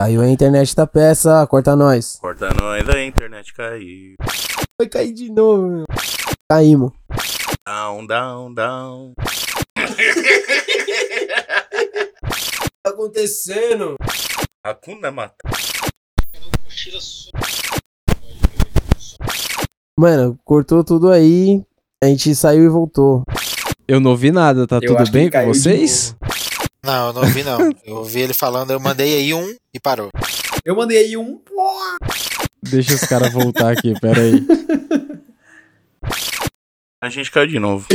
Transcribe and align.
Caiu 0.00 0.22
a 0.22 0.28
internet 0.30 0.74
da 0.74 0.86
peça, 0.86 1.46
corta 1.46 1.76
nós. 1.76 2.16
Corta 2.22 2.48
nós, 2.58 2.88
a 2.88 3.04
internet 3.04 3.52
caiu. 3.52 4.14
Vai 4.80 4.88
cair 4.88 5.12
de 5.12 5.30
novo, 5.30 5.68
meu. 5.68 5.84
Caímos. 6.50 6.90
Down, 7.68 8.06
down, 8.06 8.54
down. 8.54 9.12
tá 12.82 12.86
acontecendo? 12.86 13.96
Hakuna 14.64 15.10
Mata. 15.10 15.36
Mano, 19.98 20.38
cortou 20.46 20.82
tudo 20.82 21.10
aí. 21.10 21.62
A 22.02 22.06
gente 22.06 22.34
saiu 22.34 22.64
e 22.64 22.70
voltou. 22.70 23.22
Eu 23.86 24.00
não 24.00 24.12
ouvi 24.12 24.32
nada, 24.32 24.66
tá 24.66 24.78
Eu 24.80 24.96
tudo 24.96 25.10
bem 25.10 25.30
com 25.30 25.44
vocês? 25.44 26.16
Não, 26.82 27.08
eu 27.08 27.12
não 27.12 27.22
ouvi 27.22 27.42
não. 27.42 27.58
Eu 27.84 27.96
ouvi 27.96 28.20
ele 28.20 28.32
falando, 28.34 28.70
eu 28.70 28.80
mandei 28.80 29.16
aí 29.16 29.34
um 29.34 29.54
e 29.74 29.78
parou. 29.80 30.10
Eu 30.64 30.74
mandei 30.74 30.98
aí 30.98 31.16
um. 31.16 31.40
Deixa 32.62 32.94
os 32.94 33.00
caras 33.02 33.32
voltar 33.32 33.72
aqui, 33.72 33.98
pera 34.00 34.20
aí. 34.20 34.46
A 37.02 37.08
gente 37.08 37.30
caiu 37.30 37.46
de 37.46 37.58
novo. 37.58 37.86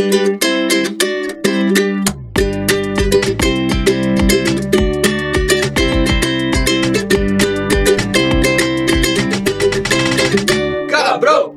Cabrão! 10.89 11.55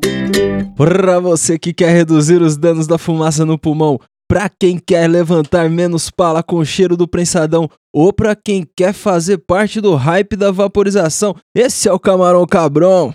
Pra 0.77 1.19
você 1.19 1.58
que 1.58 1.72
quer 1.72 1.91
reduzir 1.91 2.41
os 2.41 2.56
danos 2.56 2.86
da 2.86 2.98
fumaça 2.98 3.45
no 3.45 3.58
pulmão, 3.58 3.98
pra 4.28 4.48
quem 4.48 4.78
quer 4.78 5.09
levantar 5.09 5.70
menos 5.70 6.10
pala 6.10 6.42
com 6.42 6.56
o 6.56 6.64
cheiro 6.64 6.96
do 6.96 7.09
prensadão, 7.09 7.69
ou 7.95 8.12
pra 8.12 8.37
quem 8.37 8.66
quer 8.77 8.92
fazer 8.92 9.38
parte 9.38 9.80
do 9.80 9.95
hype 9.95 10.37
da 10.37 10.51
vaporização, 10.51 11.34
esse 11.55 11.88
é 11.88 11.92
o 11.92 11.98
Camarão 11.98 12.47
Cabrão. 12.47 13.14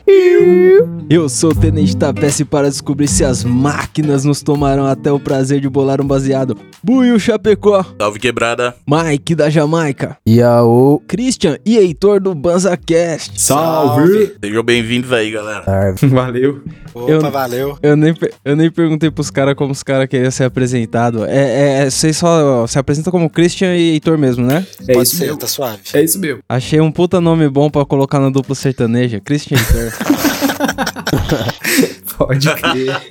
Eu 1.09 1.29
sou 1.29 1.52
o 1.52 1.55
Tenente 1.55 1.96
Tapece 1.96 2.43
para 2.43 2.70
descobrir 2.70 3.07
se 3.07 3.24
as 3.24 3.44
máquinas 3.44 4.26
nos 4.26 4.41
tomarão 4.41 4.85
até 4.85 5.12
o 5.12 5.20
prazer 5.20 5.60
de 5.62 5.70
bolar 5.70 6.01
um 6.01 6.05
baseado. 6.07 6.57
Buiu 6.84 7.20
Chapecó, 7.20 7.85
Salve 7.99 8.20
quebrada. 8.20 8.76
Mike 8.88 9.35
da 9.35 9.49
Jamaica, 9.49 10.18
E 10.26 10.41
a 10.41 10.63
o. 10.63 11.01
Christian 11.07 11.57
e 11.66 11.77
Heitor 11.77 12.20
do 12.20 12.34
BanzaCast. 12.34 13.40
Salve! 13.41 14.35
Sejam 14.44 14.63
bem-vindos 14.63 15.12
aí, 15.13 15.32
galera. 15.32 15.63
Valeu. 16.01 16.62
Opa, 16.94 17.12
Eu- 17.12 17.32
valeu. 17.32 17.77
Eu 17.82 17.96
nem, 17.96 18.13
eu 18.46 18.55
nem 18.55 18.70
perguntei 18.70 19.10
pros 19.10 19.29
caras 19.32 19.55
como 19.55 19.71
os 19.71 19.82
caras 19.84 20.07
queriam 20.07 20.29
ser 20.32 20.44
apresentados. 20.46 21.24
É, 21.27 21.35
é, 21.38 21.84
é, 21.85 21.90
vocês 21.90 22.18
só 22.18 22.68
se 22.68 22.77
apresentam 22.77 23.12
como 23.12 23.29
Christian 23.29 23.76
e 23.76 23.94
Heitor 23.94 24.18
mesmo, 24.18 24.46
né? 24.46 24.63
É 24.88 24.94
Pode 24.94 25.08
isso 25.08 25.18
ser, 25.18 25.26
mesmo. 25.26 25.38
tá 25.40 25.48
suave. 25.48 25.80
É 25.94 26.04
isso 26.04 26.20
mesmo. 26.20 26.42
Achei 26.48 26.80
um 26.82 26.92
puta 26.92 27.20
nome 27.22 27.48
bom 27.50 27.70
pra 27.70 27.86
colocar 27.86 28.20
na 28.20 28.30
dupla 28.30 28.56
sertaneja. 28.56 29.20
Christian 29.20 29.58
Heitor. 29.58 29.94
Pode 32.18 32.48
crer. 32.56 33.02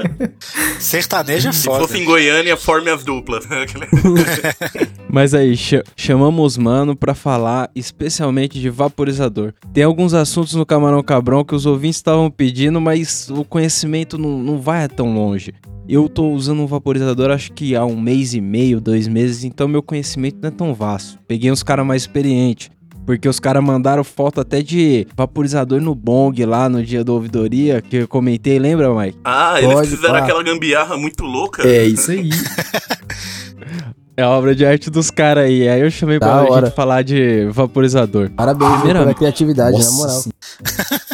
Sertanejo 0.78 1.48
é 1.48 1.52
Se 1.52 1.64
foda. 1.64 1.80
fosse 1.80 1.98
em 1.98 2.04
Goiânia, 2.04 2.56
forme 2.56 2.90
as 2.90 3.04
duplas. 3.04 3.44
Mas 5.10 5.34
aí, 5.34 5.56
cha- 5.56 5.82
chamamos 5.96 6.56
mano 6.56 6.96
pra 6.96 7.14
falar 7.14 7.70
especialmente 7.74 8.60
de 8.60 8.70
vaporizador. 8.70 9.52
Tem 9.72 9.84
alguns 9.84 10.14
assuntos 10.14 10.54
no 10.54 10.64
Camarão 10.64 11.02
Cabrão 11.02 11.44
que 11.44 11.54
os 11.54 11.66
ouvintes 11.66 11.96
estavam 11.96 12.30
pedindo, 12.30 12.80
mas 12.80 13.28
o 13.30 13.44
conhecimento 13.44 14.16
não, 14.16 14.38
não 14.38 14.58
vai 14.60 14.88
tão 14.88 15.12
longe. 15.14 15.52
Eu 15.88 16.08
tô 16.08 16.30
usando 16.30 16.60
um 16.62 16.66
vaporizador 16.66 17.30
acho 17.30 17.52
que 17.52 17.74
há 17.74 17.84
um 17.84 18.00
mês 18.00 18.34
e 18.34 18.40
meio, 18.40 18.80
dois 18.80 19.08
meses, 19.08 19.44
então 19.44 19.66
meu 19.68 19.82
conhecimento 19.82 20.38
não 20.40 20.48
é 20.48 20.52
tão 20.52 20.72
vasto. 20.74 21.18
Peguei 21.26 21.50
uns 21.50 21.62
caras 21.62 21.84
mais 21.84 22.02
experientes. 22.02 22.70
Porque 23.04 23.28
os 23.28 23.40
caras 23.40 23.62
mandaram 23.64 24.04
foto 24.04 24.40
até 24.40 24.62
de 24.62 25.06
vaporizador 25.16 25.80
no 25.80 25.94
bong 25.94 26.44
lá 26.44 26.68
no 26.68 26.82
dia 26.82 27.02
da 27.04 27.12
ouvidoria, 27.12 27.82
que 27.82 27.96
eu 27.96 28.08
comentei, 28.08 28.58
lembra, 28.58 28.94
Mike? 28.94 29.18
ah, 29.24 29.54
eles 29.60 29.72
Pode, 29.74 29.90
fizeram 29.90 30.14
pá. 30.14 30.20
aquela 30.20 30.42
gambiarra 30.42 30.96
muito 30.96 31.24
louca. 31.24 31.66
É 31.66 31.84
isso 31.84 32.10
aí. 32.10 32.30
É 34.22 34.24
a 34.24 34.30
obra 34.30 34.54
de 34.54 34.64
arte 34.64 34.88
dos 34.88 35.10
caras 35.10 35.46
aí. 35.46 35.68
Aí 35.68 35.80
eu 35.80 35.90
chamei 35.90 36.16
Da 36.20 36.26
pra 36.28 36.48
hora. 36.52 36.66
gente 36.66 36.76
falar 36.76 37.02
de 37.02 37.46
vaporizador. 37.46 38.30
Parabéns 38.30 38.70
viu, 38.70 38.76
Primeira- 38.78 39.00
pela 39.00 39.14
criatividade, 39.14 39.72
Nossa 39.76 39.90
na 39.90 39.96
moral. 39.96 40.22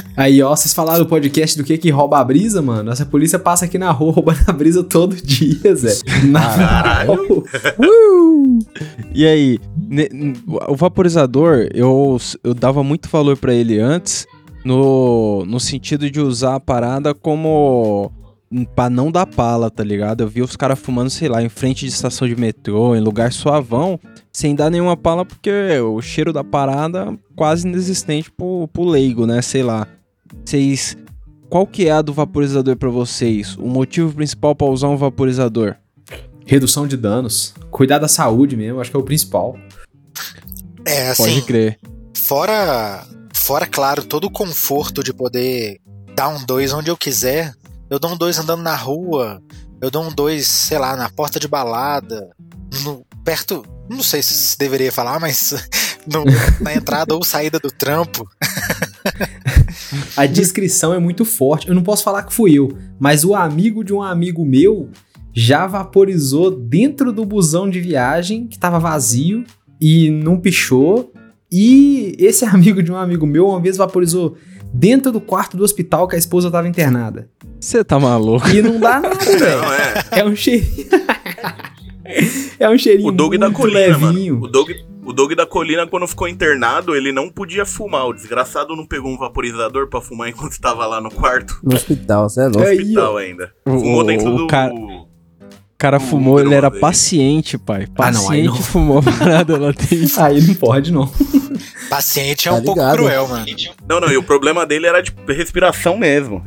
Aí, 0.14 0.42
ó, 0.42 0.54
vocês 0.54 0.74
falaram 0.74 0.98
do 1.04 1.06
podcast 1.08 1.56
do 1.56 1.64
que 1.64 1.78
que 1.78 1.88
rouba 1.91 2.18
a 2.18 2.24
brisa, 2.24 2.60
mano? 2.60 2.91
Essa 2.91 3.06
polícia 3.06 3.38
passa 3.38 3.64
aqui 3.64 3.78
na 3.78 3.91
rua 3.92 4.12
roubando 4.18 4.41
a 4.47 4.52
brisa 4.52 4.82
todo 4.84 5.16
dia, 5.16 5.74
Zé. 5.74 5.94
Caralho. 6.32 7.44
E 9.14 9.26
aí, 9.26 9.58
o 10.68 10.74
vaporizador, 10.76 11.68
eu, 11.72 12.18
eu 12.42 12.52
dava 12.54 12.82
muito 12.82 13.08
valor 13.08 13.36
pra 13.36 13.54
ele 13.54 13.78
antes, 13.78 14.26
no, 14.64 15.44
no 15.47 15.58
sentido 15.60 16.10
de 16.10 16.20
usar 16.20 16.56
a 16.56 16.60
parada 16.60 17.14
como. 17.14 18.10
Pra 18.75 18.88
não 18.88 19.10
dar 19.12 19.26
pala, 19.26 19.70
tá 19.70 19.84
ligado? 19.84 20.22
Eu 20.22 20.28
vi 20.28 20.41
os 20.41 20.56
caras 20.56 20.78
fumando, 20.78 21.10
sei 21.10 21.28
lá, 21.28 21.42
em 21.42 21.50
frente 21.50 21.81
de 21.84 21.92
estação 21.92 22.26
de 22.26 22.34
metrô, 22.34 22.97
em 22.97 23.00
lugar 23.00 23.31
suavão, 23.31 24.00
sem 24.32 24.54
dar 24.54 24.70
nenhuma 24.70 24.97
pala, 24.97 25.25
porque 25.25 25.50
o 25.81 26.00
cheiro 26.00 26.32
da 26.32 26.42
parada 26.42 27.14
quase 27.36 27.69
inexistente 27.69 28.31
pro, 28.31 28.66
pro 28.72 28.84
leigo, 28.84 29.26
né? 29.26 29.42
Sei 29.42 29.62
lá. 29.62 29.86
Vocês. 30.44 30.97
Qual 31.50 31.66
que 31.66 31.88
é 31.88 31.92
a 31.92 32.03
do 32.03 32.12
vaporizador 32.12 32.76
pra 32.76 32.88
vocês? 32.91 33.56
O 33.56 33.66
motivo 33.69 34.12
principal 34.14 34.54
pra 34.54 34.66
usar 34.66 34.88
um 34.88 34.97
vaporizador? 34.97 35.75
Redução 36.47 36.86
de 36.86 36.97
danos. 36.97 37.54
Cuidar 37.70 37.98
da 37.98 38.09
saúde 38.09 38.56
mesmo, 38.56 38.80
acho 38.80 38.91
que 38.91 38.97
é 38.97 39.00
o 39.00 39.03
principal. 39.03 39.59
É, 40.86 41.15
Pode 41.15 41.32
assim, 41.32 41.41
crer. 41.42 41.78
fora, 42.15 43.06
fora, 43.34 43.66
claro, 43.66 44.03
todo 44.04 44.25
o 44.25 44.30
conforto 44.30 45.03
de 45.03 45.12
poder 45.12 45.78
dar 46.15 46.28
um 46.28 46.44
dois 46.47 46.72
onde 46.72 46.91
eu 46.91 46.97
quiser. 46.97 47.54
Eu 47.91 47.99
dou 47.99 48.12
um 48.12 48.16
dois 48.16 48.38
andando 48.38 48.62
na 48.62 48.75
rua, 48.75 49.43
eu 49.81 49.91
dou 49.91 50.03
um 50.04 50.12
dois, 50.12 50.47
sei 50.47 50.78
lá, 50.78 50.97
na 50.97 51.09
porta 51.09 51.38
de 51.41 51.49
balada, 51.49 52.28
no, 52.84 53.04
perto, 53.25 53.65
não 53.88 54.03
sei 54.03 54.22
se 54.22 54.59
deveria 54.59 54.93
falar, 54.93 55.19
mas 55.19 55.54
no- 56.06 56.25
na 56.60 56.75
entrada 56.75 57.15
ou 57.15 57.25
saída 57.25 57.59
do 57.59 57.71
trampo. 57.71 58.28
A 60.16 60.27
descrição 60.27 60.93
é 60.93 60.98
muito 60.98 61.25
forte. 61.25 61.69
Eu 61.69 61.75
não 61.75 61.82
posso 61.82 62.03
falar 62.03 62.22
que 62.25 62.32
fui 62.32 62.53
eu, 62.59 62.69
mas 62.98 63.25
o 63.25 63.34
amigo 63.34 63.82
de 63.84 63.93
um 63.93 64.03
amigo 64.03 64.44
meu 64.44 64.91
já 65.32 65.66
vaporizou 65.66 66.50
dentro 66.50 67.12
do 67.12 67.25
busão 67.25 67.69
de 67.71 67.81
viagem 67.81 68.47
que 68.47 68.59
tava 68.59 68.78
vazio 68.78 69.44
e 69.81 70.10
não 70.10 70.38
pichou. 70.38 71.12
E 71.50 72.15
esse 72.19 72.44
amigo 72.47 72.82
de 72.82 72.93
um 72.93 72.97
amigo 72.97 73.27
meu 73.27 73.48
uma 73.48 73.60
vez 73.60 73.77
vaporizou 73.77 74.37
dentro 74.72 75.10
do 75.12 75.20
quarto 75.20 75.56
do 75.56 75.64
hospital 75.64 76.06
que 76.08 76.14
a 76.16 76.18
esposa 76.18 76.50
tava 76.50 76.68
internada. 76.68 77.28
Você 77.60 77.82
tá 77.82 77.98
maluco? 77.98 78.48
E 78.48 78.62
não 78.62 78.78
dá 78.78 79.00
nada, 79.00 79.16
velho. 79.24 79.60
Não, 79.62 79.72
é. 79.72 80.04
É 80.20 80.24
um 80.24 80.34
cheirinho. 80.36 80.86
é 82.58 82.68
um 82.68 82.78
cheirinho 82.78 83.08
O 83.08 83.12
Doug 83.12 83.30
muito 83.34 83.40
da 83.40 83.50
colina, 83.50 83.80
levinho. 83.80 84.34
mano. 84.34 84.46
O 84.46 84.48
Doug, 84.48 84.70
o 85.04 85.12
Doug 85.12 85.32
da 85.32 85.46
colina, 85.46 85.86
quando 85.86 86.06
ficou 86.06 86.28
internado, 86.28 86.94
ele 86.94 87.12
não 87.12 87.28
podia 87.28 87.64
fumar. 87.66 88.06
O 88.06 88.12
desgraçado 88.12 88.74
não 88.76 88.86
pegou 88.86 89.10
um 89.10 89.18
vaporizador 89.18 89.88
pra 89.88 90.00
fumar 90.00 90.28
enquanto 90.28 90.52
estava 90.52 90.86
lá 90.86 91.00
no 91.00 91.10
quarto. 91.10 91.58
No 91.62 91.74
hospital, 91.74 92.28
você 92.28 92.42
é 92.42 92.44
No 92.48 92.54
louco. 92.54 92.68
Aí, 92.68 92.78
hospital 92.78 93.16
ainda. 93.16 93.52
O- 93.66 93.70
Fumou 93.78 94.00
o- 94.00 94.04
dentro 94.04 94.28
o 94.34 94.36
do. 94.38 94.46
cara- 94.46 94.72
cara 95.78 96.00
fumou, 96.00 96.41
ele 96.41 96.55
era 96.55 96.69
dele. 96.69 96.81
paciente, 96.81 97.56
pai. 97.56 97.87
Ah, 97.97 98.11
não, 98.11 98.28
aí 98.31 98.44
Paciente 98.44 98.47
não. 98.49 98.56
fumou 98.62 98.99
a 98.99 99.03
parada, 99.03 99.53
ela 99.55 99.72
tem. 99.72 100.00
Aí 100.19 100.41
não 100.41 100.55
pode, 100.55 100.93
não. 100.93 101.11
Paciente 101.89 102.49
é 102.49 102.50
Tá 102.50 102.56
um 102.59 102.62
pouco 102.62 102.81
ligado. 102.81 102.97
cruel, 102.97 103.28
mano. 103.28 103.47
Não, 103.89 104.00
não, 104.00 104.11
e 104.11 104.16
o 104.16 104.22
problema 104.22 104.66
dele 104.66 104.87
era 104.87 105.00
de 105.00 105.12
respiração 105.28 105.97
mesmo. 105.97 106.43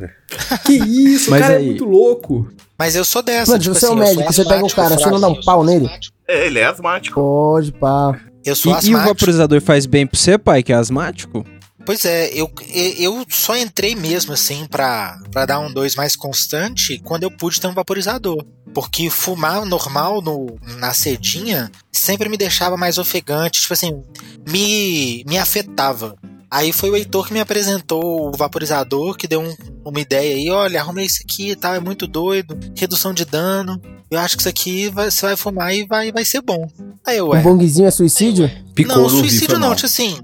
Que 0.66 0.72
isso, 0.74 1.30
Mas 1.30 1.40
o 1.40 1.42
cara 1.42 1.56
aí- 1.56 1.62
é 1.64 1.66
muito 1.66 1.84
louco. 1.84 2.48
Mas 2.78 2.94
eu 2.96 3.04
sou 3.04 3.22
dessa. 3.22 3.52
Mano, 3.52 3.62
se 3.62 3.68
tipo 3.68 3.78
você 3.78 3.86
é 3.86 3.90
um 3.90 3.92
assim, 3.94 4.02
sou 4.06 4.16
médico, 4.16 4.32
você 4.32 4.42
pega 4.44 4.54
um 4.54 4.66
asmático, 4.66 4.80
cara, 4.82 4.94
você 4.98 5.10
não 5.10 5.20
dá 5.20 5.28
um 5.28 5.40
pau 5.40 5.64
nele? 5.64 5.88
É, 6.28 6.46
ele 6.46 6.58
é 6.58 6.64
asmático. 6.66 7.14
Pode, 7.20 7.72
pá. 7.72 8.18
Eu 8.44 8.54
E, 8.54 8.56
sou 8.56 8.72
e 8.72 8.74
o 8.74 8.78
asmático. 8.78 9.08
vaporizador 9.08 9.60
faz 9.60 9.86
bem 9.86 10.06
pra 10.06 10.18
você, 10.18 10.36
pai, 10.36 10.62
que 10.62 10.72
é 10.72 10.76
asmático? 10.76 11.44
Pois 11.84 12.04
é, 12.04 12.30
eu, 12.32 12.50
eu 12.98 13.24
só 13.28 13.56
entrei 13.56 13.94
mesmo 13.96 14.32
assim 14.32 14.66
pra, 14.66 15.18
pra 15.32 15.44
dar 15.44 15.58
um 15.58 15.72
dois 15.72 15.96
mais 15.96 16.14
constante 16.14 17.00
quando 17.04 17.24
eu 17.24 17.30
pude 17.30 17.60
ter 17.60 17.66
um 17.66 17.74
vaporizador. 17.74 18.44
Porque 18.72 19.10
fumar 19.10 19.66
normal 19.66 20.22
no, 20.22 20.56
na 20.78 20.94
cedinha 20.94 21.70
sempre 21.92 22.28
me 22.28 22.36
deixava 22.38 22.76
mais 22.76 22.96
ofegante, 22.98 23.60
tipo 23.60 23.74
assim, 23.74 24.00
me, 24.48 25.24
me 25.26 25.36
afetava. 25.38 26.14
Aí 26.50 26.72
foi 26.72 26.90
o 26.90 26.96
Heitor 26.96 27.26
que 27.26 27.32
me 27.32 27.40
apresentou 27.40 28.28
o 28.28 28.36
vaporizador, 28.36 29.16
que 29.16 29.26
deu 29.26 29.40
um- 29.40 29.56
uma 29.84 30.00
ideia 30.00 30.36
aí, 30.36 30.50
olha, 30.50 30.80
arrumei 30.80 31.06
isso 31.06 31.22
aqui 31.24 31.50
e 31.50 31.56
tal, 31.56 31.74
é 31.74 31.80
muito 31.80 32.06
doido, 32.06 32.58
redução 32.76 33.12
de 33.12 33.24
dano. 33.24 33.80
Eu 34.10 34.18
acho 34.20 34.36
que 34.36 34.42
isso 34.42 34.48
aqui 34.48 34.88
vai- 34.90 35.10
você 35.10 35.26
vai 35.26 35.36
fumar 35.36 35.74
e 35.74 35.84
vai, 35.86 36.12
vai 36.12 36.24
ser 36.24 36.42
bom. 36.42 36.66
Aí 37.06 37.16
eu, 37.18 37.26
Um 37.26 37.30
ué. 37.30 37.40
bonguezinho 37.42 37.88
é 37.88 37.90
suicídio? 37.90 38.50
Picou 38.74 38.96
Não, 38.96 39.08
suicídio 39.08 39.58
não, 39.58 39.74
tipo 39.74 39.86
assim. 39.86 40.18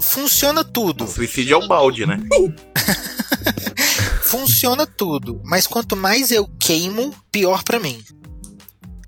Funciona 0.00 0.64
tudo. 0.64 1.04
O 1.04 1.08
suicídio 1.08 1.54
é 1.54 1.56
o 1.64 1.68
balde, 1.68 2.06
né? 2.06 2.18
Funciona 4.22 4.86
tudo. 4.86 5.40
Mas 5.44 5.66
quanto 5.66 5.96
mais 5.96 6.30
eu 6.30 6.48
queimo, 6.58 7.14
pior 7.30 7.62
pra 7.62 7.78
mim. 7.78 8.02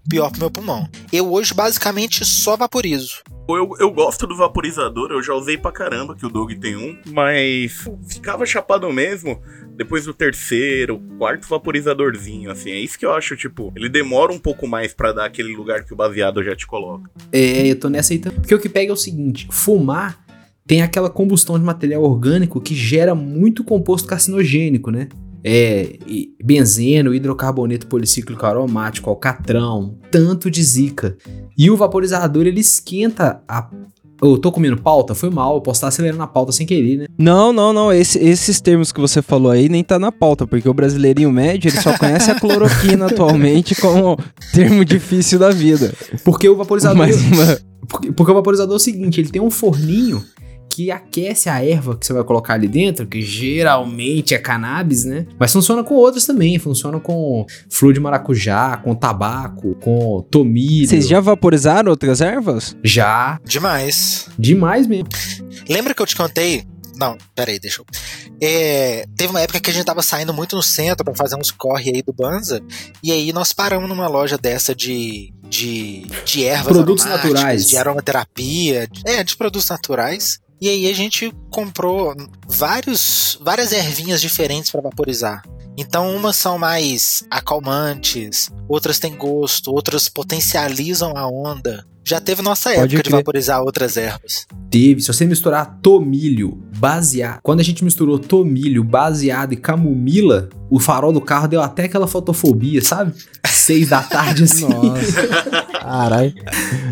pior 0.09 0.31
pro 0.31 0.41
meu 0.41 0.51
pulmão. 0.51 0.89
Eu 1.13 1.33
hoje 1.33 1.55
basicamente 1.55 2.25
só 2.25 2.57
vaporizo. 2.57 3.23
Eu, 3.49 3.75
eu 3.79 3.91
gosto 3.91 4.27
do 4.27 4.35
vaporizador, 4.35 5.11
eu 5.11 5.23
já 5.23 5.35
usei 5.35 5.59
pra 5.59 5.71
caramba, 5.71 6.17
que 6.17 6.25
o 6.25 6.31
Doug 6.31 6.53
tem 6.53 6.77
um, 6.77 6.97
mas 7.13 7.87
ficava 8.09 8.47
chapado 8.47 8.91
mesmo 8.91 9.39
depois 9.77 10.07
do 10.07 10.15
terceiro, 10.15 10.99
quarto 11.19 11.47
vaporizadorzinho, 11.47 12.51
assim. 12.51 12.71
É 12.71 12.79
isso 12.79 12.99
que 12.99 13.05
eu 13.05 13.13
acho, 13.13 13.37
tipo, 13.37 13.71
ele 13.77 13.91
demora 13.91 14.33
um 14.33 14.39
pouco 14.39 14.67
mais 14.67 14.95
pra 14.95 15.13
dar 15.13 15.27
aquele 15.27 15.55
lugar 15.55 15.85
que 15.85 15.93
o 15.93 15.97
baseado 15.97 16.43
já 16.43 16.57
te 16.57 16.67
coloca. 16.67 17.11
É, 17.31 17.67
eu 17.67 17.79
tô 17.79 17.91
nessa 17.91 18.15
aí 18.15 18.19
também. 18.19 18.41
Porque 18.41 18.55
o 18.55 18.59
que 18.59 18.69
pega 18.69 18.91
é 18.91 18.95
o 18.95 18.97
seguinte: 18.97 19.47
fumar 19.51 20.24
tem 20.67 20.83
aquela 20.83 21.11
combustão 21.11 21.59
de 21.59 21.65
material 21.65 22.03
orgânico 22.03 22.61
que 22.61 22.75
gera 22.75 23.15
muito 23.15 23.63
composto 23.65 24.09
carcinogênico, 24.09 24.91
né? 24.91 25.09
É, 25.47 25.99
benzeno, 26.43 27.15
hidrocarboneto 27.15 27.87
policíclico 27.87 28.47
aromático, 28.47 29.11
alcatrão, 29.11 29.99
tanto 30.11 30.51
de 30.51 30.63
zica. 30.63 31.17
E 31.57 31.71
o 31.71 31.77
vaporizador 31.77 32.47
ele 32.47 32.61
esquenta 32.61 33.43
a. 33.47 33.69
Eu 34.23 34.39
tô 34.39 34.51
comendo 34.51 34.79
pauta? 34.81 35.15
Foi 35.15 35.29
mal, 35.29 35.57
eu 35.57 35.61
posso 35.61 35.79
estar 35.79 35.89
acelerando 35.89 36.23
a 36.23 36.27
pauta 36.27 36.51
sem 36.51 36.65
querer, 36.65 36.97
né? 36.97 37.07
Não, 37.19 37.53
não, 37.53 37.75
não. 37.75 37.93
esse- 37.93 38.19
esses 38.19 38.59
termos 38.59 38.91
que 38.91 39.01
você 39.01 39.21
falou 39.21 39.51
aí 39.53 39.69
nem 39.69 39.85
tá 39.85 39.99
na 39.99 40.11
pauta, 40.11 40.47
porque 40.47 40.67
o 40.69 40.73
brasileirinho 40.73 41.31
médio 41.31 41.69
ele 41.69 41.79
só 41.81 41.99
conhece 41.99 42.31
a 42.31 42.41
cloroquina 42.41 43.05
atualmente 43.13 43.75
como 43.75 44.17
termo 44.55 44.83
difícil 44.83 45.39
da 45.39 45.51
vida. 45.51 45.93
Porque 46.25 46.49
o 46.49 46.57
vaporizador. 46.57 46.97
Mas, 46.97 47.17
Porque, 47.87 48.13
porque 48.13 48.33
o 48.33 48.35
vaporizador 48.35 48.75
é 48.75 48.77
o 48.77 48.81
seguinte, 48.81 49.21
ele 49.21 49.29
tem 49.29 49.43
um 49.43 49.51
forninho 49.51 50.25
que 50.75 50.91
aquece 50.91 51.49
a 51.49 51.65
erva 51.65 51.97
que 51.97 52.05
você 52.05 52.13
vai 52.13 52.25
colocar 52.25 52.55
ali 52.55 52.67
dentro, 52.67 53.07
que 53.07 53.23
geralmente 53.23 54.35
é 54.35 54.39
cannabis, 54.39 55.05
né? 55.05 55.25
Mas 55.39 55.53
funciona 55.53 55.85
com 55.85 55.95
outras 55.95 56.27
também, 56.27 56.59
funciona 56.59 56.99
com 56.99 57.47
flor 57.71 57.93
de 57.95 58.01
maracujá, 58.01 58.77
com 58.79 58.93
tabaco, 58.95 59.77
com 59.77 60.21
tomilho. 60.31 60.89
vocês 60.89 61.07
já 61.07 61.21
vaporizaram 61.21 61.91
outras 61.93 62.21
ervas? 62.21 62.77
Já, 62.83 63.39
Demais. 63.45 64.29
demais 64.37 64.87
mesmo. 64.89 65.09
Lembra 65.69 65.95
que 65.95 66.03
eu 66.03 66.07
te 66.07 66.17
contei? 66.17 66.65
Não, 66.97 67.17
peraí, 67.35 67.59
deixa 67.59 67.81
eu. 67.81 67.87
É, 68.43 69.05
teve 69.17 69.31
uma 69.31 69.41
época 69.41 69.59
que 69.61 69.71
a 69.71 69.73
gente 69.73 69.85
tava 69.85 70.03
saindo 70.03 70.33
muito 70.35 70.55
no 70.57 70.63
centro 70.63 71.05
pra 71.05 71.15
fazer 71.15 71.37
uns 71.37 71.51
corre 71.51 71.91
aí 71.95 72.03
do 72.03 72.13
Banza. 72.13 72.61
E 73.03 73.11
aí 73.13 73.33
nós 73.33 73.53
paramos 73.53 73.89
numa 73.89 74.09
loja 74.09 74.37
dessa 74.37 74.75
de. 74.75 75.33
De, 75.47 76.07
de 76.25 76.45
ervas 76.45 76.67
Produtos 76.73 77.05
naturais. 77.05 77.69
de 77.69 77.77
aromaterapia, 77.77 78.89
de- 78.91 79.03
é, 79.09 79.23
de 79.23 79.37
produtos 79.37 79.69
naturais. 79.69 80.41
E 80.61 80.69
aí 80.69 80.89
a 80.89 80.95
gente 80.95 81.33
comprou 81.51 82.15
vários, 82.47 83.39
várias 83.43 83.73
ervinhas 83.73 84.21
diferentes 84.21 84.71
pra 84.71 84.81
vaporizar. 84.81 85.43
Então 85.77 86.15
umas 86.15 86.37
são 86.37 86.57
mais 86.59 87.25
acalmantes, 87.31 88.49
outras 88.69 88.99
têm 88.99 89.15
gosto, 89.17 89.73
outras 89.73 90.09
potencializam 90.09 91.17
a 91.17 91.27
onda. 91.29 91.85
Já 92.07 92.21
teve 92.21 92.43
nossa 92.43 92.69
Pode 92.69 92.81
época 92.81 93.03
de 93.03 93.03
crer. 93.11 93.13
vaporizar 93.13 93.63
outras 93.63 93.97
ervas. 93.97 94.47
Teve, 94.71 95.01
se 95.01 95.07
você 95.09 95.25
misturar 95.27 95.79
tomilho, 95.81 96.63
baseado. 96.79 97.41
Quando 97.43 97.61
a 97.61 97.63
gente 97.63 97.83
misturou 97.83 98.19
tomilho, 98.19 98.85
baseado 98.85 99.55
e 99.55 99.57
camomila, 99.57 100.51
o 100.71 100.79
farol 100.79 101.13
do 101.13 101.21
carro 101.21 101.49
deu 101.49 101.63
até 101.63 101.85
aquela 101.85 102.07
fotofobia, 102.07 102.83
sabe? 102.83 103.15
Seis 103.47 103.89
da 103.89 104.03
tarde 104.03 104.45
assim. 104.45 104.69
Nossa, 104.69 105.27
Caralho. 105.81 106.35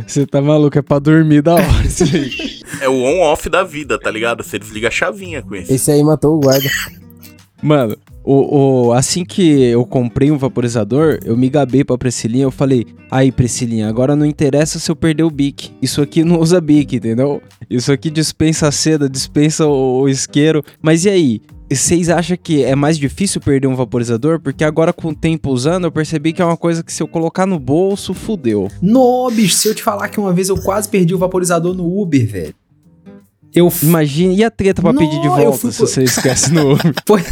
você 0.07 0.27
tá 0.27 0.41
maluco, 0.41 0.79
é 0.79 0.83
pra 0.83 0.99
dormir 0.99 1.43
da 1.43 1.55
hora 1.57 1.87
isso 1.87 2.05
aí. 2.05 2.52
É 2.83 2.89
o 2.89 3.03
on-off 3.03 3.49
da 3.49 3.63
vida, 3.63 3.99
tá 3.99 4.11
ligado? 4.11 4.43
Você 4.43 4.59
desliga 4.59 4.89
a 4.89 4.91
chavinha 4.91 5.41
com 5.43 5.55
isso. 5.55 5.73
Esse 5.73 5.91
aí 5.91 6.03
matou 6.03 6.37
o 6.37 6.41
guarda. 6.41 6.69
Mano, 7.63 7.97
o, 8.25 8.89
o- 8.89 8.93
assim 8.93 9.25
que 9.25 9.63
eu 9.63 9.87
comprei 9.87 10.33
um 10.33 10.37
vaporizador, 10.39 11.21
eu 11.25 11.37
me 11.37 11.49
gabei 11.49 11.85
pra 11.85 11.97
Priscilinha, 11.97 12.43
eu 12.45 12.51
falei, 12.51 12.85
aí 13.09 13.31
Priscilinha, 13.31 13.89
agora 13.89 14.17
não 14.17 14.27
interessa 14.27 14.81
se 14.81 14.91
eu 14.91 14.97
perder 14.97 15.23
o 15.23 15.31
bic. 15.31 15.71
Isso 15.81 16.03
aqui 16.03 16.25
não 16.25 16.41
usa 16.41 16.61
bic, 16.61 16.97
entendeu? 16.97 17.41
Isso 17.71 17.93
aqui 17.93 18.11
dispensa 18.11 18.67
a 18.67 18.73
seda, 18.73 19.09
dispensa 19.09 19.65
o, 19.65 20.01
o 20.01 20.09
isqueiro. 20.09 20.65
Mas 20.81 21.05
e 21.05 21.11
aí? 21.11 21.41
Vocês 21.71 22.11
acham 22.11 22.37
que 22.37 22.63
é 22.65 22.75
mais 22.75 22.99
difícil 22.99 23.41
perder 23.41 23.67
um 23.67 23.75
vaporizador? 23.75 24.39
Porque 24.39 24.63
agora 24.63 24.93
com 24.93 25.09
o 25.09 25.15
tempo 25.15 25.49
usando, 25.51 25.85
eu 25.85 25.91
percebi 25.93 26.33
que 26.35 26.43
é 26.43 26.45
uma 26.45 26.57
coisa 26.57 26.83
que 26.83 26.93
se 26.93 27.03
eu 27.03 27.09
colocar 27.09 27.47
no 27.47 27.59
bolso, 27.59 28.13
fudeu. 28.13 28.69
No, 28.83 29.31
bicho, 29.31 29.55
se 29.55 29.69
eu 29.69 29.75
te 29.75 29.83
falar 29.83 30.09
que 30.09 30.21
uma 30.21 30.35
vez 30.35 30.51
eu 30.51 30.61
quase 30.61 30.87
perdi 30.89 31.15
o 31.15 31.19
vaporizador 31.19 31.73
no 31.75 31.99
Uber, 31.99 32.27
velho. 32.29 32.55
Eu 33.55 33.69
f- 33.69 33.85
Imagina, 33.87 34.33
e 34.33 34.43
a 34.45 34.51
treta 34.51 34.81
pra 34.83 34.93
Não, 34.93 34.99
pedir 35.01 35.21
de 35.21 35.29
volta 35.29 35.59
fui 35.59 35.73
se 35.73 35.81
você 35.81 36.03
esquece 36.05 36.53
no 36.53 36.73
Uber? 36.75 36.95
foi. 37.07 37.23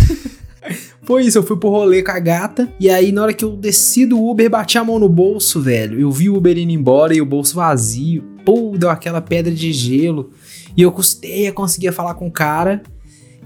Foi 1.02 1.24
isso, 1.24 1.38
eu 1.38 1.42
fui 1.42 1.56
pro 1.56 1.70
rolê 1.70 2.02
com 2.02 2.12
a 2.12 2.18
gata. 2.20 2.68
E 2.78 2.88
aí, 2.88 3.10
na 3.10 3.22
hora 3.22 3.32
que 3.32 3.44
eu 3.44 3.56
desci 3.56 4.06
do 4.06 4.22
Uber, 4.22 4.48
bati 4.48 4.78
a 4.78 4.84
mão 4.84 4.98
no 4.98 5.08
bolso, 5.08 5.60
velho. 5.60 5.98
Eu 5.98 6.10
vi 6.10 6.28
o 6.30 6.36
Uber 6.36 6.56
indo 6.56 6.70
embora 6.72 7.14
e 7.14 7.20
o 7.20 7.26
bolso 7.26 7.56
vazio. 7.56 8.22
Pô, 8.44 8.74
deu 8.78 8.88
aquela 8.90 9.20
pedra 9.20 9.52
de 9.52 9.72
gelo. 9.72 10.30
E 10.76 10.82
eu 10.82 10.92
custei 10.92 11.48
a 11.48 11.52
conseguir 11.52 11.90
falar 11.92 12.14
com 12.14 12.28
o 12.28 12.30
cara. 12.30 12.82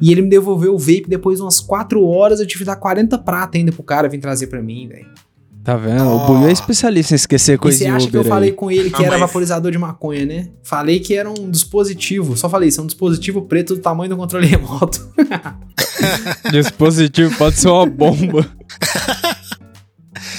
E 0.00 0.11
ele 0.12 0.21
me 0.23 0.29
devolveu 0.29 0.75
o 0.75 0.79
vape 0.79 1.05
depois 1.09 1.38
de 1.38 1.43
umas 1.44 1.61
4 1.61 2.05
horas. 2.05 2.41
Eu 2.41 2.47
tive 2.47 2.61
que 2.65 2.67
dar 2.67 2.76
40 2.76 3.17
prata 3.19 3.56
ainda 3.56 3.73
pro 3.73 3.82
cara 3.82 4.09
vir 4.09 4.19
trazer 4.19 4.49
pra 4.49 4.61
mim, 4.61 4.88
velho. 4.88 5.06
Tá 5.64 5.76
vendo? 5.76 6.05
O 6.06 6.26
Buiu 6.26 6.46
é 6.46 6.52
especialista 6.52 7.14
em 7.14 7.16
esquecer 7.16 7.55
E 7.55 7.58
coisa 7.58 7.78
você 7.78 7.87
acha 7.87 7.96
Uber 8.06 8.11
que 8.11 8.16
eu 8.19 8.20
aí. 8.22 8.28
falei 8.28 8.52
com 8.52 8.70
ele 8.70 8.90
que 8.90 9.02
Ah, 9.02 9.06
era 9.06 9.11
mas- 9.12 9.20
vaporizador 9.20 9.72
de 9.72 9.78
maconha, 9.78 10.26
né? 10.26 10.49
Falei 10.62 11.00
que 11.00 11.14
era 11.14 11.31
um 11.31 11.50
dispositivo. 11.50 12.37
Só 12.37 12.50
falei, 12.50 12.69
isso 12.69 12.81
é 12.81 12.84
um 12.84 12.87
dispositivo 12.87 13.40
preto 13.43 13.75
do 13.75 13.81
tamanho 13.81 14.11
do 14.11 14.16
controle 14.16 14.46
remoto. 14.46 15.00
Dispositivo 16.52 17.34
pode 17.37 17.56
ser 17.56 17.69
uma 17.69 17.87
bomba. 17.87 18.46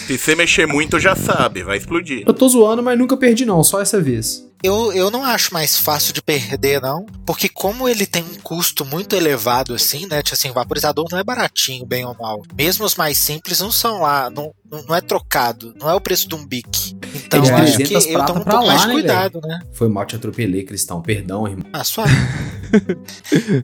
Se 0.07 0.18
você 0.18 0.36
mexer 0.36 0.68
muito, 0.68 1.00
já 1.00 1.16
sabe, 1.16 1.63
vai 1.63 1.77
explodir. 1.77 2.24
Eu 2.27 2.33
tô 2.33 2.48
zoando, 2.48 2.83
mas 2.83 2.98
nunca 2.98 3.18
perdi, 3.18 3.45
não. 3.45 3.63
Só 3.63 3.81
essa 3.81 4.00
vez. 4.00 4.45
Eu, 4.63 4.92
eu 4.94 5.12
não 5.12 5.24
acho 5.24 5.54
mais 5.54 5.77
fácil 5.77 6.13
de 6.13 6.22
perder, 6.22 6.81
não. 6.81 7.06
Porque 7.25 7.50
como 7.50 7.89
ele 7.89 8.06
tem 8.06 8.24
um 8.24 8.39
custo 8.42 8.86
muito 8.86 9.16
elevado, 9.16 9.74
assim, 9.74 10.06
né? 10.07 10.22
Tipo 10.22 10.36
assim, 10.36 10.50
o 10.50 10.54
vaporizador 10.54 11.06
não 11.12 11.19
é 11.19 11.24
baratinho, 11.24 11.86
bem 11.86 12.06
ou 12.06 12.16
mal. 12.19 12.42
Mesmo 12.56 12.86
os 12.86 12.95
mais 12.95 13.18
simples 13.18 13.60
não 13.60 13.72
são 13.72 14.01
lá, 14.01 14.30
não, 14.30 14.51
não 14.71 14.95
é 14.95 15.01
trocado. 15.01 15.73
Não 15.79 15.89
é 15.89 15.94
o 15.94 16.01
preço 16.01 16.27
de 16.27 16.35
um 16.35 16.45
bic. 16.45 16.95
Então 17.25 17.41
acho 17.41 17.77
que 17.77 17.83
300 17.83 18.06
eu 18.07 18.25
tomo 18.25 18.41
um 18.41 18.44
pouco 18.44 18.65
lá, 18.65 18.73
mais 18.73 18.81
de 18.81 18.88
né, 18.88 18.94
cuidado, 18.94 19.41
né? 19.41 19.59
Foi 19.71 19.88
mal, 19.88 20.06
te 20.06 20.15
atropelei, 20.15 20.63
Cristão. 20.63 21.01
Perdão, 21.01 21.47
irmão. 21.47 21.65
Ah, 21.71 21.83
suave. 21.83 22.13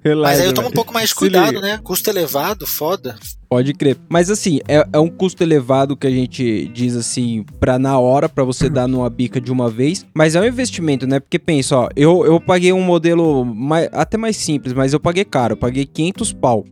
Relaxa, 0.04 0.32
Mas 0.32 0.40
aí 0.40 0.46
eu 0.48 0.54
tomo 0.54 0.70
um 0.70 0.72
pouco 0.72 0.94
mais 0.94 1.14
cuidado, 1.14 1.60
né? 1.62 1.80
Custo 1.84 2.10
elevado, 2.10 2.66
foda. 2.66 3.16
Pode 3.50 3.74
crer. 3.74 3.98
Mas 4.08 4.30
assim, 4.30 4.60
é, 4.68 4.88
é 4.94 5.00
um 5.00 5.10
custo 5.10 5.44
elevado 5.44 5.98
que 5.98 6.08
a 6.08 6.12
gente 6.12 6.68
diz 6.74 6.96
assim, 6.96 7.44
pra 7.60 7.78
na 7.78 8.00
hora, 8.00 8.30
pra 8.30 8.44
você 8.46 8.70
dar 8.70 8.88
numa 8.88 9.10
bica 9.10 9.42
de 9.42 9.52
uma 9.52 9.70
vez. 9.70 10.06
Mas 10.14 10.36
é 10.36 10.42
um 10.42 10.46
investimento, 10.46 11.06
né? 11.06 11.20
Porque 11.20 11.38
pensa, 11.38 11.76
ó, 11.78 11.90
eu, 11.96 12.26
eu 12.26 12.40
paguei 12.40 12.72
um 12.72 12.82
modelo 12.82 13.44
mai- 13.44 13.90
até 13.92 14.18
mais 14.18 14.38
simples, 14.38 14.74
mas 14.74 14.94
eu 14.94 15.00
paguei 15.00 15.26
caro. 15.26 15.54
Eu 15.54 15.58
paguei 15.58 15.86
500 15.86 16.32
pau. 16.34 16.64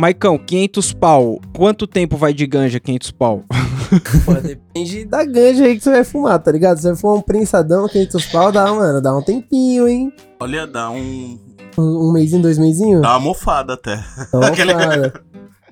Maicão, 0.00 0.38
500 0.38 0.92
pau. 0.92 1.40
Quanto 1.52 1.84
tempo 1.84 2.16
vai 2.16 2.32
de 2.32 2.46
ganja 2.46 2.78
500 2.78 3.10
pau? 3.10 3.44
Pô, 4.24 4.34
depende 4.34 5.04
da 5.04 5.24
ganja 5.24 5.64
aí 5.64 5.76
que 5.76 5.82
você 5.84 5.90
vai 5.90 6.04
fumar, 6.04 6.38
tá 6.38 6.50
ligado? 6.52 6.76
Se 6.78 6.82
você 6.82 6.96
for 6.96 7.16
um 7.16 7.20
prensadão, 7.22 7.88
500 7.88 8.26
pau, 8.26 8.52
dá, 8.52 8.72
mano, 8.72 9.00
dá 9.00 9.16
um 9.16 9.22
tempinho, 9.22 9.88
hein? 9.88 10.12
Olha, 10.40 10.66
dá 10.66 10.90
um. 10.90 11.38
Um, 11.76 12.08
um 12.08 12.12
mêsinho, 12.12 12.42
dois 12.42 12.58
mêsinhos? 12.58 13.00
Dá 13.02 13.10
uma 13.10 13.20
mofada 13.20 13.74
até. 13.74 14.02
Então, 14.28 14.42
Aquele- 14.44 14.74
cara, 14.74 15.12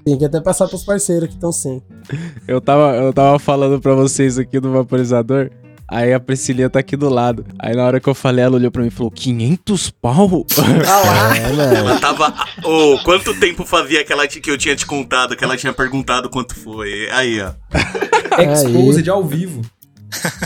tem 0.04 0.16
que 0.16 0.24
até 0.24 0.40
passar 0.40 0.68
pros 0.68 0.84
parceiros 0.84 1.28
que 1.28 1.34
estão 1.34 1.50
sem. 1.50 1.82
Eu 2.46 2.60
tava, 2.60 2.94
eu 2.96 3.12
tava 3.12 3.38
falando 3.38 3.80
pra 3.80 3.94
vocês 3.94 4.38
aqui 4.38 4.60
do 4.60 4.70
vaporizador. 4.72 5.50
Aí 5.88 6.12
a 6.12 6.18
Priscilinha 6.18 6.68
tá 6.68 6.80
aqui 6.80 6.96
do 6.96 7.08
lado. 7.08 7.46
Aí 7.58 7.74
na 7.76 7.84
hora 7.84 8.00
que 8.00 8.08
eu 8.08 8.14
falei, 8.14 8.44
ela 8.44 8.56
olhou 8.56 8.70
pra 8.70 8.82
mim 8.82 8.88
e 8.88 8.90
falou: 8.90 9.10
500 9.10 9.90
pau? 9.90 10.44
É, 11.36 11.52
mano. 11.52 11.74
Ela 11.76 12.00
tava. 12.00 12.34
Ô, 12.64 12.98
quanto 13.04 13.32
tempo 13.38 13.64
fazia 13.64 14.04
que, 14.04 14.12
ela, 14.12 14.26
que 14.26 14.50
eu 14.50 14.58
tinha 14.58 14.74
te 14.74 14.84
contado, 14.86 15.36
que 15.36 15.44
ela 15.44 15.56
tinha 15.56 15.72
perguntado 15.72 16.28
quanto 16.28 16.54
foi? 16.56 17.08
Aí, 17.10 17.40
ó. 17.40 17.52
Exposed 18.42 19.08
ao 19.08 19.24
vivo. 19.24 19.62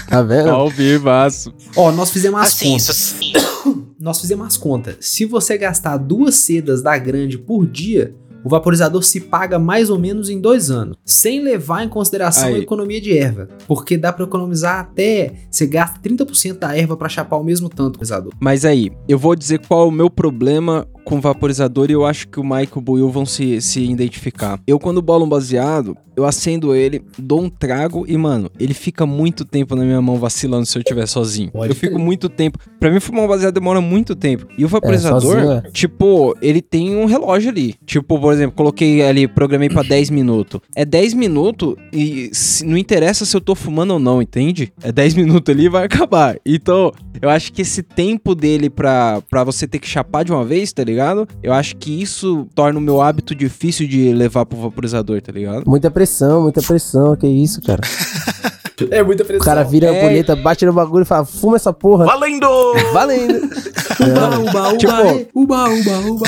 Tá 0.08 0.22
vendo? 0.22 0.50
Ao 0.50 0.68
vivaço. 0.68 1.54
Ó, 1.76 1.92
nós 1.92 2.10
fizemos 2.10 2.40
as 2.40 2.48
Assim, 2.48 2.70
contas. 2.72 2.88
isso, 3.20 3.86
Nós 4.00 4.20
fizemos 4.20 4.46
as 4.46 4.56
contas. 4.56 4.96
Se 5.00 5.24
você 5.26 5.56
gastar 5.58 5.96
duas 5.98 6.34
sedas 6.36 6.82
da 6.82 6.96
grande 6.96 7.36
por 7.38 7.66
dia, 7.66 8.14
o 8.44 8.48
vaporizador 8.48 9.02
se 9.02 9.20
paga 9.20 9.58
mais 9.58 9.90
ou 9.90 9.98
menos 9.98 10.28
em 10.28 10.40
dois 10.40 10.70
anos. 10.70 10.96
Sem 11.04 11.42
levar 11.42 11.84
em 11.84 11.88
consideração 11.88 12.48
Aí. 12.48 12.56
a 12.56 12.58
economia 12.58 13.00
de 13.00 13.16
erva. 13.16 13.48
Porque 13.66 13.96
dá 13.96 14.12
pra 14.12 14.24
economizar 14.24 14.80
até. 14.80 15.34
Você 15.50 15.66
gasta 15.66 16.00
30% 16.00 16.58
da 16.58 16.76
erva 16.76 16.96
pra 16.96 17.08
chapar 17.08 17.36
o 17.38 17.44
mesmo 17.44 17.68
tanto 17.68 17.96
o 17.96 18.00
vaporizador. 18.00 18.32
Mas 18.40 18.64
aí, 18.64 18.90
eu 19.08 19.18
vou 19.18 19.36
dizer 19.36 19.60
qual 19.66 19.84
é 19.84 19.88
o 19.88 19.90
meu 19.90 20.10
problema 20.10 20.86
com 21.10 21.20
vaporizador 21.20 21.90
e 21.90 21.92
eu 21.94 22.06
acho 22.06 22.28
que 22.28 22.38
o 22.38 22.44
Michael 22.44 22.68
e 22.76 22.90
o 22.90 22.92
Will 22.92 23.10
vão 23.10 23.26
se, 23.26 23.60
se 23.60 23.82
identificar. 23.82 24.60
Eu, 24.64 24.78
quando 24.78 25.02
bolo 25.02 25.24
um 25.24 25.28
baseado, 25.28 25.96
eu 26.16 26.24
acendo 26.24 26.72
ele, 26.74 27.02
dou 27.18 27.40
um 27.42 27.50
trago 27.50 28.04
e, 28.06 28.16
mano, 28.16 28.48
ele 28.60 28.72
fica 28.74 29.04
muito 29.04 29.44
tempo 29.44 29.74
na 29.74 29.82
minha 29.84 30.00
mão 30.00 30.16
vacilando 30.16 30.66
se 30.66 30.78
eu 30.78 30.82
estiver 30.82 31.06
sozinho. 31.06 31.50
Pode 31.50 31.72
eu 31.72 31.74
fico 31.74 31.98
muito 31.98 32.28
tempo. 32.28 32.58
Pra 32.78 32.90
mim, 32.92 33.00
fumar 33.00 33.24
um 33.24 33.28
baseado 33.28 33.54
demora 33.54 33.80
muito 33.80 34.14
tempo. 34.14 34.46
E 34.56 34.64
o 34.64 34.68
vaporizador, 34.68 35.20
sozinho, 35.20 35.50
é. 35.52 35.62
tipo, 35.72 36.36
ele 36.40 36.62
tem 36.62 36.94
um 36.96 37.06
relógio 37.06 37.50
ali. 37.50 37.74
Tipo, 37.84 38.20
por 38.20 38.32
exemplo, 38.32 38.54
coloquei 38.56 39.02
ali, 39.02 39.26
programei 39.26 39.68
pra 39.68 39.82
10 39.82 40.10
minutos. 40.10 40.60
É 40.76 40.84
10 40.84 41.14
minutos 41.14 41.74
e 41.92 42.30
se- 42.32 42.64
não 42.64 42.76
interessa 42.76 43.24
se 43.24 43.36
eu 43.36 43.40
tô 43.40 43.56
fumando 43.56 43.92
ou 43.94 43.98
não, 43.98 44.22
entende? 44.22 44.72
É 44.82 44.92
10 44.92 45.14
minutos 45.14 45.52
ali 45.52 45.64
e 45.64 45.68
vai 45.68 45.84
acabar. 45.86 46.36
Então, 46.46 46.92
eu 47.20 47.28
acho 47.28 47.52
que 47.52 47.62
esse 47.62 47.82
tempo 47.82 48.34
dele 48.34 48.70
pra, 48.70 49.20
pra 49.28 49.42
você 49.42 49.66
ter 49.66 49.78
que 49.80 49.88
chapar 49.88 50.24
de 50.24 50.30
uma 50.32 50.44
vez, 50.44 50.72
tá 50.72 50.84
ligado? 50.84 50.99
Eu 51.42 51.52
acho 51.52 51.76
que 51.76 52.00
isso 52.02 52.46
torna 52.54 52.78
o 52.78 52.82
meu 52.82 53.00
hábito 53.00 53.34
difícil 53.34 53.86
de 53.88 54.12
levar 54.12 54.44
pro 54.46 54.58
vaporizador, 54.58 55.20
tá 55.22 55.32
ligado? 55.32 55.64
Muita 55.66 55.90
pressão, 55.90 56.42
muita 56.42 56.62
pressão, 56.62 57.16
que 57.16 57.26
isso, 57.26 57.60
cara. 57.62 57.80
É 58.90 59.02
muita 59.02 59.24
O 59.24 59.26
pressão. 59.26 59.44
cara 59.44 59.62
vira 59.62 59.88
É. 59.88 59.98
a 59.98 60.02
boleta, 60.08 60.34
bate 60.34 60.64
no 60.64 60.72
bagulho 60.72 61.02
e 61.02 61.04
fala, 61.04 61.22
fuma 61.26 61.56
essa 61.56 61.70
porra. 61.70 62.06
Valendo! 62.06 62.48
Valendo. 62.94 63.34
Uba, 64.00 64.38
uba, 64.38 64.68
uba, 64.70 64.76
Tipo- 64.78 65.28
uba, 65.34 65.68
uba, 65.68 65.98
uba. 66.10 66.26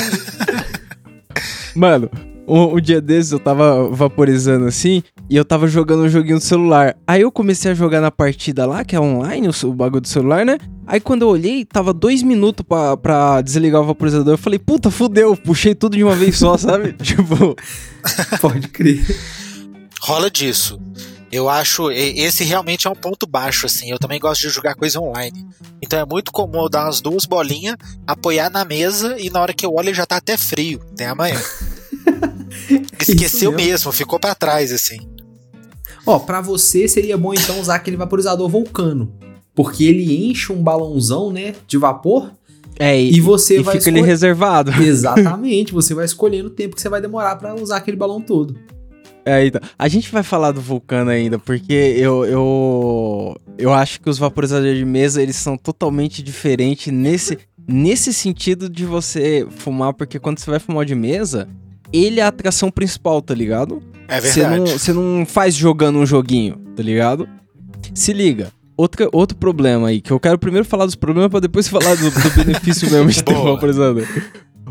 Mano, 1.75 2.11
um, 2.47 2.75
um 2.77 2.81
dia 2.81 3.01
desses 3.01 3.33
eu 3.33 3.39
tava 3.39 3.89
vaporizando 3.89 4.67
assim 4.67 5.03
e 5.33 5.37
eu 5.37 5.47
tava 5.47 5.67
jogando 5.67 6.03
um 6.03 6.09
joguinho 6.11 6.35
no 6.35 6.43
celular. 6.43 6.95
Aí 7.07 7.23
eu 7.23 7.33
comecei 7.33 7.71
a 7.71 7.75
jogar 7.75 8.03
na 8.03 8.11
partida 8.11 8.67
lá, 8.67 8.85
que 8.85 8.95
é 8.95 9.01
online, 9.01 9.49
o, 9.49 9.67
o 9.67 9.73
bagulho 9.73 10.03
do 10.03 10.07
celular, 10.09 10.45
né? 10.45 10.59
Aí 10.87 11.01
quando 11.01 11.23
eu 11.23 11.29
olhei, 11.29 11.65
tava 11.65 11.95
dois 11.95 12.23
minutos 12.23 12.63
pra, 12.69 12.99
pra 12.99 13.41
desligar 13.41 13.81
o 13.81 13.87
vaporizador. 13.87 14.35
Eu 14.35 14.39
falei, 14.39 14.59
puta, 14.59 14.91
fudeu, 14.91 15.35
puxei 15.35 15.75
tudo 15.75 15.97
de 15.97 16.05
uma 16.05 16.15
vez 16.15 16.37
só, 16.37 16.55
sabe? 16.61 16.93
tipo, 16.93 17.57
Pode 18.43 18.69
crer. 18.69 19.03
Rola 20.03 20.31
disso. 20.31 20.79
Eu 21.33 21.49
acho, 21.49 21.91
esse 21.91 22.45
realmente 22.45 22.87
é 22.87 22.91
um 22.91 22.95
ponto 22.95 23.27
baixo, 23.27 23.65
assim. 23.65 23.91
Eu 23.91 23.99
também 23.99 24.21
gosto 24.21 24.43
de 24.43 24.51
jogar 24.51 24.75
coisa 24.75 25.01
online. 25.01 25.47
Então 25.81 25.99
é 25.99 26.05
muito 26.05 26.31
comum 26.31 26.65
eu 26.65 26.69
dar 26.69 26.85
umas 26.85 27.01
duas 27.01 27.25
bolinhas, 27.25 27.77
apoiar 28.07 28.51
na 28.51 28.67
mesa 28.67 29.17
e 29.19 29.31
na 29.31 29.41
hora 29.41 29.55
que 29.55 29.65
eu 29.65 29.73
olho 29.73 29.89
ele 29.89 29.95
já 29.95 30.05
tá 30.05 30.19
até 30.19 30.37
frio. 30.37 30.79
Tem 30.95 31.07
amanhã. 31.07 31.41
Esqueceu 33.01 33.51
mesmo. 33.53 33.67
mesmo, 33.67 33.93
ficou 33.93 34.21
pra 34.21 34.35
trás, 34.35 34.71
assim. 34.71 34.99
Ó, 36.07 36.19
pra 36.19 36.41
você 36.41 36.89
seria 36.89 37.17
bom 37.17 37.33
então 37.33 37.61
usar 37.61 37.77
aquele 37.77 37.97
vaporizador 37.97 38.49
vulcano. 38.49 39.13
Porque 39.55 39.85
ele 39.85 40.27
enche 40.31 40.53
um 40.53 40.63
balãozão, 40.63 41.31
né, 41.31 41.55
de 41.67 41.77
vapor 41.77 42.33
é, 42.79 43.01
e, 43.01 43.17
e 43.17 43.21
você 43.21 43.59
e 43.61 43.63
vai 43.63 43.77
fica 43.77 43.91
ali 43.91 43.99
escolher- 43.99 44.11
reservado. 44.11 44.71
Exatamente, 44.83 45.73
você 45.73 45.95
vai 45.95 46.05
escolhendo 46.05 46.49
o 46.49 46.51
tempo 46.51 46.75
que 46.75 46.83
você 46.83 46.89
vai 46.89 47.01
demorar 47.01 47.37
pra 47.37 47.55
usar 47.55 47.77
aquele 47.77 47.97
balão 47.97 48.21
todo. 48.21 48.57
É, 49.25 49.47
então. 49.47 49.61
A 49.79 49.87
gente 49.89 50.11
vai 50.11 50.23
falar 50.23 50.51
do 50.53 50.61
Vulcano 50.61 51.11
ainda, 51.11 51.39
porque 51.39 51.73
eu, 51.73 52.25
eu, 52.25 53.37
eu 53.57 53.73
acho 53.73 54.01
que 54.01 54.11
os 54.11 54.19
vaporizadores 54.19 54.77
de 54.77 54.85
mesa, 54.85 55.23
eles 55.23 55.37
são 55.37 55.57
totalmente 55.57 56.23
diferentes 56.23 56.93
nesse, 56.93 57.39
nesse 57.69 58.13
sentido 58.13 58.69
de 58.69 58.85
você 58.85 59.47
fumar, 59.51 59.95
porque 59.95 60.19
quando 60.19 60.39
você 60.41 60.51
vai 60.51 60.59
fumar 60.59 60.85
de 60.85 60.97
mesa, 60.97 61.49
ele 61.93 62.21
é 62.21 62.23
a 62.23 62.29
atração 62.29 62.71
principal, 62.71 63.21
tá 63.21 63.35
ligado? 63.35 63.83
É 64.09 64.21
verdade. 64.21 64.59
não, 64.59 64.67
você 64.67 64.93
não 64.93 65.27
faz 65.27 65.55
jogando 65.55 65.99
um 65.99 66.07
joguinho, 66.07 66.57
tá 66.77 66.83
ligado? 66.83 67.29
Se 67.95 68.13
liga. 68.13 68.53
Outra, 68.77 69.09
outro 69.13 69.37
problema 69.37 69.89
aí, 69.89 70.01
que 70.01 70.11
eu 70.11 70.19
quero 70.19 70.39
primeiro 70.39 70.67
falar 70.67 70.87
dos 70.87 70.95
problemas 70.95 71.31
pra 71.31 71.41
depois 71.41 71.69
falar 71.69 71.95
do, 71.95 72.11
do 72.11 72.45
benefício 72.45 72.91
mesmo 72.91 73.11
de 73.11 73.23
ter 73.23 73.35
um. 73.35 73.57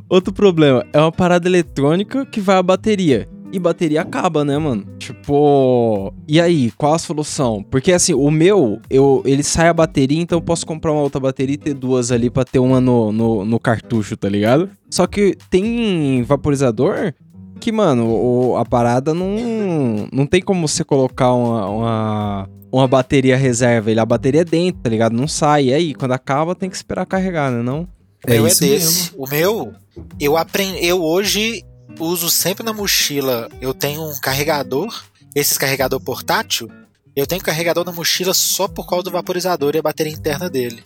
Outro 0.10 0.34
problema 0.34 0.86
é 0.92 1.00
uma 1.00 1.12
parada 1.12 1.48
eletrônica 1.48 2.26
que 2.26 2.42
vai 2.42 2.58
a 2.58 2.64
bateria. 2.64 3.28
E 3.52 3.60
bateria 3.60 4.02
acaba, 4.02 4.46
né, 4.46 4.58
mano? 4.58 4.86
Tipo. 4.98 6.14
E 6.28 6.40
aí, 6.40 6.72
qual 6.78 6.94
a 6.94 6.98
solução? 7.00 7.64
Porque 7.70 7.92
assim, 7.92 8.14
o 8.14 8.32
meu, 8.32 8.80
eu, 8.90 9.22
ele 9.26 9.44
sai 9.44 9.68
a 9.68 9.74
bateria, 9.74 10.22
então 10.22 10.38
eu 10.38 10.42
posso 10.42 10.66
comprar 10.66 10.92
uma 10.92 11.02
outra 11.02 11.20
bateria 11.20 11.56
e 11.56 11.58
ter 11.58 11.74
duas 11.74 12.12
ali 12.12 12.30
pra 12.30 12.46
ter 12.46 12.60
uma 12.60 12.80
no, 12.80 13.12
no, 13.12 13.44
no 13.46 13.60
cartucho, 13.60 14.16
tá 14.16 14.30
ligado? 14.30 14.70
Só 14.90 15.06
que 15.06 15.36
tem 15.50 16.24
vaporizador 16.24 17.14
que, 17.60 17.72
mano, 17.72 18.08
o- 18.08 18.56
a 18.58 18.66
parada 18.66 19.14
não. 19.14 20.08
Não 20.12 20.26
tem 20.26 20.42
como 20.42 20.68
você 20.68 20.84
colocar 20.84 21.34
uma, 21.34 21.70
uma, 21.70 22.50
uma 22.72 22.88
bateria 22.88 23.36
reserva. 23.38 23.92
Ele, 23.92 24.00
a 24.00 24.06
bateria 24.06 24.42
é 24.42 24.46
dentro, 24.46 24.82
tá 24.82 24.90
ligado? 24.90 25.14
Não 25.14 25.28
sai. 25.28 25.66
E 25.66 25.74
aí, 25.74 25.94
quando 25.94 26.14
acaba, 26.14 26.56
tem 26.56 26.70
que 26.70 26.76
esperar 26.76 27.06
carregar, 27.06 27.52
né? 27.52 27.62
Não? 27.62 27.88
O 28.26 28.30
meu 28.30 28.46
é, 28.46 28.50
isso 28.50 28.60
desse. 28.62 29.12
mesmo. 29.12 29.16
O 29.26 29.30
meu, 29.30 29.74
eu 30.20 30.38
aprendi. 30.38 30.86
Eu 30.86 31.02
hoje 31.04 31.64
uso 32.02 32.30
sempre 32.30 32.64
na 32.64 32.74
mochila. 32.74 33.50
Eu 33.62 33.74
tenho 33.74 34.02
um 34.04 34.20
carregador, 34.20 35.04
esses 35.36 35.58
carregador 35.58 36.00
portátil. 36.00 36.70
Eu 37.16 37.28
tenho 37.28 37.42
carregador 37.42 37.86
na 37.86 37.92
mochila 37.92 38.34
só 38.34 38.68
por 38.68 38.88
causa 38.88 39.04
do 39.04 39.12
vaporizador 39.12 39.76
e 39.76 39.80
a 39.80 39.82
bateria 39.82 40.14
interna 40.14 40.50
dele. 40.50 40.82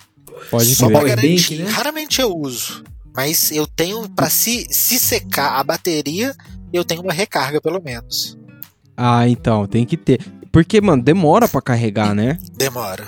Pode 0.50 0.76
Só 0.76 0.90
pra 0.90 1.04
garantir. 1.04 1.60
né? 1.60 1.70
Raramente 1.70 2.20
eu 2.22 2.36
uso. 2.36 2.84
Mas 3.16 3.52
eu 3.52 3.66
tenho, 3.66 4.10
pra 4.10 4.30
se, 4.30 4.68
se 4.70 5.00
secar 5.00 5.58
a 5.60 5.64
bateria, 5.64 6.36
eu 6.74 6.84
tenho 6.84 7.02
uma 7.02 7.14
recarga 7.14 7.62
pelo 7.62 7.82
menos. 7.82 8.38
Ah, 8.98 9.28
então, 9.28 9.66
tem 9.66 9.86
que 9.86 9.96
ter. 9.96 10.20
Porque, 10.52 10.82
mano, 10.82 11.02
demora 11.02 11.48
pra 11.48 11.62
carregar, 11.62 12.14
né? 12.14 12.38
Demora. 12.58 13.08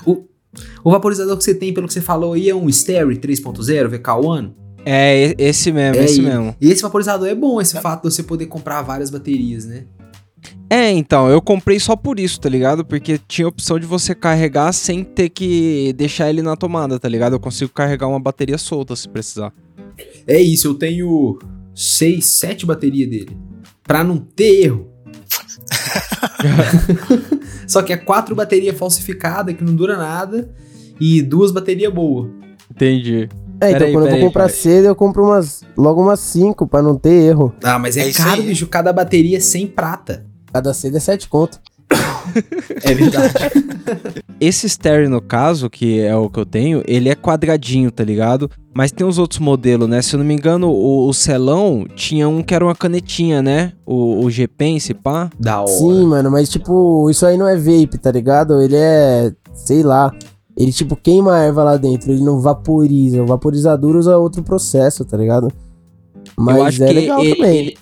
O 0.84 0.92
vaporizador 0.92 1.38
que 1.38 1.44
você 1.44 1.54
tem, 1.54 1.74
pelo 1.74 1.88
que 1.88 1.94
você 1.94 2.02
falou 2.02 2.34
aí, 2.34 2.50
é 2.50 2.56
um 2.56 2.72
Stereo 2.72 3.10
3.0 3.10 4.00
VK1. 4.00 4.54
É, 4.90 5.36
esse 5.38 5.70
mesmo, 5.70 6.02
É, 6.02 6.06
esse 6.06 6.22
e- 6.22 6.24
mesmo. 6.24 6.56
E 6.62 6.72
esse 6.72 6.82
vaporizador 6.82 7.28
é 7.28 7.36
bom, 7.36 7.60
esse 7.60 7.78
fato 7.82 8.08
de 8.08 8.14
você 8.14 8.24
poder 8.24 8.46
comprar 8.46 8.82
várias 8.82 9.10
baterias, 9.10 9.66
né? 9.66 9.84
É, 10.70 10.90
então, 10.92 11.30
eu 11.30 11.42
comprei 11.42 11.78
só 11.78 11.94
por 11.94 12.18
isso, 12.20 12.40
tá 12.40 12.48
ligado? 12.48 12.86
Porque 12.86 13.20
tinha 13.28 13.46
a 13.46 13.50
opção 13.50 13.78
de 13.78 13.86
você 13.86 14.16
carregar 14.16 14.72
sem 14.72 15.04
ter 15.04 15.28
que 15.28 15.92
deixar 15.98 16.30
ele 16.30 16.42
na 16.42 16.56
tomada, 16.56 16.98
tá 16.98 17.10
ligado? 17.10 17.34
Eu 17.34 17.40
consigo 17.40 17.70
carregar 17.74 18.08
uma 18.08 18.20
bateria 18.20 18.58
solta 18.58 18.96
se 18.96 19.10
precisar. 19.10 19.52
É 20.26 20.40
isso, 20.40 20.68
eu 20.68 20.74
tenho 20.74 21.38
6, 21.76 22.26
7 22.26 22.66
baterias 22.66 23.10
dele. 23.10 23.38
Pra 23.84 24.06
não 24.06 24.18
ter 24.18 24.64
erro. 24.64 24.88
Só 27.68 27.82
que 27.82 27.92
é 27.92 27.98
quatro 27.98 28.34
baterias 28.34 28.78
falsificadas 28.78 29.54
que 29.54 29.64
não 29.66 29.76
dura 29.76 29.98
nada 29.98 30.50
e 30.98 31.22
duas 31.22 31.52
baterias 31.52 31.94
boas. 31.94 32.30
Entendi. 32.72 33.28
É, 33.60 33.70
então 33.70 33.80
Peraí, 33.80 33.94
quando 33.94 34.06
eu 34.08 34.12
vou 34.12 34.20
comprar 34.28 34.50
cedo, 34.50 34.86
eu 34.86 34.96
compro 34.96 35.24
umas, 35.26 35.64
logo 35.76 36.02
umas 36.02 36.20
5 36.20 36.68
pra 36.68 36.82
não 36.82 36.96
ter 36.96 37.10
erro. 37.30 37.54
Ah, 37.64 37.80
mas 37.80 37.98
é, 37.98 38.08
É 38.08 38.14
caro, 38.14 38.42
aí. 38.42 38.48
bicho. 38.48 38.68
Cada 38.68 38.94
bateria 38.94 39.38
é 39.38 39.40
100 39.40 39.68
prata. 39.68 40.26
Cada 40.54 40.74
cedo 40.74 40.98
é 40.98 41.00
7 41.00 41.28
conto. 41.28 41.60
É 42.84 42.94
verdade. 42.94 43.34
Esse 44.40 44.70
stereo, 44.70 45.10
no 45.10 45.20
caso, 45.22 45.70
que 45.70 46.00
é 46.02 46.16
o 46.16 46.30
que 46.30 46.40
eu 46.40 46.46
tenho, 46.46 46.84
ele 46.86 47.10
é 47.10 47.16
quadradinho, 47.16 47.90
tá 47.90 48.04
ligado? 48.04 48.52
Mas 48.76 48.92
tem 48.92 49.08
os 49.08 49.18
outros 49.18 49.40
modelos, 49.40 49.90
né? 49.90 50.02
Se 50.02 50.14
eu 50.14 50.20
não 50.20 50.26
me 50.26 50.36
engano, 50.36 50.70
o, 50.70 51.08
o 51.08 51.14
Celão 51.14 51.88
tinha 51.96 52.30
um 52.30 52.44
que 52.44 52.54
era 52.54 52.64
uma 52.64 52.76
canetinha, 52.76 53.42
né? 53.42 53.72
O, 53.86 54.24
o 54.24 54.30
G-Pense, 54.30 54.94
pá. 54.94 55.30
da 55.40 55.62
hora. 55.62 55.72
Sim, 55.72 56.06
mano, 56.06 56.30
mas 56.30 56.50
tipo, 56.50 57.10
isso 57.10 57.26
aí 57.26 57.36
não 57.38 57.48
é 57.48 57.56
vape, 57.56 57.98
tá 57.98 58.12
ligado? 58.12 58.62
Ele 58.62 58.76
é, 58.76 59.32
sei 59.56 59.82
lá, 59.82 60.14
ele 60.58 60.74
tipo 60.74 60.96
queima 60.96 61.36
a 61.36 61.40
erva 61.44 61.64
lá 61.64 61.78
dentro, 61.78 62.12
ele 62.12 62.24
não 62.24 62.40
vaporiza. 62.42 63.22
O 63.22 63.28
vaporizador 63.28 63.96
usa 63.96 64.18
outro 64.18 64.42
processo, 64.42 65.06
tá 65.06 65.16
ligado? 65.16 65.52
Mas 66.36 66.58
eu 66.58 66.64
acho 66.64 66.84
é 66.84 66.88
que 66.88 66.94
legal 66.94 67.24
ele, 67.24 67.36
também. 67.36 67.58
ele, 67.58 67.78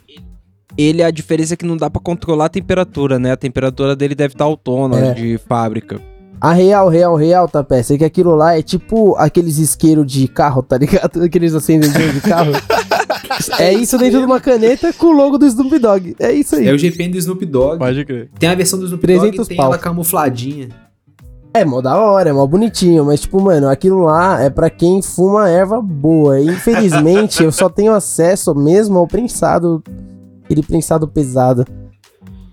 ele, 0.78 1.04
a 1.04 1.10
diferença 1.10 1.54
é 1.54 1.58
que 1.58 1.66
não 1.66 1.78
dá 1.78 1.90
pra 1.90 2.02
controlar 2.02 2.46
a 2.46 2.50
temperatura, 2.50 3.18
né? 3.18 3.32
A 3.32 3.38
temperatura 3.38 3.96
dele 3.96 4.14
deve 4.14 4.34
estar 4.34 4.44
autônoma 4.44 5.00
É. 5.00 5.14
de 5.14 5.38
fábrica. 5.38 6.02
A 6.40 6.52
real, 6.52 6.90
real, 6.90 7.16
real, 7.16 7.48
tá 7.48 7.64
peça, 7.64 7.96
é 7.96 7.98
que 7.98 8.04
aquilo 8.04 8.36
lá 8.36 8.58
é 8.58 8.62
tipo 8.62 9.16
aqueles 9.16 9.58
isqueiros 9.58 10.06
de 10.06 10.28
carro, 10.28 10.62
tá 10.62 10.78
ligado? 10.78 11.24
Aqueles 11.24 11.56
acendedores 11.56 12.14
de 12.14 12.22
carro. 12.22 12.52
é 13.58 13.74
isso 13.74 13.98
dentro 13.98 14.20
de 14.20 14.26
uma 14.26 14.40
caneta 14.40 14.92
com 14.94 15.08
o 15.08 15.12
logo 15.12 15.38
do 15.38 15.46
Snoop 15.46 15.80
Dogg. 15.80 16.16
É 16.20 16.32
isso 16.34 16.58
aí. 16.58 16.68
É 16.68 16.74
o 16.74 16.78
GPN 16.78 17.12
do 17.14 17.18
Snoop 17.18 17.46
Dogg. 17.46 17.80
Pode 17.80 18.04
crer. 18.06 18.30
Tem 18.38 18.50
a 18.50 18.54
versão 18.56 18.78
do 18.78 18.86
Snoop 18.86 19.02
Dogg 19.08 19.20
300 19.20 19.40
que 19.44 19.48
tem 19.48 19.58
pau. 19.58 19.68
ela 19.68 19.78
camufladinha. 19.78 20.70
É 21.56 21.64
mó 21.64 21.80
da 21.80 21.98
hora, 21.98 22.30
é 22.30 22.34
mó 22.34 22.46
bonitinho, 22.46 23.06
mas 23.06 23.22
tipo, 23.22 23.40
mano, 23.40 23.70
aquilo 23.70 24.02
lá 24.02 24.44
é 24.44 24.50
pra 24.50 24.70
quem 24.70 25.02
fuma 25.02 25.48
erva 25.50 25.82
boa. 25.82 26.38
E, 26.38 26.48
infelizmente, 26.48 27.42
eu 27.42 27.50
só 27.50 27.70
tenho 27.70 27.94
acesso 27.94 28.54
mesmo 28.54 29.00
ao 29.00 29.08
prensado, 29.08 29.82
aquele 30.44 30.62
prensado 30.62 31.08
pesado. 31.08 31.66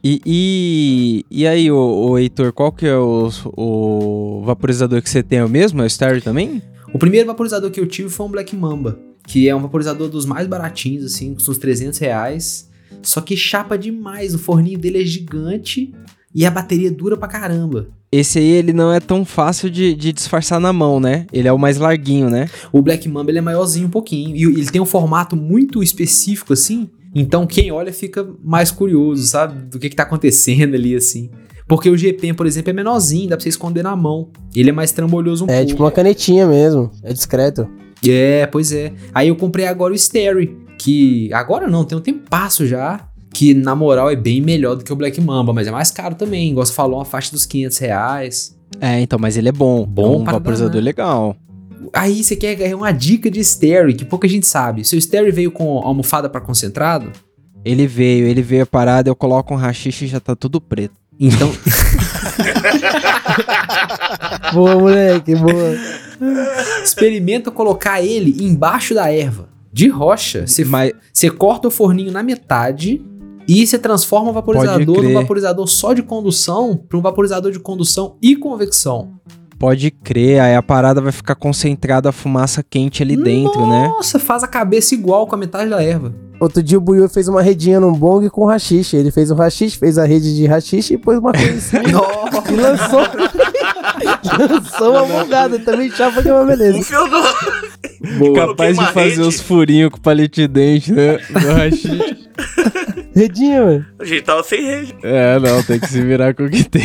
E, 0.04 0.20
e, 0.24 1.26
e 1.28 1.44
aí, 1.48 1.68
o, 1.68 1.76
o 1.76 2.16
Heitor, 2.16 2.52
qual 2.52 2.70
que 2.70 2.86
é 2.86 2.96
o, 2.96 3.28
o 3.56 4.42
vaporizador 4.44 5.02
que 5.02 5.10
você 5.10 5.20
tem? 5.20 5.40
É 5.40 5.44
o 5.44 5.48
mesmo? 5.48 5.82
É 5.82 5.84
o 5.86 5.90
Stereo 5.90 6.22
também? 6.22 6.62
O 6.94 6.98
primeiro 6.98 7.26
vaporizador 7.26 7.72
que 7.72 7.80
eu 7.80 7.88
tive 7.88 8.08
foi 8.08 8.26
um 8.26 8.30
Black 8.30 8.54
Mamba, 8.54 9.00
que 9.26 9.48
é 9.48 9.56
um 9.56 9.60
vaporizador 9.60 10.08
dos 10.08 10.24
mais 10.24 10.46
baratinhos, 10.46 11.04
assim, 11.06 11.34
custa 11.34 11.50
uns 11.50 11.58
300 11.58 11.98
reais. 11.98 12.70
Só 13.02 13.20
que 13.20 13.36
chapa 13.36 13.76
demais, 13.76 14.32
o 14.32 14.38
forninho 14.38 14.78
dele 14.78 15.02
é 15.02 15.04
gigante 15.04 15.92
e 16.32 16.46
a 16.46 16.50
bateria 16.52 16.92
dura 16.92 17.16
pra 17.16 17.26
caramba. 17.26 17.88
Esse 18.12 18.38
aí 18.38 18.44
ele 18.50 18.72
não 18.74 18.92
é 18.92 19.00
tão 19.00 19.24
fácil 19.24 19.70
de, 19.70 19.94
de 19.94 20.12
disfarçar 20.12 20.60
na 20.60 20.72
mão, 20.72 21.00
né? 21.00 21.26
Ele 21.32 21.48
é 21.48 21.52
o 21.52 21.58
mais 21.58 21.78
larguinho, 21.78 22.28
né? 22.28 22.48
O 22.70 22.82
Black 22.82 23.08
Mamba 23.08 23.30
ele 23.30 23.38
é 23.38 23.40
maiorzinho 23.42 23.86
um 23.86 23.90
pouquinho. 23.90 24.36
E 24.36 24.42
ele 24.42 24.66
tem 24.70 24.80
um 24.82 24.86
formato 24.86 25.34
muito 25.34 25.82
específico, 25.82 26.52
assim. 26.52 26.90
Então 27.14 27.46
quem 27.46 27.72
olha 27.72 27.92
fica 27.92 28.26
mais 28.44 28.70
curioso, 28.70 29.26
sabe? 29.26 29.66
Do 29.66 29.78
que, 29.78 29.88
que 29.88 29.96
tá 29.96 30.02
acontecendo 30.02 30.74
ali, 30.74 30.94
assim. 30.94 31.30
Porque 31.66 31.88
o 31.88 31.96
GP, 31.96 32.34
por 32.34 32.46
exemplo, 32.46 32.68
é 32.68 32.72
menorzinho, 32.74 33.30
dá 33.30 33.36
pra 33.36 33.42
você 33.42 33.48
esconder 33.48 33.82
na 33.82 33.96
mão. 33.96 34.28
Ele 34.54 34.68
é 34.68 34.72
mais 34.72 34.92
trambolhoso 34.92 35.44
um 35.46 35.48
É 35.48 35.56
pouco. 35.56 35.66
tipo 35.68 35.82
uma 35.82 35.90
canetinha 35.90 36.46
mesmo. 36.46 36.90
É 37.02 37.12
discreto. 37.14 37.66
É, 38.06 38.46
pois 38.46 38.72
é. 38.72 38.92
Aí 39.14 39.28
eu 39.28 39.36
comprei 39.36 39.66
agora 39.66 39.92
o 39.92 39.96
Stary, 39.96 40.54
que 40.76 41.32
agora 41.32 41.66
não, 41.68 41.84
tem 41.84 41.96
um 41.96 42.00
tempasso 42.00 42.66
já, 42.66 43.08
que 43.32 43.54
na 43.54 43.74
moral 43.74 44.10
é 44.10 44.16
bem 44.16 44.40
melhor 44.40 44.76
do 44.76 44.84
que 44.84 44.92
o 44.92 44.96
Black 44.96 45.20
Mamba, 45.20 45.52
mas 45.52 45.66
é 45.66 45.70
mais 45.70 45.90
caro 45.90 46.14
também, 46.14 46.50
igual 46.50 46.64
você 46.66 46.72
falou, 46.72 46.98
uma 46.98 47.04
faixa 47.04 47.30
dos 47.32 47.46
500 47.46 47.78
reais. 47.78 48.56
É, 48.80 49.00
então, 49.00 49.18
mas 49.18 49.36
ele 49.36 49.48
é 49.48 49.52
bom. 49.52 49.84
Bom 49.86 50.14
é 50.14 50.16
um 50.18 50.24
para 50.24 50.32
vaporizador 50.34 50.72
danar. 50.72 50.84
legal. 50.84 51.36
Aí 51.92 52.22
você 52.24 52.36
quer 52.36 52.54
ganhar 52.54 52.76
uma 52.76 52.92
dica 52.92 53.30
de 53.30 53.40
Stary, 53.40 53.94
que 53.94 54.04
pouca 54.04 54.26
gente 54.28 54.46
sabe. 54.46 54.84
Seu 54.84 54.98
Stary 54.98 55.30
veio 55.30 55.50
com 55.50 55.78
almofada 55.78 56.28
pra 56.28 56.40
concentrado, 56.40 57.10
Ele 57.64 57.86
veio, 57.86 58.26
ele 58.26 58.42
veio 58.42 58.62
a 58.62 58.66
parada, 58.66 59.10
eu 59.10 59.16
coloco 59.16 59.52
um 59.52 59.56
rachixe 59.56 60.04
e 60.04 60.08
já 60.08 60.20
tá 60.20 60.34
tudo 60.34 60.60
preto. 60.60 60.94
então 61.20 61.50
Boa, 64.52 64.78
moleque, 64.78 65.34
boa. 65.34 65.76
experimenta 66.82 67.50
colocar 67.50 68.02
ele 68.02 68.44
embaixo 68.44 68.94
da 68.94 69.10
erva, 69.12 69.48
de 69.72 69.88
rocha. 69.88 70.46
Você 70.46 70.64
Mas 70.64 70.92
Você 71.12 71.30
corta 71.30 71.68
o 71.68 71.70
forninho 71.70 72.12
na 72.12 72.22
metade 72.22 73.02
e 73.48 73.66
você 73.66 73.78
transforma 73.78 74.30
o 74.30 74.32
vaporizador 74.32 75.02
num 75.02 75.14
vaporizador 75.14 75.66
só 75.66 75.92
de 75.92 76.02
condução 76.02 76.76
para 76.88 76.98
um 76.98 77.02
vaporizador 77.02 77.52
de 77.52 77.58
condução 77.58 78.16
e 78.22 78.36
convecção. 78.36 79.12
pode 79.58 79.90
crer, 79.90 80.40
aí 80.40 80.56
a 80.56 80.62
parada 80.62 81.00
vai 81.00 81.12
ficar 81.12 81.36
concentrada 81.36 82.08
a 82.08 82.12
fumaça 82.12 82.64
quente 82.68 83.02
ali 83.02 83.16
dentro, 83.16 83.64
né? 83.66 83.88
Nossa, 83.88 84.18
faz 84.18 84.42
a 84.42 84.48
cabeça 84.48 84.94
igual 84.94 85.26
com 85.26 85.36
a 85.36 85.38
metade 85.38 85.70
da 85.70 85.82
erva. 85.82 86.12
Outro 86.42 86.60
dia 86.60 86.76
o 86.76 86.80
Buiu 86.80 87.08
fez 87.08 87.28
uma 87.28 87.40
redinha 87.40 87.78
num 87.78 87.92
bong 87.92 88.28
com 88.28 88.44
rachixe. 88.44 88.96
Ele 88.96 89.12
fez 89.12 89.30
o 89.30 89.34
rachixe, 89.36 89.78
fez 89.78 89.96
a 89.96 90.04
rede 90.04 90.34
de 90.34 90.44
rachixe 90.44 90.94
e 90.94 90.98
pôs 90.98 91.16
uma 91.16 91.30
coisa 91.30 91.54
assim. 91.54 91.76
e 91.86 92.56
lançou. 92.56 93.00
lançou 94.50 94.90
uma 94.90 95.04
bongada. 95.04 95.60
Também 95.60 95.88
chapa 95.92 96.20
que 96.20 96.28
é 96.28 96.34
uma 96.34 96.44
beleza. 96.44 96.78
Funcionou. 96.78 98.34
Capaz 98.34 98.76
de 98.76 98.86
fazer 98.86 99.08
rede. 99.10 99.20
os 99.20 99.40
furinhos 99.40 99.90
com 99.90 100.00
palito 100.00 100.40
de 100.40 100.48
dente, 100.48 100.92
né? 100.92 101.18
Do 101.30 101.52
rachixe. 101.52 102.11
Redinha, 103.14 103.64
mano. 103.64 103.86
A 103.98 104.04
gente 104.04 104.22
tava 104.22 104.42
sem 104.42 104.62
rede. 104.62 104.94
é, 105.02 105.38
não, 105.38 105.62
tem 105.62 105.78
que 105.78 105.86
se 105.86 106.00
virar 106.00 106.34
com 106.34 106.44
o 106.44 106.50
que 106.50 106.64
tem. 106.64 106.82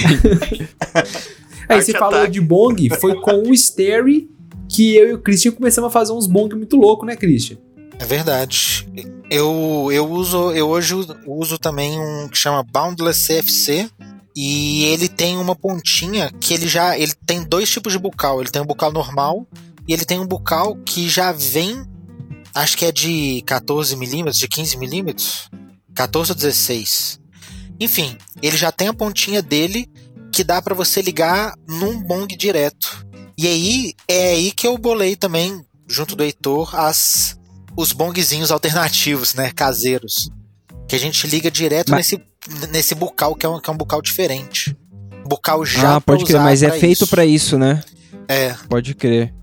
Aí 1.69 1.81
você 1.81 1.91
falou 1.91 2.19
ataque. 2.19 2.31
de 2.31 2.41
bong, 2.41 2.89
foi 2.99 3.15
com 3.21 3.49
o 3.49 3.53
Stary 3.53 4.29
que 4.69 4.95
eu 4.95 5.09
e 5.09 5.13
o 5.13 5.21
Christian 5.21 5.51
começamos 5.51 5.87
a 5.89 5.91
fazer 5.91 6.11
uns 6.13 6.27
bong 6.27 6.53
muito 6.55 6.75
louco, 6.75 7.05
né, 7.05 7.15
Christian? 7.15 7.57
É 7.99 8.05
verdade. 8.05 8.87
Eu, 9.29 9.89
eu 9.91 10.09
uso, 10.09 10.51
eu 10.51 10.67
hoje 10.67 10.93
uso 11.25 11.57
também 11.57 11.99
um 11.99 12.27
que 12.27 12.37
chama 12.37 12.63
Boundless 12.63 13.27
CFC 13.27 13.89
e 14.35 14.85
ele 14.85 15.07
tem 15.07 15.37
uma 15.37 15.55
pontinha 15.55 16.31
que 16.39 16.53
ele 16.53 16.67
já, 16.67 16.97
ele 16.97 17.13
tem 17.25 17.43
dois 17.43 17.69
tipos 17.69 17.93
de 17.93 17.99
bucal. 17.99 18.39
Ele 18.39 18.51
tem 18.51 18.61
um 18.61 18.65
bucal 18.65 18.91
normal 18.91 19.47
e 19.87 19.93
ele 19.93 20.05
tem 20.05 20.19
um 20.19 20.27
bucal 20.27 20.75
que 20.85 21.09
já 21.09 21.31
vem, 21.31 21.83
acho 22.53 22.77
que 22.77 22.85
é 22.85 22.91
de 22.91 23.41
14 23.45 23.95
milímetros, 23.95 24.37
de 24.37 24.47
15 24.47 24.77
milímetros, 24.77 25.49
14 25.97 26.31
ou 26.31 26.35
16. 26.35 27.19
Enfim, 27.79 28.15
ele 28.39 28.55
já 28.55 28.71
tem 28.71 28.87
a 28.87 28.93
pontinha 28.93 29.41
dele 29.41 29.89
que 30.31 30.43
dá 30.43 30.61
pra 30.61 30.75
você 30.75 31.01
ligar 31.01 31.55
num 31.67 31.99
bong 31.99 32.35
direto. 32.37 33.03
E 33.35 33.47
aí 33.47 33.93
é 34.07 34.29
aí 34.29 34.51
que 34.51 34.67
eu 34.67 34.77
bolei 34.77 35.15
também 35.15 35.59
junto 35.87 36.15
do 36.15 36.23
Heitor 36.23 36.75
as 36.75 37.35
os 37.75 37.91
bongzinhos 37.91 38.51
alternativos, 38.51 39.35
né, 39.35 39.51
caseiros, 39.51 40.29
que 40.87 40.95
a 40.95 40.99
gente 40.99 41.27
liga 41.27 41.49
direto 41.49 41.91
Mas- 41.91 42.11
nesse 42.11 42.27
nesse 42.71 42.95
bucal 42.95 43.35
que 43.35 43.45
é 43.45 43.49
um, 43.49 43.59
que 43.59 43.69
é 43.69 43.73
um 43.73 43.77
bucal 43.77 44.01
diferente. 44.01 44.77
Bucal 45.27 45.65
já 45.65 45.95
ah, 45.95 46.01
pode 46.01 46.25
crer, 46.25 46.39
mas 46.39 46.63
é 46.63 46.71
feito 46.79 47.05
pra 47.07 47.25
isso, 47.25 47.57
né? 47.57 47.83
É. 48.27 48.55
Pode 48.69 48.93
crer. 48.93 49.33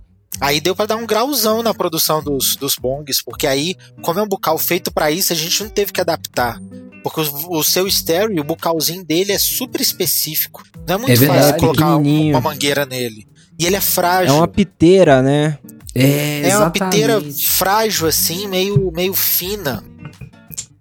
Aí 0.40 0.60
deu 0.60 0.74
pra 0.74 0.86
dar 0.86 0.96
um 0.96 1.06
grauzão 1.06 1.62
na 1.62 1.72
produção 1.72 2.22
dos, 2.22 2.56
dos 2.56 2.76
bongs, 2.76 3.22
porque 3.24 3.46
aí, 3.46 3.76
como 4.02 4.18
é 4.18 4.22
um 4.22 4.28
bucal 4.28 4.58
feito 4.58 4.92
pra 4.92 5.10
isso, 5.10 5.32
a 5.32 5.36
gente 5.36 5.62
não 5.62 5.70
teve 5.70 5.92
que 5.92 6.00
adaptar. 6.00 6.60
Porque 7.02 7.20
o, 7.20 7.58
o 7.58 7.62
seu 7.64 7.86
estéreo, 7.86 8.40
o 8.40 8.44
bucalzinho 8.44 9.04
dele 9.04 9.32
é 9.32 9.38
super 9.38 9.80
específico. 9.80 10.62
Não 10.86 10.94
é 10.96 10.98
muito 10.98 11.12
É 11.12 11.14
verdade, 11.16 11.40
fácil 11.40 11.56
colocar 11.58 11.96
uma, 11.96 12.40
mangueira 12.40 12.84
nele. 12.84 13.26
E 13.58 13.66
ele 13.66 13.76
é 13.76 13.78
É 13.78 13.80
frágil. 13.80 14.34
uma 14.34 14.48
piteira, 14.48 15.22
né? 15.22 15.58
É, 15.94 16.48
É 16.48 16.56
uma 16.58 16.70
piteira 16.70 17.20
frágil, 17.20 18.08
assim, 18.08 18.48
meio, 18.48 18.90
meio 18.92 19.14
fina. 19.14 19.84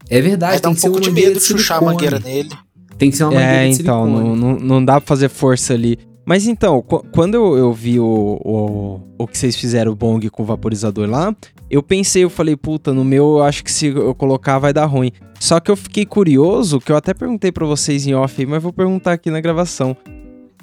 É 0.10 0.20
verdade, 0.22 0.56
Aí 0.56 0.60
dá 0.62 0.70
tem 0.70 0.78
um 0.78 0.82
pouco 0.82 1.00
de 1.00 1.12
medo 1.12 1.40
de 1.40 1.46
chuchar 1.46 1.78
a 1.78 1.82
mangueira 1.82 2.20
nele. 2.20 2.50
Tem 2.98 3.10
que 3.12 3.18
ser 3.18 3.24
uma 3.24 3.32
mangueira 3.34 3.66
É, 3.66 3.70
de 3.70 3.82
então, 3.82 4.08
não, 4.08 4.36
não, 4.36 4.60
não 4.60 4.86
dá 4.86 5.00
pra 5.00 5.08
fazer 5.08 5.30
força 5.30 5.74
ali. 5.74 5.98
Mas 6.26 6.48
então, 6.48 6.82
qu- 6.82 7.04
quando 7.12 7.36
eu, 7.36 7.58
eu 7.58 7.74
vi 7.74 8.00
o, 8.00 8.06
o, 8.44 9.02
o 9.18 9.28
que 9.28 9.38
vocês 9.38 9.56
fizeram, 9.56 9.92
o 9.92 9.96
bong 9.96 10.30
com 10.30 10.44
o 10.44 10.46
vaporizador 10.46 11.10
lá, 11.10 11.36
eu 11.70 11.84
pensei, 11.84 12.24
eu 12.24 12.30
falei, 12.30 12.56
puta, 12.56 12.94
no 12.94 13.04
meu 13.04 13.38
eu 13.40 13.44
acho 13.44 13.64
que 13.64 13.72
se 13.72 13.88
eu 13.88 14.16
colocar 14.16 14.58
vai 14.60 14.72
dar 14.72 14.86
ruim. 14.86 15.12
Só 15.40 15.60
que 15.60 15.70
eu 15.70 15.76
fiquei 15.76 16.06
curioso, 16.06 16.80
que 16.80 16.92
eu 16.92 16.96
até 16.96 17.14
perguntei 17.14 17.52
pra 17.52 17.66
vocês 17.66 18.08
em 18.08 18.14
off, 18.14 18.46
mas 18.46 18.64
vou 18.64 18.72
perguntar 18.72 19.12
aqui 19.14 19.30
na 19.30 19.42
gravação. 19.42 19.98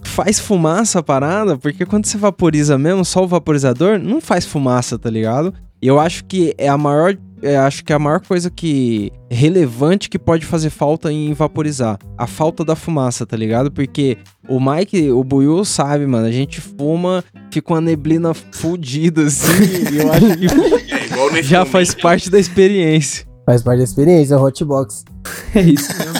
Faz 0.03 0.39
fumaça 0.41 1.01
a 1.01 1.03
parada? 1.03 1.59
Porque 1.59 1.85
quando 1.85 2.07
você 2.07 2.17
vaporiza 2.17 2.79
mesmo, 2.79 3.05
só 3.05 3.23
o 3.23 3.29
vaporizador, 3.29 3.99
não 3.99 4.19
faz 4.21 4.47
fumaça, 4.47 4.99
tá 4.99 5.11
ligado? 5.11 5.53
E 5.83 5.87
eu 5.87 6.01
acho 6.01 6.25
que 6.25 6.55
é 6.57 6.69
a 6.69 6.79
maior. 6.79 7.15
É, 7.43 7.57
acho 7.57 7.85
que 7.85 7.93
é 7.93 7.97
a 7.97 7.99
maior 7.99 8.21
coisa 8.21 8.51
que. 8.51 9.11
relevante 9.31 10.09
que 10.09 10.19
pode 10.19 10.45
fazer 10.47 10.71
falta 10.71 11.13
em 11.13 11.33
vaporizar. 11.33 11.99
A 12.17 12.27
falta 12.27 12.65
da 12.65 12.77
fumaça, 12.77 13.25
tá 13.27 13.37
ligado? 13.37 13.71
Porque 13.71 14.19
o 14.49 14.61
Mike, 14.61 15.11
o 15.11 15.23
Buiu 15.25 15.65
sabe, 15.65 16.07
mano. 16.07 16.27
A 16.27 16.33
gente 16.33 16.61
fuma, 16.61 17.25
fica 17.51 17.73
uma 17.73 17.81
neblina 17.81 18.35
fudida, 18.35 19.23
assim. 19.25 19.93
e 19.93 19.99
eu 19.99 20.13
acho 20.13 20.37
que 20.37 20.91
É 20.95 21.07
igual 21.07 21.31
nesse 21.33 21.49
já 21.49 21.59
momento. 21.61 21.73
faz 21.73 21.95
parte 21.95 22.31
da 22.31 22.39
experiência. 22.39 23.27
Faz 23.47 23.63
parte 23.63 23.79
da 23.79 23.85
experiência, 23.85 24.39
hotbox. 24.39 25.05
É 25.55 25.63
isso 25.63 25.89
mesmo. 25.99 26.15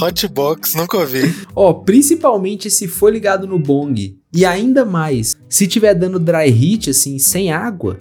Hotbox, 0.00 0.74
nunca 0.74 0.96
ouvi. 0.98 1.34
Ó, 1.54 1.72
principalmente 1.74 2.70
se 2.70 2.88
for 2.88 3.12
ligado 3.12 3.46
no 3.46 3.58
bong. 3.58 4.16
E 4.32 4.44
ainda 4.44 4.84
mais, 4.84 5.36
se 5.48 5.66
tiver 5.66 5.94
dando 5.94 6.18
dry 6.18 6.48
heat, 6.48 6.90
assim, 6.90 7.18
sem 7.18 7.52
água, 7.52 7.98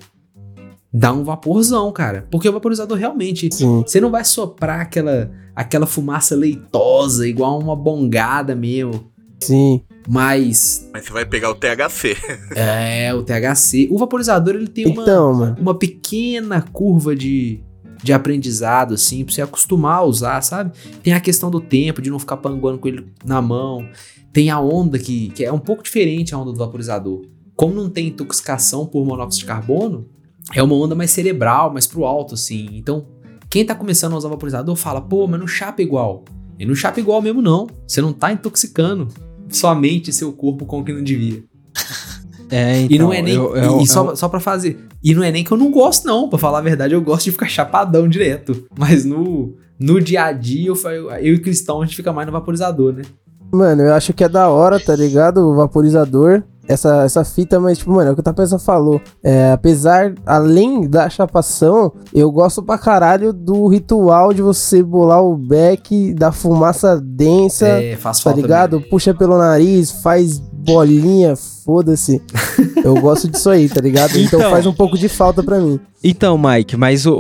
dá 0.91 1.13
um 1.13 1.23
vaporzão, 1.23 1.91
cara. 1.91 2.28
Porque 2.32 2.49
o 2.49 2.54
vaporizador 2.54 2.97
realmente. 2.97 3.49
Sim. 3.54 3.84
Você 3.86 4.02
não 4.02 4.12
vai 4.12 4.25
soprar 4.25 4.82
aquela, 4.82 5.32
aquela 5.56 5.86
fumaça 5.86 6.36
leitosa, 6.36 7.28
igual 7.28 7.60
uma 7.60 7.75
bongada 7.75 8.56
mesmo. 8.56 9.10
Sim. 9.39 9.82
Mas 10.08 10.89
Mas 10.91 11.06
você 11.06 11.13
vai 11.13 11.25
pegar 11.25 11.52
o 11.52 11.56
THC. 11.56 12.17
é 12.56 13.13
o 13.13 13.23
THC. 13.23 13.88
O 13.91 13.97
vaporizador 13.97 14.56
ele 14.56 14.67
tem 14.67 14.88
uma, 14.88 15.04
Então, 15.04 15.56
uma 15.60 15.75
pequena 15.75 16.62
curva 16.62 17.15
de, 17.15 17.62
de 18.04 18.12
aprendizado, 18.12 18.95
assim, 18.95 19.23
pra 19.23 19.34
você 19.34 19.41
acostumar 19.41 19.99
a 19.99 20.04
usar, 20.04 20.41
sabe? 20.41 20.71
Tem 21.04 21.13
a 21.13 21.19
questão 21.19 21.49
do 21.49 21.62
tempo, 21.62 22.02
de 22.02 22.10
não 22.10 22.19
ficar 22.19 22.38
panguando 22.38 22.80
com 22.80 22.88
ele 22.88 23.08
na 23.23 23.41
mão. 23.41 23.88
Tem 24.34 24.49
a 24.49 24.60
onda 24.60 24.97
que, 24.99 25.30
que 25.30 25.45
é 25.45 25.52
um 25.52 25.60
pouco 25.60 25.84
diferente 25.84 26.34
a 26.34 26.38
onda 26.38 26.52
do 26.52 26.58
vaporizador. 26.58 27.21
Como 27.56 27.75
não 27.75 27.89
tem 27.89 28.08
intoxicação 28.08 28.86
por 28.86 29.06
monóxido 29.06 29.41
de 29.41 29.45
carbono, 29.45 30.08
é 30.53 30.62
uma 30.63 30.75
onda 30.75 30.95
mais 30.95 31.12
cerebral, 31.12 31.71
mais 31.71 31.85
pro 31.88 32.05
alto, 32.05 32.33
assim. 32.35 32.67
Então, 32.73 33.05
quem 33.49 33.65
tá 33.65 33.73
começando 33.75 34.13
a 34.13 34.17
usar 34.17 34.29
vaporizador 34.29 34.75
fala, 34.75 35.01
pô, 35.01 35.27
mas 35.27 35.39
não 35.39 35.47
chapa 35.47 35.81
igual. 35.81 36.23
E 36.57 36.65
não 36.65 36.75
chapa 36.75 36.99
igual 36.99 37.21
mesmo, 37.21 37.41
não. 37.41 37.67
Você 37.88 38.01
não 38.01 38.12
tá 38.13 38.31
intoxicando 38.31 39.07
sua 39.49 39.73
mente 39.73 40.09
e 40.09 40.13
seu 40.13 40.31
corpo 40.33 40.65
com 40.65 40.79
o 40.79 40.83
que 40.83 40.93
não 40.93 41.03
devia. 41.03 41.43
É, 42.51 42.81
então. 42.81 42.95
E 42.95 42.97
não 42.99 43.13
é 43.13 43.21
nem. 43.21 43.35
eu- 43.35 43.55
e- 43.55 43.63
eu- 43.63 43.79
e 43.81 43.85
só, 43.88 44.09
eu- 44.09 44.15
só 44.15 44.27
pra 44.27 44.39
fazer. 44.39 44.88
E 45.03 45.13
não 45.13 45.21
é 45.21 45.31
nem 45.31 45.43
que 45.43 45.51
eu 45.51 45.57
não 45.57 45.69
gosto, 45.69 46.07
não. 46.07 46.27
Pra 46.27 46.39
falar 46.39 46.57
a 46.57 46.62
verdade, 46.62 46.95
eu 46.95 47.01
gosto 47.01 47.25
de 47.25 47.31
ficar 47.31 47.47
chapadão 47.47 48.09
direto. 48.09 48.65
Mas 48.75 49.05
no, 49.05 49.55
no 49.79 50.01
dia 50.01 50.23
a 50.23 50.31
dia, 50.31 50.67
eu, 50.69 50.75
eu, 50.75 51.12
eu 51.12 51.33
e 51.33 51.35
o 51.35 51.41
Cristão, 51.43 51.79
a 51.79 51.85
gente 51.85 51.95
fica 51.95 52.12
mais 52.12 52.25
no 52.25 52.31
vaporizador, 52.31 52.91
né? 52.93 53.03
Mano, 53.51 53.83
eu 53.83 53.93
acho 53.93 54.13
que 54.13 54.23
é 54.23 54.27
da 54.29 54.49
hora, 54.49 54.79
tá 54.79 54.95
ligado? 54.95 55.41
O 55.47 55.55
vaporizador. 55.55 56.41
Essa, 56.69 57.03
essa 57.03 57.25
fita, 57.25 57.60
mas, 57.60 57.79
tipo, 57.79 57.91
mano, 57.91 58.10
é 58.10 58.12
o 58.12 58.13
que 58.13 58.19
o 58.21 58.23
Tapeza 58.23 58.60
falou. 58.60 59.01
É, 59.23 59.51
apesar, 59.51 60.13
além 60.23 60.88
da 60.88 61.10
chapação, 61.10 61.91
eu 62.13 62.32
gosto 62.32 62.62
pra 62.62 62.77
caralho 62.77 63.34
do 63.34 63.67
ritual 63.67 64.32
de 64.32 64.43
você 64.43 64.84
bolar 64.84 65.23
o 65.23 65.36
beck, 65.36 66.13
da 66.13 66.32
fumaça 66.32 67.01
densa, 67.03 67.67
É, 67.67 67.95
faz 67.95 68.19
tá 68.19 68.32
ligado? 68.32 68.77
mesmo. 68.77 68.89
Puxa 68.91 69.15
pelo 69.15 69.38
nariz, 69.39 69.89
faz 69.91 70.38
bolinha, 70.39 71.36
foda-se. 71.36 72.21
Eu 72.84 72.93
gosto 73.01 73.27
disso 73.27 73.49
aí, 73.49 73.67
tá 73.67 73.82
ligado? 73.82 74.17
Então, 74.17 74.39
Então. 74.39 74.51
faz 74.51 74.65
um 74.65 74.73
pouco 74.73 74.97
de 74.97 75.10
falta 75.10 75.41
pra 75.41 75.60
mim. 75.60 75.79
Então, 76.03 76.38
Mike, 76.38 76.77
mas 76.77 77.05
o, 77.05 77.13
o, 77.13 77.15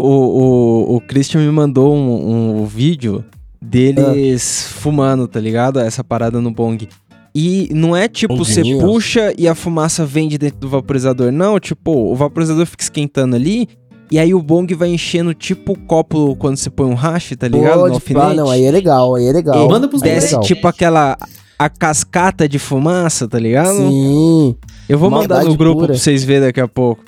o, 0.93 0.95
o 0.97 1.01
Christian 1.01 1.41
me 1.41 1.51
mandou 1.51 1.95
um, 1.95 2.61
um 2.61 2.65
vídeo 2.65 3.23
deles 3.61 4.67
fumando, 4.69 5.27
tá 5.27 5.39
ligado? 5.39 5.79
Essa 5.79 6.03
parada 6.03 6.39
no 6.41 6.51
bong. 6.51 6.87
E 7.33 7.69
não 7.73 7.95
é 7.95 8.07
tipo, 8.07 8.35
você 8.35 8.61
puxa 8.79 9.33
e 9.37 9.47
a 9.47 9.53
fumaça 9.53 10.05
vem 10.05 10.27
de 10.27 10.37
dentro 10.37 10.59
do 10.59 10.69
vaporizador. 10.69 11.31
Não, 11.31 11.59
tipo, 11.59 11.91
o 11.91 12.15
vaporizador 12.15 12.65
fica 12.65 12.83
esquentando 12.83 13.35
ali. 13.35 13.67
E 14.11 14.17
aí 14.17 14.33
o 14.33 14.41
bong 14.41 14.73
vai 14.73 14.89
enchendo 14.89 15.35
tipo 15.35 15.73
o 15.73 15.79
copo 15.79 16.35
quando 16.37 16.57
você 16.57 16.69
põe 16.69 16.87
um 16.87 16.95
hash, 16.95 17.33
tá 17.37 17.47
ligado? 17.47 17.75
no 17.75 17.81
Pode, 17.81 17.89
pá, 17.91 17.95
alfinete. 18.21 18.35
não, 18.37 18.49
aí 18.49 18.63
é 18.63 18.71
legal, 18.71 19.15
aí 19.15 19.27
é 19.27 19.31
legal. 19.31 19.69
Manda 19.69 19.87
pros 19.87 20.01
é 20.01 20.05
Desce 20.05 20.27
legal. 20.27 20.41
tipo 20.41 20.67
aquela. 20.67 21.17
A 21.59 21.69
cascata 21.69 22.47
de 22.47 22.57
fumaça, 22.57 23.27
tá 23.27 23.37
ligado? 23.37 23.77
Sim. 23.77 24.55
Eu 24.87 24.97
vou 24.97 25.11
mandar 25.11 25.43
no 25.43 25.55
grupo 25.57 25.81
pura. 25.81 25.87
pra 25.87 25.97
vocês 25.97 26.23
verem 26.23 26.47
daqui 26.47 26.61
a 26.61 26.67
pouco. 26.69 27.03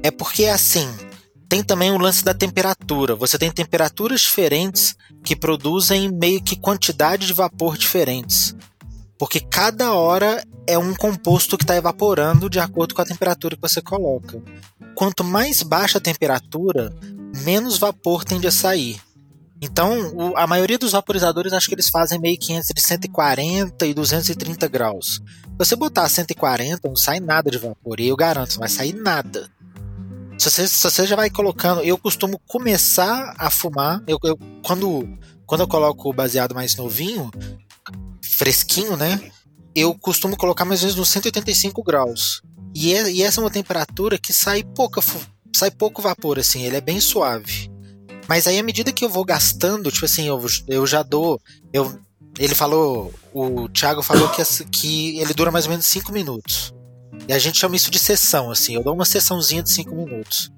É 0.00 0.12
porque 0.12 0.44
assim, 0.44 0.86
tem 1.48 1.62
também 1.62 1.90
o 1.90 1.98
lance 1.98 2.24
da 2.24 2.32
temperatura. 2.32 3.16
Você 3.16 3.36
tem 3.36 3.50
temperaturas 3.50 4.20
diferentes 4.20 4.94
que 5.24 5.34
produzem 5.34 6.10
meio 6.10 6.40
que 6.40 6.56
quantidade 6.56 7.26
de 7.26 7.32
vapor 7.32 7.76
diferentes. 7.76 8.54
Porque 9.18 9.40
cada 9.40 9.92
hora 9.92 10.44
é 10.66 10.76
um 10.76 10.94
composto 10.94 11.56
que 11.56 11.64
está 11.64 11.76
evaporando 11.76 12.48
de 12.50 12.58
acordo 12.58 12.94
com 12.94 13.02
a 13.02 13.06
temperatura 13.06 13.54
que 13.56 13.62
você 13.62 13.80
coloca. 13.80 14.42
Quanto 14.94 15.22
mais 15.22 15.62
baixa 15.62 15.98
a 15.98 16.00
temperatura, 16.00 16.92
menos 17.44 17.78
vapor 17.78 18.24
tende 18.24 18.46
a 18.46 18.52
sair. 18.52 19.00
Então, 19.62 20.12
o- 20.14 20.36
a 20.36 20.46
maioria 20.46 20.78
dos 20.78 20.92
vaporizadores 20.92 21.52
acho 21.52 21.68
que 21.68 21.74
eles 21.74 21.88
fazem 21.88 22.18
meio 22.20 22.38
que 22.38 22.52
entre 22.52 22.78
140 22.80 23.86
e 23.86 23.94
230 23.94 24.68
graus. 24.68 25.22
Se 25.24 25.58
você 25.58 25.76
botar 25.76 26.08
140, 26.08 26.88
não 26.88 26.96
sai 26.96 27.20
nada 27.20 27.50
de 27.50 27.58
vapor. 27.58 28.00
E 28.00 28.08
eu 28.08 28.16
garanto, 28.16 28.52
não 28.54 28.60
vai 28.60 28.68
sair 28.68 28.92
nada. 28.94 29.48
Se 30.36 30.50
você, 30.50 30.66
se 30.66 30.82
você 30.82 31.06
já 31.06 31.14
vai 31.14 31.30
colocando, 31.30 31.80
eu 31.82 31.96
costumo 31.96 32.38
começar 32.48 33.34
a 33.38 33.48
fumar. 33.50 34.02
Eu, 34.06 34.18
eu- 34.24 34.38
quando, 34.64 35.08
quando 35.46 35.60
eu 35.62 35.68
coloco 35.68 36.10
o 36.10 36.12
baseado 36.12 36.54
mais 36.54 36.74
novinho, 36.76 37.30
fresquinho, 38.22 38.96
né? 38.96 39.30
Eu 39.74 39.94
costumo 39.94 40.36
colocar 40.36 40.64
mais 40.64 40.80
ou 40.80 40.86
menos 40.86 40.96
nos 40.96 41.08
185 41.08 41.82
graus. 41.82 42.42
E, 42.74 42.94
é- 42.94 43.10
e 43.10 43.22
essa 43.22 43.40
é 43.40 43.44
uma 43.44 43.50
temperatura 43.50 44.18
que 44.18 44.32
sai 44.32 44.62
pouca, 44.62 45.00
sai 45.54 45.70
pouco 45.70 46.02
vapor, 46.02 46.38
assim, 46.38 46.62
ele 46.62 46.76
é 46.76 46.80
bem 46.80 47.00
suave. 47.00 47.70
Mas 48.28 48.46
aí, 48.46 48.58
à 48.58 48.62
medida 48.62 48.92
que 48.92 49.04
eu 49.04 49.08
vou 49.08 49.24
gastando, 49.24 49.90
tipo 49.90 50.04
assim, 50.06 50.26
eu, 50.26 50.42
eu 50.66 50.86
já 50.86 51.02
dou. 51.02 51.40
Eu, 51.72 51.98
ele 52.38 52.54
falou, 52.54 53.12
o 53.32 53.68
Thiago 53.68 54.02
falou 54.02 54.28
que, 54.30 54.42
que 54.70 55.18
ele 55.18 55.34
dura 55.34 55.50
mais 55.50 55.66
ou 55.66 55.70
menos 55.70 55.86
5 55.86 56.10
minutos. 56.12 56.72
E 57.28 57.32
a 57.32 57.38
gente 57.38 57.58
chama 57.58 57.76
isso 57.76 57.90
de 57.90 57.98
sessão, 57.98 58.50
assim. 58.50 58.74
Eu 58.74 58.82
dou 58.82 58.94
uma 58.94 59.04
sessãozinha 59.04 59.62
de 59.62 59.70
5 59.70 59.94
minutos. 59.94 60.50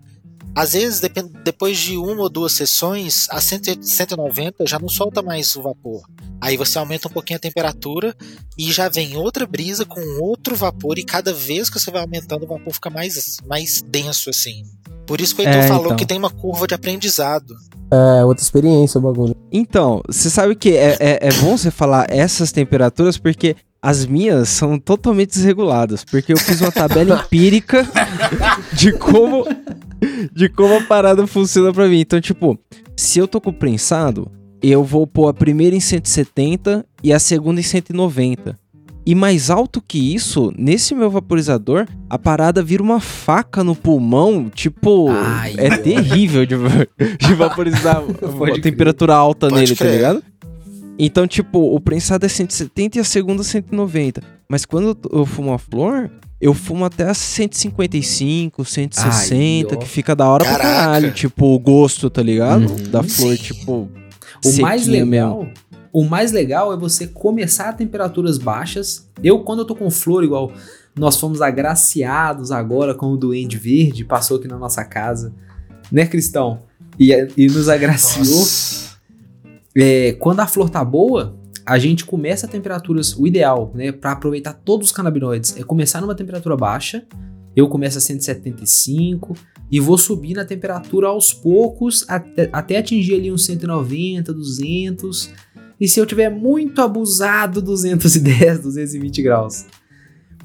Às 0.55 0.73
vezes, 0.73 1.01
depois 1.45 1.77
de 1.79 1.99
uma 1.99 2.23
ou 2.23 2.31
duas 2.31 2.53
sessões, 2.53 3.27
a 3.31 3.41
100 3.41 3.83
190 3.83 4.67
já 4.67 4.79
não 4.79 4.89
solta 4.89 5.21
mais 5.21 5.55
o 5.55 5.63
vapor. 5.63 6.03
Aí 6.41 6.57
você 6.57 6.79
aumenta 6.79 7.09
um 7.09 7.11
pouquinho 7.11 7.37
a 7.39 7.41
temperatura 7.41 8.15
e 8.59 8.71
já 8.71 8.89
vem 8.89 9.17
outra 9.17 9.47
brisa 9.47 9.85
com 9.85 10.01
outro 10.21 10.55
vapor. 10.55 10.99
E 10.99 11.05
cada 11.05 11.33
vez 11.33 11.71
que 11.71 11.79
você 11.79 11.91
vai 11.91 12.03
aumentando, 12.03 12.45
o 12.45 12.49
vapor 12.49 12.73
fica 12.75 12.91
mais, 12.91 13.39
mais 13.47 13.83
denso, 13.83 14.31
assim. 14.31 14.63
Por 15.07 15.21
isso 15.21 15.35
que 15.35 15.43
o 15.43 15.45
Heitor 15.47 15.63
É, 15.63 15.69
falou 15.69 15.85
então. 15.87 15.97
que 15.97 16.07
tem 16.07 16.19
uma 16.19 16.31
curva 16.31 16.67
de 16.67 16.75
aprendizado. 16.75 17.55
É, 17.91 18.25
outra 18.25 18.43
experiência 18.43 18.99
o 18.99 19.03
bagulho. 19.03 19.37
Então, 19.53 20.03
você 20.07 20.29
sabe 20.29 20.57
que 20.57 20.71
é, 20.77 20.97
é, 20.99 21.29
é 21.29 21.33
bom 21.41 21.57
você 21.57 21.71
falar 21.71 22.07
essas 22.11 22.51
temperaturas 22.51 23.17
porque 23.17 23.55
as 23.81 24.05
minhas 24.05 24.49
são 24.49 24.79
totalmente 24.79 25.31
desreguladas. 25.35 26.05
Porque 26.05 26.33
eu 26.33 26.37
fiz 26.37 26.61
uma 26.61 26.73
tabela 26.73 27.23
empírica 27.25 27.89
de 28.73 28.93
como, 28.93 29.45
de 30.35 30.49
como 30.49 30.75
a 30.75 30.83
parada 30.83 31.25
funciona 31.27 31.73
pra 31.73 31.87
mim. 31.89 32.01
Então, 32.01 32.21
tipo, 32.21 32.59
se 32.97 33.21
eu 33.21 33.29
tô 33.29 33.41
com 33.41 33.53
prensado, 33.53 34.29
eu 34.71 34.83
vou 34.83 35.07
pôr 35.07 35.29
a 35.29 35.35
primeira 35.35 35.77
em 35.77 35.81
170 35.81 36.85
e 37.03 37.13
a 37.13 37.19
segunda 37.19 37.61
em 37.61 37.63
190. 37.63 38.59
E 39.09 39.15
mais 39.15 39.51
alto 39.51 39.81
que 39.81 40.15
isso, 40.15 40.53
nesse 40.59 40.93
meu 40.93 41.09
vaporizador, 41.09 41.87
a 42.11 42.19
parada 42.19 42.61
vira 42.61 42.83
uma 42.83 42.99
faca 42.99 43.63
no 43.63 43.77
pulmão, 43.77 44.51
tipo, 44.53 45.09
Ai, 45.11 45.55
é 45.57 45.77
terrível 45.77 46.45
de, 46.45 46.57
de 47.17 47.35
vaporizar 47.35 48.03
a 48.03 48.61
temperatura 48.61 49.15
alta 49.15 49.49
Pode 49.49 49.61
nele, 49.61 49.77
tá 49.77 49.85
crer. 49.85 49.95
ligado? 49.95 50.23
Então, 50.99 51.27
tipo, 51.27 51.73
o 51.73 51.79
prensado 51.79 52.27
é 52.27 52.29
170 52.29 52.99
e 52.99 53.01
a 53.01 53.05
segunda 53.05 53.45
190. 53.45 54.23
Mas 54.49 54.65
quando 54.65 54.99
eu 55.13 55.25
fumo 55.25 55.53
a 55.53 55.59
flor, 55.59 56.11
eu 56.41 56.53
fumo 56.53 56.85
até 56.85 57.09
a 57.09 57.15
155, 57.15 58.65
160, 58.65 59.75
Ai, 59.75 59.79
que 59.79 59.87
fica 59.87 60.17
da 60.17 60.29
hora 60.29 60.45
Caraca. 60.45 60.63
pra 60.63 60.75
caralho. 60.75 61.13
Tipo, 61.13 61.55
o 61.55 61.59
gosto, 61.61 62.11
tá 62.11 62.23
ligado? 62.23 62.69
Uhum. 62.69 62.91
Da 62.91 63.03
flor, 63.03 63.37
tipo. 63.37 63.89
O 64.49 64.63
mais 64.63 64.87
legal, 64.87 65.39
mesmo. 65.39 65.53
o 65.93 66.05
mais 66.05 66.33
legal 66.33 66.73
é 66.73 66.77
você 66.77 67.07
começar 67.07 67.69
a 67.69 67.73
temperaturas 67.73 68.39
baixas. 68.39 69.09
Eu 69.23 69.41
quando 69.41 69.61
eu 69.61 69.65
tô 69.65 69.75
com 69.75 69.91
flor 69.91 70.25
igual 70.25 70.53
nós 70.99 71.19
fomos 71.21 71.43
agraciados 71.43 72.51
agora 72.51 72.95
com 72.95 73.13
o 73.13 73.17
Duende 73.17 73.59
Verde, 73.59 74.05
passou 74.05 74.39
aqui 74.39 74.49
na 74.49 74.59
nossa 74.59 74.83
casa, 74.83 75.35
né, 75.93 76.07
Cristão? 76.07 76.63
E, 76.99 77.13
e 77.37 77.47
nos 77.49 77.69
agraciou. 77.69 78.47
É, 79.77 80.13
quando 80.13 80.41
a 80.41 80.47
flor 80.47 80.71
tá 80.71 80.83
boa, 80.83 81.37
a 81.67 81.79
gente 81.79 82.07
começa 82.07 82.47
a 82.47 82.49
temperaturas, 82.49 83.15
o 83.15 83.27
ideal, 83.27 83.71
né, 83.75 83.93
para 83.93 84.13
aproveitar 84.13 84.55
todos 84.55 84.89
os 84.89 84.93
canabinoides, 84.93 85.55
é 85.59 85.63
começar 85.63 86.01
numa 86.01 86.15
temperatura 86.15 86.57
baixa. 86.57 87.05
Eu 87.57 87.69
começo 87.69 87.97
a 87.97 88.01
175 88.03 89.35
e 89.73 89.81
vou 89.81 89.97
subir 89.97 90.35
na 90.35 90.45
temperatura 90.45 91.09
aos 91.09 91.33
poucos 91.33 92.05
até, 92.07 92.51
até 92.53 92.77
atingir 92.77 93.15
ali 93.15 93.33
uns 93.33 93.47
190, 93.47 94.31
200. 94.31 95.31
E 95.81 95.89
se 95.89 95.99
eu 95.99 96.05
tiver 96.05 96.29
muito 96.29 96.83
abusado, 96.83 97.63
210, 97.63 98.61
220 98.61 99.23
graus. 99.23 99.65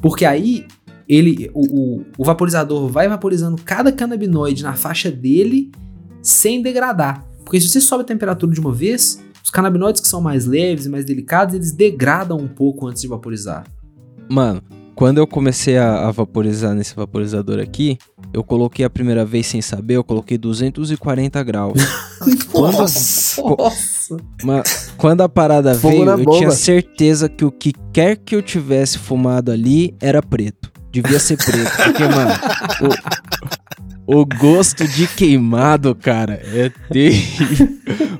Porque 0.01 0.23
aí 0.23 0.65
ele, 1.07 1.51
o, 1.53 1.65
o, 1.65 2.05
o 2.17 2.23
vaporizador 2.23 2.87
vai 2.87 3.09
vaporizando 3.09 3.61
cada 3.61 3.91
canabinoide 3.91 4.63
na 4.63 4.73
faixa 4.73 5.11
dele 5.11 5.69
sem 6.21 6.61
degradar. 6.61 7.27
Porque 7.43 7.59
se 7.59 7.67
você 7.67 7.81
sobe 7.81 8.03
a 8.03 8.07
temperatura 8.07 8.53
de 8.53 8.59
uma 8.61 8.71
vez, 8.71 9.21
os 9.43 9.49
canabinoides 9.49 10.01
que 10.01 10.07
são 10.07 10.21
mais 10.21 10.45
leves 10.45 10.85
e 10.85 10.89
mais 10.89 11.03
delicados, 11.03 11.55
eles 11.55 11.73
degradam 11.73 12.37
um 12.37 12.47
pouco 12.47 12.87
antes 12.87 13.01
de 13.01 13.07
vaporizar. 13.09 13.65
Mano, 14.29 14.61
quando 15.01 15.17
eu 15.17 15.25
comecei 15.25 15.79
a, 15.79 16.07
a 16.07 16.11
vaporizar 16.11 16.75
nesse 16.75 16.95
vaporizador 16.95 17.59
aqui, 17.59 17.97
eu 18.31 18.43
coloquei 18.43 18.85
a 18.85 18.89
primeira 18.89 19.25
vez 19.25 19.47
sem 19.47 19.59
saber, 19.59 19.95
eu 19.95 20.03
coloquei 20.03 20.37
240 20.37 21.41
graus. 21.43 21.73
Quando- 22.53 22.77
Nossa. 22.77 23.41
Nossa! 23.41 24.17
Mas 24.43 24.93
quando 24.97 25.21
a 25.21 25.27
parada 25.29 25.73
Fogo 25.73 25.95
veio, 26.05 26.07
eu 26.11 26.17
bomba. 26.23 26.37
tinha 26.37 26.51
certeza 26.51 27.27
que 27.27 27.43
o 27.43 27.51
que 27.51 27.73
quer 27.91 28.15
que 28.15 28.35
eu 28.35 28.43
tivesse 28.43 28.99
fumado 28.99 29.51
ali 29.51 29.95
era 29.99 30.21
preto. 30.21 30.69
Devia 30.91 31.17
ser 31.17 31.37
preto. 31.37 31.71
Porque, 31.83 32.03
mano, 32.03 32.31
o, 34.07 34.19
o 34.21 34.25
gosto 34.25 34.87
de 34.87 35.07
queimado, 35.07 35.95
cara, 35.95 36.33
é 36.43 36.69
terrível. 36.91 37.69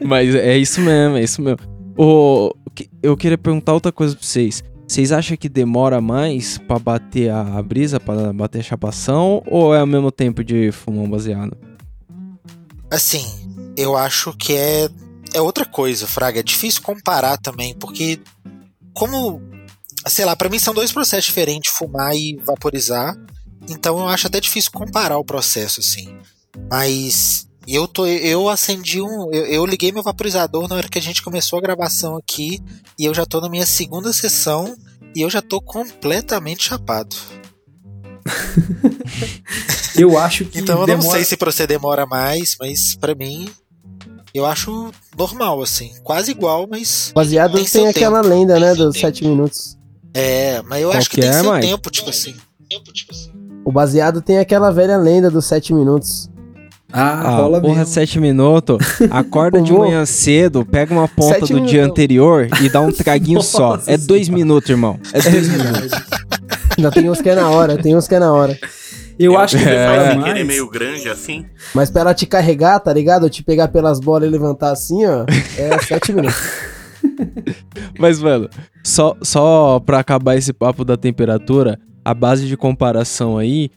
Mas 0.03 0.33
é 0.33 0.57
isso 0.57 0.81
mesmo, 0.81 1.17
é 1.17 1.23
isso 1.23 1.41
mesmo. 1.43 1.59
O, 1.95 2.51
que- 2.73 2.89
eu 3.03 3.15
queria 3.15 3.37
perguntar 3.37 3.73
outra 3.73 3.91
coisa 3.91 4.15
pra 4.15 4.25
vocês. 4.25 4.63
Vocês 4.91 5.13
acham 5.13 5.37
que 5.37 5.47
demora 5.47 6.01
mais 6.01 6.57
pra 6.57 6.77
bater 6.77 7.31
a, 7.31 7.63
brisa, 7.63 7.97
pra 7.97 8.33
bater 8.33 8.59
a 8.59 8.63
chapação, 8.63 9.41
ou 9.47 9.73
é 9.73 9.79
ao 9.79 9.87
mesmo 9.87 10.11
tempo 10.11 10.43
de 10.43 10.69
fumar 10.73 11.05
um 11.05 11.09
baseado? 11.09 11.57
Assim, 12.91 13.25
eu 13.77 13.95
acho 13.95 14.33
que 14.33 14.51
é, 14.51 14.89
é 15.33 15.39
outra 15.39 15.65
coisa, 15.65 16.05
Fraga. 16.05 16.41
É 16.41 16.43
difícil 16.43 16.81
comparar 16.81 17.37
também, 17.37 17.73
porque 17.73 18.19
como, 18.93 19.41
sei 20.07 20.25
lá, 20.25 20.35
pra 20.35 20.49
mim 20.49 20.59
são 20.59 20.73
dois 20.73 20.91
processos 20.91 21.23
diferentes, 21.23 21.71
fumar 21.71 22.13
e 22.13 22.35
vaporizar. 22.45 23.15
Então 23.69 23.97
eu 23.97 24.09
acho 24.09 24.27
até 24.27 24.41
difícil 24.41 24.71
comparar 24.73 25.17
o 25.17 25.23
processo, 25.23 25.79
assim. 25.79 26.13
Mas 26.69 27.47
eu 27.67 27.87
tô, 27.87 28.05
eu 28.05 28.49
acendi 28.49 29.01
um, 29.01 29.31
eu, 29.33 29.45
eu 29.45 29.65
liguei 29.65 29.91
meu 29.91 30.01
vaporizador 30.03 30.67
na 30.67 30.75
hora 30.75 30.89
que 30.89 30.97
a 30.97 31.01
gente 31.01 31.21
começou 31.21 31.59
a 31.59 31.61
gravação 31.61 32.15
aqui 32.17 32.59
e 32.97 33.05
eu 33.05 33.13
já 33.13 33.25
tô 33.25 33.39
na 33.39 33.49
minha 33.49 33.65
segunda 33.65 34.11
sessão 34.11 34.75
e 35.15 35.21
eu 35.21 35.29
já 35.29 35.41
tô 35.41 35.61
completamente 35.61 36.63
chapado. 36.63 37.15
Eu 39.95 40.17
acho 40.17 40.45
que 40.45 40.59
Então 40.59 40.79
eu 40.81 40.85
demora... 40.85 41.03
não 41.03 41.11
sei 41.11 41.23
se 41.25 41.35
pra 41.35 41.51
você 41.51 41.67
demora 41.67 42.05
mais, 42.05 42.55
mas 42.59 42.95
pra 42.95 43.13
mim 43.13 43.49
eu 44.33 44.45
acho 44.45 44.91
normal 45.17 45.61
assim, 45.61 45.91
quase 46.03 46.31
igual, 46.31 46.65
mas 46.69 47.11
Baseado 47.13 47.55
Tem 47.55 47.65
tem, 47.65 47.87
aquela 47.87 48.21
tempo, 48.21 48.33
lenda, 48.33 48.53
tem 48.53 48.63
né, 48.63 48.73
dos 48.73 48.93
tempo. 48.95 49.07
7 49.07 49.25
minutos. 49.25 49.77
é, 50.13 50.61
mas 50.61 50.81
eu 50.81 50.89
Qual 50.89 50.97
acho 50.97 51.09
que 51.09 51.15
que 51.15 51.21
tem 51.21 51.29
é, 51.29 51.33
seu 51.33 51.53
Mike? 51.53 51.67
tempo, 51.67 51.91
tipo 51.91 52.09
assim. 52.09 52.35
Tempo, 52.69 52.93
tipo 52.93 53.11
assim. 53.11 53.31
O 53.65 53.71
baseado 53.71 54.21
tem 54.21 54.39
aquela 54.39 54.71
velha 54.71 54.95
lenda 54.97 55.29
dos 55.29 55.45
7 55.45 55.73
minutos. 55.73 56.29
Ah, 56.93 57.21
Ah, 57.23 57.35
rola 57.37 57.61
porra, 57.61 57.79
mesmo. 57.79 57.93
sete 57.93 58.19
minutos. 58.19 58.77
Acorda 59.09 59.61
de 59.61 59.71
manhã 59.73 60.05
cedo, 60.05 60.65
pega 60.65 60.93
uma 60.93 61.07
ponta 61.07 61.39
Sete 61.39 61.53
do 61.53 61.61
dia 61.61 61.81
minutos. 61.81 61.91
anterior 61.91 62.47
e 62.61 62.69
dá 62.69 62.81
um 62.81 62.91
traguinho 62.93 63.41
só. 63.41 63.75
Nossa 63.77 63.91
É 63.91 63.97
dois 63.97 64.27
minutos, 64.29 64.69
irmão. 64.69 64.99
É 65.13 65.21
dois 65.21 65.47
minutos. 65.49 65.91
Ainda 66.77 66.91
tem 66.91 67.09
uns 67.09 67.21
que 67.21 67.29
é 67.29 67.35
na 67.35 67.49
hora, 67.49 67.77
tem 67.77 67.95
uns 67.95 68.07
que 68.07 68.15
é 68.15 68.19
na 68.19 68.31
hora. 68.33 68.57
Eu 69.19 69.37
acho 69.37 69.57
que 69.57 69.63
É. 69.63 69.85
Faz 69.87 70.13
sem 70.13 70.23
querer 70.23 70.43
meio 70.43 70.69
grande 70.69 71.07
assim. 71.07 71.45
Mas 71.75 71.89
pra 71.91 72.01
ela 72.01 72.13
te 72.13 72.25
carregar, 72.25 72.79
tá 72.79 72.91
ligado? 72.91 73.25
Eu 73.25 73.29
te 73.29 73.43
pegar 73.43 73.67
pelas 73.67 73.99
bolas 73.99 74.27
e 74.27 74.31
levantar 74.31 74.71
assim, 74.71 75.05
ó, 75.05 75.25
é 75.57 75.77
7 75.85 76.11
minutos. 76.13 76.35
Mas, 77.99 78.21
mano, 78.21 78.49
só, 78.83 79.15
só 79.21 79.79
pra 79.79 79.99
acabar 79.99 80.35
esse 80.37 80.53
papo 80.53 80.83
da 80.85 80.97
temperatura, 80.97 81.77
a 82.03 82.13
base 82.13 82.47
de 82.47 82.55
comparação 82.57 83.37
aí, 83.37 83.69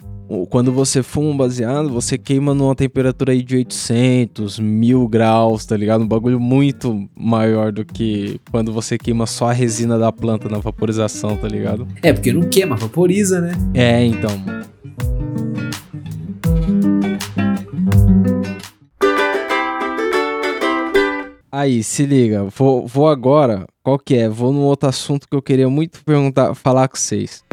quando 0.51 0.73
você 0.73 1.03
fuma 1.03 1.31
um 1.31 1.37
baseado, 1.37 1.89
você 1.91 2.19
queima 2.19 2.55
numa 2.55 2.75
temperatura 2.75 3.33
aí 3.33 3.43
de 3.43 3.57
800, 3.57 4.59
1000 4.59 5.09
graus, 5.09 5.65
tá 5.65 5.77
ligado? 5.77 6.03
Um 6.03 6.09
bagulho 6.09 6.41
muito 6.41 7.09
maior 7.17 7.71
do 7.71 7.85
que 7.85 8.41
quando 8.51 8.73
você 8.73 8.99
queima 8.99 9.27
só 9.27 9.51
a 9.51 9.53
resina 9.53 9.99
da 9.99 10.11
planta 10.11 10.49
na 10.49 10.59
vaporização, 10.59 11.37
tá 11.37 11.49
ligado? 11.49 11.87
É, 12.03 12.13
porque 12.13 12.33
não 12.33 12.49
queima, 12.49 12.77
vaporiza, 12.77 13.41
né? 13.41 13.53
É, 13.75 14.05
então. 14.05 14.31
Aí, 21.53 21.85
se 21.85 22.05
liga, 22.05 22.45
vou, 22.57 22.87
vou 22.87 23.09
agora. 23.09 23.65
Qual 23.83 23.97
que 23.99 24.17
é? 24.17 24.29
Vou 24.29 24.53
num 24.53 24.63
outro 24.63 24.89
assunto 24.89 25.29
que 25.29 25.37
eu 25.37 25.41
queria 25.41 25.71
muito 25.71 26.03
perguntar, 26.05 26.53
falar 26.55 26.89
com 26.89 26.97
vocês. 26.97 27.45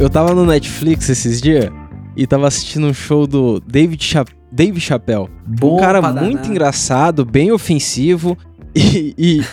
Eu 0.00 0.08
tava 0.08 0.34
no 0.34 0.46
Netflix 0.46 1.10
esses 1.10 1.42
dias 1.42 1.70
e 2.16 2.26
tava 2.26 2.48
assistindo 2.48 2.86
um 2.86 2.94
show 2.94 3.26
do 3.26 3.60
David, 3.60 4.02
Cha 4.02 4.24
Dave 4.50 4.80
Chappelle. 4.80 5.28
Bom 5.46 5.76
Um 5.76 5.78
cara 5.78 6.00
muito 6.00 6.36
danar. 6.36 6.50
engraçado, 6.50 7.22
bem 7.22 7.52
ofensivo 7.52 8.34
e. 8.74 9.14
e... 9.18 9.44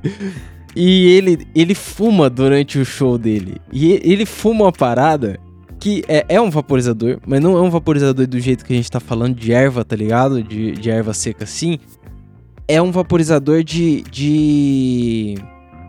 e 0.74 1.08
ele, 1.10 1.46
ele 1.54 1.74
fuma 1.74 2.30
durante 2.30 2.78
o 2.78 2.86
show 2.86 3.18
dele. 3.18 3.60
E 3.70 4.00
ele 4.02 4.24
fuma 4.24 4.64
uma 4.64 4.72
parada 4.72 5.38
que 5.78 6.02
é, 6.08 6.24
é 6.26 6.40
um 6.40 6.48
vaporizador, 6.48 7.18
mas 7.26 7.42
não 7.42 7.58
é 7.58 7.60
um 7.60 7.68
vaporizador 7.68 8.26
do 8.26 8.40
jeito 8.40 8.64
que 8.64 8.72
a 8.72 8.76
gente 8.76 8.90
tá 8.90 8.98
falando 8.98 9.34
de 9.34 9.52
erva, 9.52 9.84
tá 9.84 9.94
ligado? 9.94 10.42
De, 10.42 10.72
de 10.72 10.90
erva 10.90 11.12
seca 11.12 11.44
assim. 11.44 11.78
É 12.66 12.80
um 12.80 12.90
vaporizador 12.90 13.62
de. 13.62 14.00
de. 14.10 15.34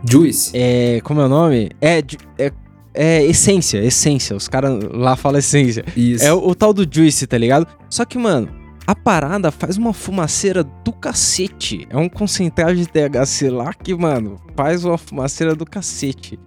Juice. 0.08 0.52
É, 0.54 1.00
como 1.06 1.22
é 1.22 1.26
o 1.26 1.30
nome? 1.30 1.70
É, 1.82 2.04
é, 2.38 2.52
é 2.98 3.24
essência, 3.24 3.78
essência. 3.84 4.36
Os 4.36 4.48
caras 4.48 4.80
lá 4.92 5.16
falam 5.16 5.40
essência. 5.40 5.86
Isso. 5.96 6.26
É 6.26 6.34
o, 6.34 6.38
o 6.50 6.56
tal 6.56 6.74
do 6.74 6.88
Juice, 6.90 7.28
tá 7.28 7.38
ligado? 7.38 7.68
Só 7.90 8.04
que, 8.06 8.18
mano, 8.18 8.50
a 8.86 8.96
parada 8.96 9.52
faz 9.52 9.78
uma 9.78 9.94
fumaceira 9.94 10.64
do 10.64 10.92
cacete. 10.92 11.86
É 11.90 11.98
um 11.98 12.10
concentrado 12.10 12.76
de 12.76 12.86
THC 12.88 13.50
lá 13.50 13.74
que, 13.74 13.94
mano, 13.96 14.38
faz 14.56 14.84
uma 14.84 14.98
fumaceira 14.98 15.56
do 15.56 15.66
cacete. 15.66 16.40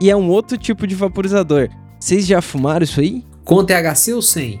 E 0.00 0.10
é 0.10 0.16
um 0.16 0.28
outro 0.28 0.56
tipo 0.56 0.86
de 0.86 0.94
vaporizador. 0.94 1.68
Vocês 1.98 2.26
já 2.26 2.40
fumaram 2.42 2.84
isso 2.84 3.00
aí? 3.00 3.24
Com 3.44 3.64
THC 3.64 4.12
ou 4.12 4.22
sem? 4.22 4.60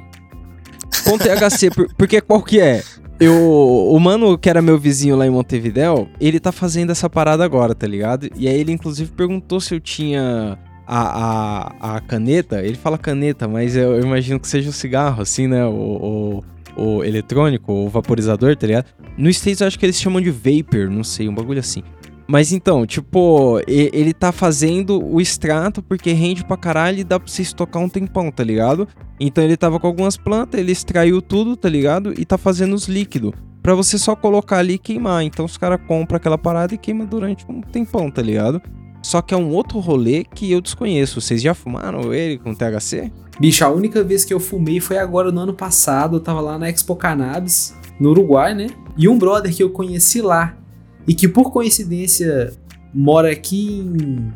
Com 1.04 1.18
THC, 1.18 1.70
por- 1.74 1.94
porque 1.96 2.20
qual 2.20 2.42
que 2.42 2.58
é? 2.60 2.82
Eu, 3.18 3.34
o 3.34 3.98
mano 3.98 4.36
que 4.36 4.48
era 4.48 4.60
meu 4.60 4.78
vizinho 4.78 5.16
lá 5.16 5.26
em 5.26 5.30
Montevidéu, 5.30 6.06
ele 6.20 6.38
tá 6.38 6.52
fazendo 6.52 6.90
essa 6.92 7.08
parada 7.08 7.44
agora, 7.44 7.74
tá 7.74 7.86
ligado? 7.86 8.28
E 8.36 8.46
aí 8.46 8.58
ele 8.60 8.72
inclusive 8.72 9.10
perguntou 9.12 9.58
se 9.60 9.74
eu 9.74 9.80
tinha 9.80 10.58
a, 10.86 11.72
a, 11.82 11.96
a 11.96 12.00
caneta. 12.00 12.62
Ele 12.62 12.76
fala 12.76 12.96
caneta, 12.96 13.48
mas 13.48 13.76
eu, 13.76 14.00
imagino 14.00 14.38
que 14.38 14.48
seja 14.48 14.70
o 14.70 14.72
cigarro, 14.72 15.22
assim, 15.22 15.46
né? 15.46 15.64
O, 15.66 16.42
o, 16.76 16.84
o 16.98 17.04
eletrônico, 17.04 17.72
o 17.72 17.88
vaporizador, 17.88 18.56
tá 18.56 18.66
ligado? 18.66 18.86
No 19.16 19.28
States 19.30 19.60
eu 19.60 19.66
acho 19.66 19.78
que 19.78 19.86
eles 19.86 20.00
chamam 20.00 20.20
de 20.20 20.30
vapor, 20.30 20.88
não 20.90 21.02
sei, 21.02 21.28
um 21.28 21.34
bagulho 21.34 21.60
assim. 21.60 21.82
Mas 22.28 22.50
então, 22.50 22.84
tipo, 22.84 23.60
ele 23.68 24.12
tá 24.12 24.32
fazendo 24.32 25.02
o 25.04 25.20
extrato 25.20 25.80
porque 25.80 26.12
rende 26.12 26.44
pra 26.44 26.56
caralho 26.56 26.98
e 26.98 27.04
dá 27.04 27.20
pra 27.20 27.28
você 27.28 27.42
estocar 27.42 27.80
um 27.80 27.88
tempão, 27.88 28.32
tá 28.32 28.42
ligado? 28.42 28.88
Então 29.20 29.44
ele 29.44 29.56
tava 29.56 29.78
com 29.78 29.86
algumas 29.86 30.16
plantas, 30.16 30.58
ele 30.58 30.72
extraiu 30.72 31.22
tudo, 31.22 31.56
tá 31.56 31.68
ligado? 31.68 32.12
E 32.18 32.24
tá 32.24 32.36
fazendo 32.36 32.74
os 32.74 32.88
líquidos. 32.88 33.32
Pra 33.62 33.74
você 33.74 33.96
só 33.96 34.16
colocar 34.16 34.58
ali 34.58 34.74
e 34.74 34.78
queimar. 34.78 35.22
Então 35.22 35.44
os 35.44 35.56
caras 35.56 35.80
compram 35.86 36.16
aquela 36.16 36.36
parada 36.36 36.74
e 36.74 36.78
queima 36.78 37.06
durante 37.06 37.44
um 37.48 37.60
tempão, 37.60 38.10
tá 38.10 38.22
ligado? 38.22 38.60
Só 39.06 39.22
que 39.22 39.32
é 39.32 39.36
um 39.36 39.52
outro 39.52 39.78
rolê 39.78 40.24
que 40.24 40.50
eu 40.50 40.60
desconheço. 40.60 41.20
Vocês 41.20 41.40
já 41.40 41.54
fumaram 41.54 42.12
ele 42.12 42.38
com 42.38 42.52
THC? 42.52 43.12
Bicho, 43.38 43.64
a 43.64 43.70
única 43.70 44.02
vez 44.02 44.24
que 44.24 44.34
eu 44.34 44.40
fumei 44.40 44.80
foi 44.80 44.98
agora 44.98 45.30
no 45.30 45.42
ano 45.42 45.54
passado. 45.54 46.16
Eu 46.16 46.20
tava 46.20 46.40
lá 46.40 46.58
na 46.58 46.68
Expo 46.68 46.96
Cannabis, 46.96 47.72
no 48.00 48.10
Uruguai, 48.10 48.52
né? 48.52 48.66
E 48.98 49.08
um 49.08 49.16
brother 49.16 49.54
que 49.54 49.62
eu 49.62 49.70
conheci 49.70 50.20
lá. 50.20 50.58
E 51.06 51.14
que 51.14 51.28
por 51.28 51.52
coincidência 51.52 52.52
mora 52.92 53.30
aqui 53.30 53.78
em. 53.78 54.32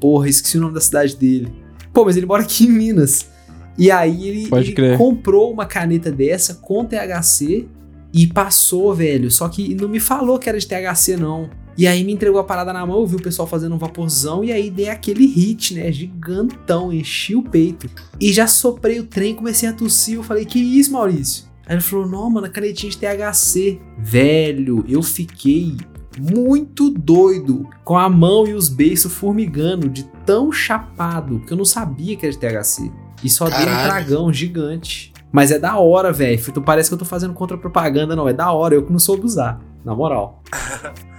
Porra, 0.00 0.30
esqueci 0.30 0.56
o 0.56 0.62
nome 0.62 0.72
da 0.72 0.80
cidade 0.80 1.14
dele. 1.14 1.52
Pô, 1.92 2.02
mas 2.06 2.16
ele 2.16 2.24
mora 2.24 2.42
aqui 2.42 2.64
em 2.64 2.70
Minas. 2.70 3.28
E 3.76 3.90
aí 3.90 4.26
ele, 4.26 4.48
Pode 4.48 4.74
ele 4.78 4.96
comprou 4.96 5.52
uma 5.52 5.66
caneta 5.66 6.10
dessa 6.10 6.54
com 6.54 6.86
THC 6.86 7.68
e 8.14 8.26
passou, 8.28 8.94
velho. 8.94 9.30
Só 9.30 9.46
que 9.46 9.74
não 9.74 9.90
me 9.90 10.00
falou 10.00 10.38
que 10.38 10.48
era 10.48 10.58
de 10.58 10.66
THC, 10.66 11.18
não. 11.18 11.50
E 11.76 11.86
aí 11.86 12.02
me 12.04 12.12
entregou 12.12 12.40
a 12.40 12.44
parada 12.44 12.72
na 12.72 12.86
mão, 12.86 13.00
eu 13.00 13.06
vi 13.06 13.16
o 13.16 13.22
pessoal 13.22 13.46
fazendo 13.46 13.74
um 13.74 13.78
vaporzão 13.78 14.42
e 14.42 14.50
aí 14.50 14.70
dei 14.70 14.88
aquele 14.88 15.26
hit, 15.26 15.74
né? 15.74 15.92
Gigantão, 15.92 16.92
enchi 16.92 17.34
o 17.34 17.42
peito. 17.42 17.88
E 18.18 18.32
já 18.32 18.46
soprei 18.46 18.98
o 18.98 19.04
trem, 19.04 19.34
comecei 19.34 19.68
a 19.68 19.72
tossir. 19.72 20.14
Eu 20.14 20.22
falei, 20.22 20.44
que 20.44 20.58
isso, 20.58 20.92
Maurício? 20.92 21.44
Aí 21.66 21.74
ele 21.74 21.82
falou, 21.82 22.08
não, 22.08 22.30
mano, 22.30 22.46
a 22.46 22.50
canetinha 22.50 22.90
de 22.90 22.96
THC. 22.96 23.78
Velho, 23.98 24.84
eu 24.88 25.02
fiquei 25.02 25.76
muito 26.18 26.88
doido, 26.90 27.68
com 27.84 27.98
a 27.98 28.08
mão 28.08 28.46
e 28.46 28.54
os 28.54 28.68
beiços 28.68 29.12
formigando, 29.12 29.88
de 29.88 30.04
tão 30.24 30.50
chapado, 30.50 31.40
que 31.40 31.52
eu 31.52 31.56
não 31.56 31.64
sabia 31.64 32.16
que 32.16 32.24
era 32.24 32.32
de 32.32 32.38
THC. 32.38 32.90
E 33.22 33.28
só 33.28 33.48
dei 33.48 33.62
um 33.62 33.84
tragão 33.84 34.32
gigante. 34.32 35.12
Mas 35.32 35.50
é 35.50 35.58
da 35.58 35.76
hora, 35.76 36.12
velho. 36.12 36.40
Tu 36.52 36.62
Parece 36.62 36.88
que 36.88 36.94
eu 36.94 36.98
tô 36.98 37.04
fazendo 37.04 37.34
contra-propaganda, 37.34 38.16
não. 38.16 38.28
É 38.28 38.32
da 38.32 38.50
hora, 38.52 38.74
eu 38.74 38.82
que 38.82 38.92
não 38.92 38.98
soube 38.98 39.26
usar. 39.26 39.60
Na 39.86 39.94
moral. 39.94 40.42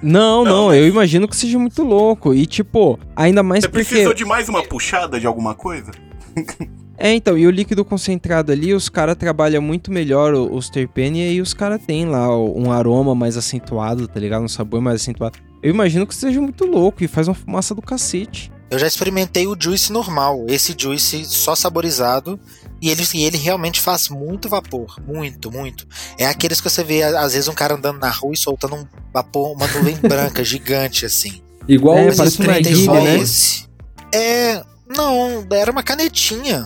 Não, 0.04 0.44
não, 0.44 0.52
Não, 0.52 0.68
mas- 0.68 0.78
eu 0.78 0.88
imagino 0.90 1.26
que 1.26 1.38
seja 1.38 1.58
muito 1.58 1.84
louco. 1.84 2.34
E 2.34 2.46
tipo, 2.46 3.00
ainda 3.16 3.42
mais 3.42 3.64
Você 3.64 3.70
porque. 3.70 3.86
precisou 3.86 4.14
de 4.14 4.26
mais 4.26 4.50
uma 4.50 4.62
puxada 4.62 5.18
de 5.20 5.26
alguma 5.26 5.56
coisa? 5.56 5.90
É, 7.00 7.14
então, 7.14 7.38
e 7.38 7.46
o 7.46 7.52
líquido 7.52 7.86
concentrado 7.86 8.52
ali, 8.52 8.74
os 8.74 8.90
caras 8.90 9.16
trabalham 9.16 9.62
muito 9.62 9.92
melhor 9.92 10.34
os 10.34 10.68
terpenes 10.68 11.32
e 11.36 11.40
os 11.40 11.54
caras 11.54 11.80
têm 11.86 12.08
lá 12.08 12.28
um 12.36 12.72
aroma 12.72 13.14
mais 13.14 13.38
acentuado, 13.38 14.08
tá 14.08 14.20
ligado? 14.20 14.42
Um 14.44 14.48
sabor 14.48 14.82
mais 14.82 15.00
acentuado. 15.00 15.38
Eu 15.62 15.70
imagino 15.70 16.08
que 16.08 16.16
seja 16.16 16.42
muito 16.42 16.66
louco 16.66 17.04
e 17.04 17.08
faz 17.08 17.28
uma 17.28 17.36
fumaça 17.36 17.76
do 17.76 17.84
cacete. 17.84 18.52
Eu 18.72 18.80
já 18.80 18.88
experimentei 18.88 19.46
o 19.46 19.56
juice 19.58 19.94
normal, 19.94 20.44
esse 20.48 20.76
juice 20.76 21.24
só 21.26 21.54
saborizado, 21.54 22.40
e 22.82 22.90
ele, 22.90 23.04
e 23.14 23.24
ele 23.24 23.38
realmente 23.38 23.80
faz 23.82 24.10
muito 24.10 24.48
vapor, 24.50 24.98
muito, 25.08 25.52
muito. 25.52 25.88
É 26.18 26.26
aqueles 26.26 26.62
que 26.62 26.70
você 26.70 26.84
vê, 26.84 27.04
às 27.04 27.34
vezes, 27.34 27.48
um 27.48 27.54
cara 27.54 27.76
andando 27.76 28.00
na 28.00 28.10
rua 28.10 28.34
e 28.34 28.38
soltando 28.38 28.76
um 28.76 28.86
vapor, 29.14 29.52
uma 29.54 29.68
nuvem 29.68 29.96
branca 30.08 30.44
gigante, 30.44 31.06
assim. 31.06 31.42
Igual 31.68 31.98
É, 31.98 32.16
parece 32.16 32.40
uma 32.40 32.48
narguilha, 32.54 32.86
só 32.86 32.94
né? 32.94 33.18
esse. 33.18 33.66
É. 34.14 34.64
Não, 34.88 35.46
era 35.52 35.72
uma 35.72 35.84
canetinha. 35.84 36.64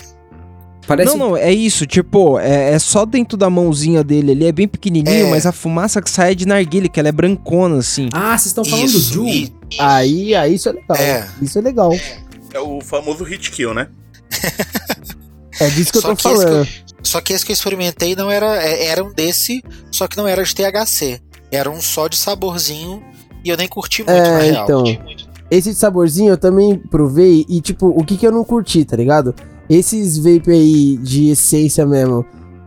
Parece 0.88 1.16
Não, 1.16 1.30
não, 1.30 1.38
é 1.38 1.52
isso, 1.54 1.86
tipo, 1.86 2.38
é, 2.40 2.74
é 2.74 2.80
só 2.80 3.06
dentro 3.06 3.38
da 3.38 3.50
mãozinha 3.50 4.04
dele 4.04 4.32
ali, 4.32 4.46
é 4.46 4.52
bem 4.52 4.68
pequenininho, 4.68 5.28
É. 5.28 5.30
mas 5.30 5.46
a 5.46 5.52
fumaça 5.52 6.02
que 6.02 6.10
sai 6.10 6.32
é 6.32 6.36
de 6.36 6.46
narguilha, 6.46 6.90
que 6.90 7.00
ela 7.00 7.08
é 7.10 7.12
brancona, 7.12 7.78
assim. 7.78 8.10
Ah, 8.12 8.32
vocês 8.38 8.48
estão 8.48 8.66
falando 8.66 8.86
Isso. 8.86 9.14
do 9.14 9.14
Ju? 9.14 9.28
e- 9.28 9.54
Aí, 9.80 10.36
aí 10.36 10.56
isso 10.56 10.68
é 10.70 10.74
legal. 10.74 10.98
É. 10.98 11.28
Isso 11.42 11.58
é 11.58 11.62
legal. 11.62 11.92
É 12.54 12.60
o 12.60 12.82
famoso 12.82 13.24
hit 13.24 13.52
kill, 13.52 13.74
né? 13.74 13.88
É 15.64 15.70
disso 15.70 15.92
que 15.92 15.98
eu 15.98 16.02
Só 16.02 16.10
tô 16.10 16.16
que 16.16 16.24
falando. 16.24 16.68
Só 17.04 17.22
que 17.22 17.34
esse 17.34 17.46
que 17.46 17.52
eu 17.52 17.54
experimentei 17.54 18.16
não 18.16 18.30
era. 18.30 18.58
é- 18.64 18.86
Era 18.88 19.04
um 19.04 19.12
desse, 19.14 19.64
só 19.92 20.08
que 20.08 20.18
não 20.18 20.28
era 20.28 20.44
de 20.44 20.54
THC. 20.56 21.20
Era 21.52 21.70
um 21.70 21.82
só 21.82 22.08
de 22.08 22.18
saborzinho. 22.18 23.02
E 23.44 23.50
eu 23.50 23.58
nem 23.58 23.68
curti 23.68 24.04
muito, 24.04 24.12
na 24.18 24.44
É, 24.44 24.52
real. 24.52 24.64
então. 24.64 24.84
Esse 25.50 25.72
de 25.72 25.76
saborzinho 25.76 26.30
eu 26.32 26.38
também 26.38 26.78
provei 26.78 27.46
e, 27.50 27.60
tipo, 27.60 27.88
o 27.88 28.04
que 28.06 28.16
que 28.18 28.26
eu 28.26 28.32
não 28.32 28.44
curti, 28.44 28.86
tá 28.86 28.96
ligado? 28.96 29.34
Esses 29.70 30.18
vape 30.18 30.52
aí 30.52 30.98
de 30.98 31.30
essência 31.32 31.86
mesmo, 31.86 32.26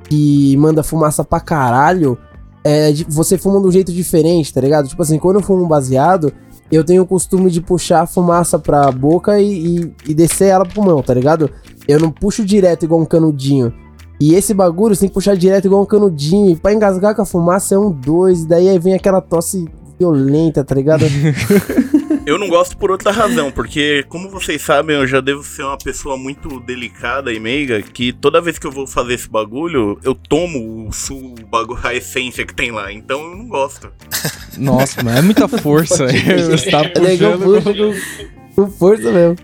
que 0.08 0.56
manda 0.56 0.82
fumaça 0.82 1.24
pra 1.24 1.40
caralho, 1.40 2.18
é, 2.64 2.92
você 3.08 3.38
fuma 3.38 3.60
de 3.60 3.66
um 3.68 3.70
jeito 3.70 3.92
diferente, 3.92 4.52
tá 4.52 4.60
ligado? 4.60 4.88
Tipo 4.88 5.02
assim, 5.02 5.18
quando 5.18 5.36
eu 5.36 5.42
fumo 5.42 5.66
baseado, 5.66 6.32
eu 6.72 6.82
tenho 6.84 7.02
o 7.02 7.06
costume 7.06 7.50
de 7.50 7.60
puxar 7.60 8.02
a 8.02 8.06
fumaça 8.06 8.58
pra 8.58 8.90
boca 8.90 9.40
e, 9.40 9.78
e, 9.78 9.94
e 10.08 10.14
descer 10.14 10.48
ela 10.48 10.64
pro 10.64 10.74
pulmão, 10.74 11.02
tá 11.02 11.14
ligado? 11.14 11.50
Eu 11.86 12.00
não 12.00 12.10
puxo 12.10 12.44
direto 12.44 12.84
igual 12.84 13.00
um 13.00 13.06
canudinho. 13.06 13.72
E 14.20 14.34
esse 14.34 14.54
bagulho 14.54 14.94
você 14.94 15.00
tem 15.00 15.08
que 15.08 15.14
puxar 15.14 15.36
direto 15.36 15.66
igual 15.66 15.82
um 15.82 15.86
canudinho. 15.86 16.50
E 16.50 16.56
pra 16.56 16.72
engasgar 16.72 17.14
com 17.14 17.22
a 17.22 17.26
fumaça 17.26 17.74
é 17.74 17.78
um 17.78 17.90
dois, 17.90 18.42
e 18.42 18.48
daí 18.48 18.68
aí 18.68 18.78
vem 18.78 18.94
aquela 18.94 19.20
tosse 19.20 19.66
violenta, 19.98 20.64
tá 20.64 20.74
ligado? 20.74 21.04
Eu 22.26 22.38
não 22.38 22.48
gosto 22.48 22.76
por 22.78 22.90
outra 22.90 23.12
razão, 23.12 23.50
porque, 23.50 24.02
como 24.08 24.30
vocês 24.30 24.62
sabem, 24.62 24.96
eu 24.96 25.06
já 25.06 25.20
devo 25.20 25.42
ser 25.42 25.62
uma 25.62 25.76
pessoa 25.76 26.16
muito 26.16 26.58
delicada 26.60 27.30
e 27.30 27.38
meiga, 27.38 27.82
que 27.82 28.14
toda 28.14 28.40
vez 28.40 28.58
que 28.58 28.66
eu 28.66 28.72
vou 28.72 28.86
fazer 28.86 29.12
esse 29.12 29.28
bagulho, 29.28 29.98
eu 30.02 30.14
tomo 30.14 30.88
o, 30.88 30.92
su, 30.92 31.14
o 31.14 31.46
bagulho, 31.46 31.80
a 31.82 31.94
essência 31.94 32.46
que 32.46 32.54
tem 32.54 32.70
lá, 32.70 32.90
então 32.90 33.20
eu 33.20 33.36
não 33.36 33.46
gosto. 33.46 33.92
Nossa, 34.56 35.02
mas 35.02 35.16
é 35.18 35.22
muita 35.22 35.46
força. 35.46 36.06
Você 36.50 36.70
tá 36.70 36.90
É 36.94 36.98
legal, 36.98 37.38
puxando 37.38 37.62
puxa 37.62 38.24
com, 38.54 38.62
com 38.62 38.70
força 38.70 39.12
mesmo. 39.12 39.36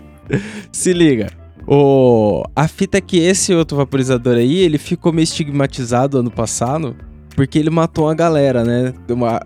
Se 0.71 0.91
liga. 0.91 1.40
O... 1.67 2.43
A 2.55 2.67
fita 2.67 2.97
é 2.97 3.01
que 3.01 3.17
esse 3.19 3.53
outro 3.53 3.77
vaporizador 3.77 4.35
aí, 4.35 4.57
ele 4.57 4.77
ficou 4.77 5.13
meio 5.13 5.23
estigmatizado 5.23 6.17
ano 6.17 6.31
passado. 6.31 6.95
porque 7.35 7.57
ele 7.57 7.69
matou 7.69 8.09
a 8.09 8.13
galera, 8.13 8.63
né? 8.63 8.93
Uma- 9.09 9.39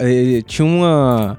tinha 0.47 0.65
uma. 0.65 1.38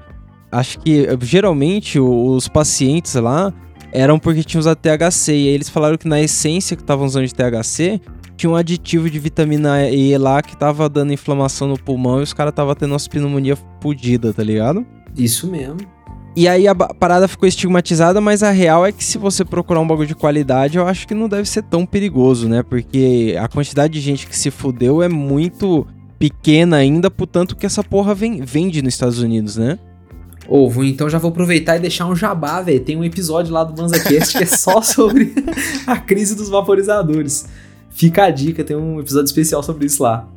Acho 0.51 0.79
que 0.79 1.05
geralmente 1.21 1.99
os 1.99 2.47
pacientes 2.47 3.13
lá 3.15 3.53
eram 3.91 4.17
porque 4.17 4.43
tinham 4.43 4.59
usado 4.61 4.77
THC. 4.77 5.33
E 5.33 5.47
aí 5.49 5.53
eles 5.53 5.69
falaram 5.69 5.97
que 5.97 6.07
na 6.07 6.21
essência 6.21 6.75
que 6.77 6.83
estavam 6.83 7.05
usando 7.05 7.25
de 7.27 7.33
THC 7.35 7.99
tinha 8.37 8.49
um 8.49 8.55
aditivo 8.55 9.09
de 9.09 9.17
vitamina 9.19 9.89
E 9.89 10.15
lá 10.17 10.41
que 10.41 10.55
tava 10.55 10.87
dando 10.87 11.11
inflamação 11.11 11.67
no 11.67 11.77
pulmão 11.77 12.19
e 12.19 12.23
os 12.23 12.31
caras 12.33 12.53
tava 12.53 12.75
tendo 12.75 12.91
uma 12.93 12.99
pneumonia 12.99 13.57
fodida, 13.81 14.31
tá 14.31 14.43
ligado? 14.43 14.85
Isso 15.17 15.47
mesmo. 15.47 15.77
E 16.39 16.47
aí 16.47 16.67
a 16.67 16.75
parada 16.75 17.27
ficou 17.27 17.49
estigmatizada, 17.49 18.21
mas 18.21 18.43
a 18.43 18.51
real 18.51 18.85
é 18.85 18.91
que 18.91 19.03
se 19.03 19.17
você 19.17 19.43
procurar 19.43 19.79
um 19.79 19.87
bagulho 19.87 20.07
de 20.07 20.13
qualidade, 20.13 20.77
eu 20.77 20.85
acho 20.87 21.07
que 21.07 21.15
não 21.15 21.27
deve 21.27 21.49
ser 21.49 21.63
tão 21.63 21.83
perigoso, 21.83 22.47
né? 22.47 22.61
Porque 22.61 23.35
a 23.41 23.47
quantidade 23.47 23.93
de 23.93 23.99
gente 23.99 24.27
que 24.27 24.37
se 24.37 24.51
fudeu 24.51 25.01
é 25.01 25.09
muito 25.09 25.87
pequena 26.19 26.77
ainda, 26.77 27.09
portanto 27.09 27.55
que 27.55 27.65
essa 27.65 27.83
porra 27.83 28.13
vem- 28.13 28.41
vende 28.41 28.83
nos 28.83 28.93
Estados 28.93 29.17
Unidos, 29.19 29.57
né? 29.57 29.79
Ou 30.47 30.69
vou- 30.69 30.85
então 30.85 31.09
já 31.09 31.17
vou 31.17 31.29
aproveitar 31.31 31.75
e 31.77 31.79
deixar 31.79 32.05
um 32.05 32.15
jabá, 32.15 32.61
velho. 32.61 32.81
Tem 32.81 32.95
um 32.95 33.03
episódio 33.03 33.51
lá 33.51 33.63
do 33.63 33.73
BanzaCast 33.73 34.37
que 34.37 34.43
é 34.43 34.47
só 34.47 34.79
sobre 34.83 35.33
a 35.87 35.97
crise 35.97 36.35
dos 36.35 36.49
vaporizadores. 36.49 37.47
Fica 37.89 38.25
a 38.25 38.29
dica, 38.29 38.63
tem 38.63 38.77
um 38.77 38.99
episódio 38.99 39.25
especial 39.25 39.63
sobre 39.63 39.87
isso 39.87 40.03
lá. 40.03 40.27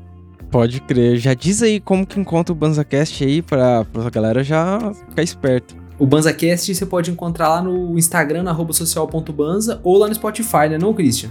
Pode 0.51 0.81
crer. 0.81 1.19
Já 1.19 1.35
diz 1.35 1.63
aí 1.63 1.79
como 1.79 2.07
que 2.07 2.19
encontra 2.19 2.53
o 2.53 2.57
BanzaCast 2.57 3.23
aí 3.23 3.43
pra, 3.43 3.85
pra 3.85 4.09
galera 4.09 4.43
já 4.43 4.79
ficar 5.11 5.23
esperto. 5.23 5.80
O 6.01 6.07
BanzaCast 6.07 6.75
você 6.75 6.87
pode 6.87 7.11
encontrar 7.11 7.49
lá 7.51 7.63
no 7.63 7.97
Instagram, 7.99 8.43
na 8.43 8.57
social.banza, 8.73 9.81
ou 9.85 9.99
lá 9.99 10.09
no 10.09 10.15
Spotify, 10.15 10.69
né 10.71 10.79
não, 10.79 10.95
Christian? 10.95 11.31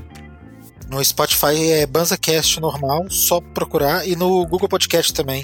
No 0.91 1.03
Spotify 1.03 1.71
é 1.71 1.85
BanzaCast 1.87 2.59
normal, 2.61 3.05
só 3.09 3.41
procurar. 3.41 4.07
E 4.07 4.15
no 4.15 4.45
Google 4.45 4.69
Podcast 4.69 5.11
também. 5.13 5.43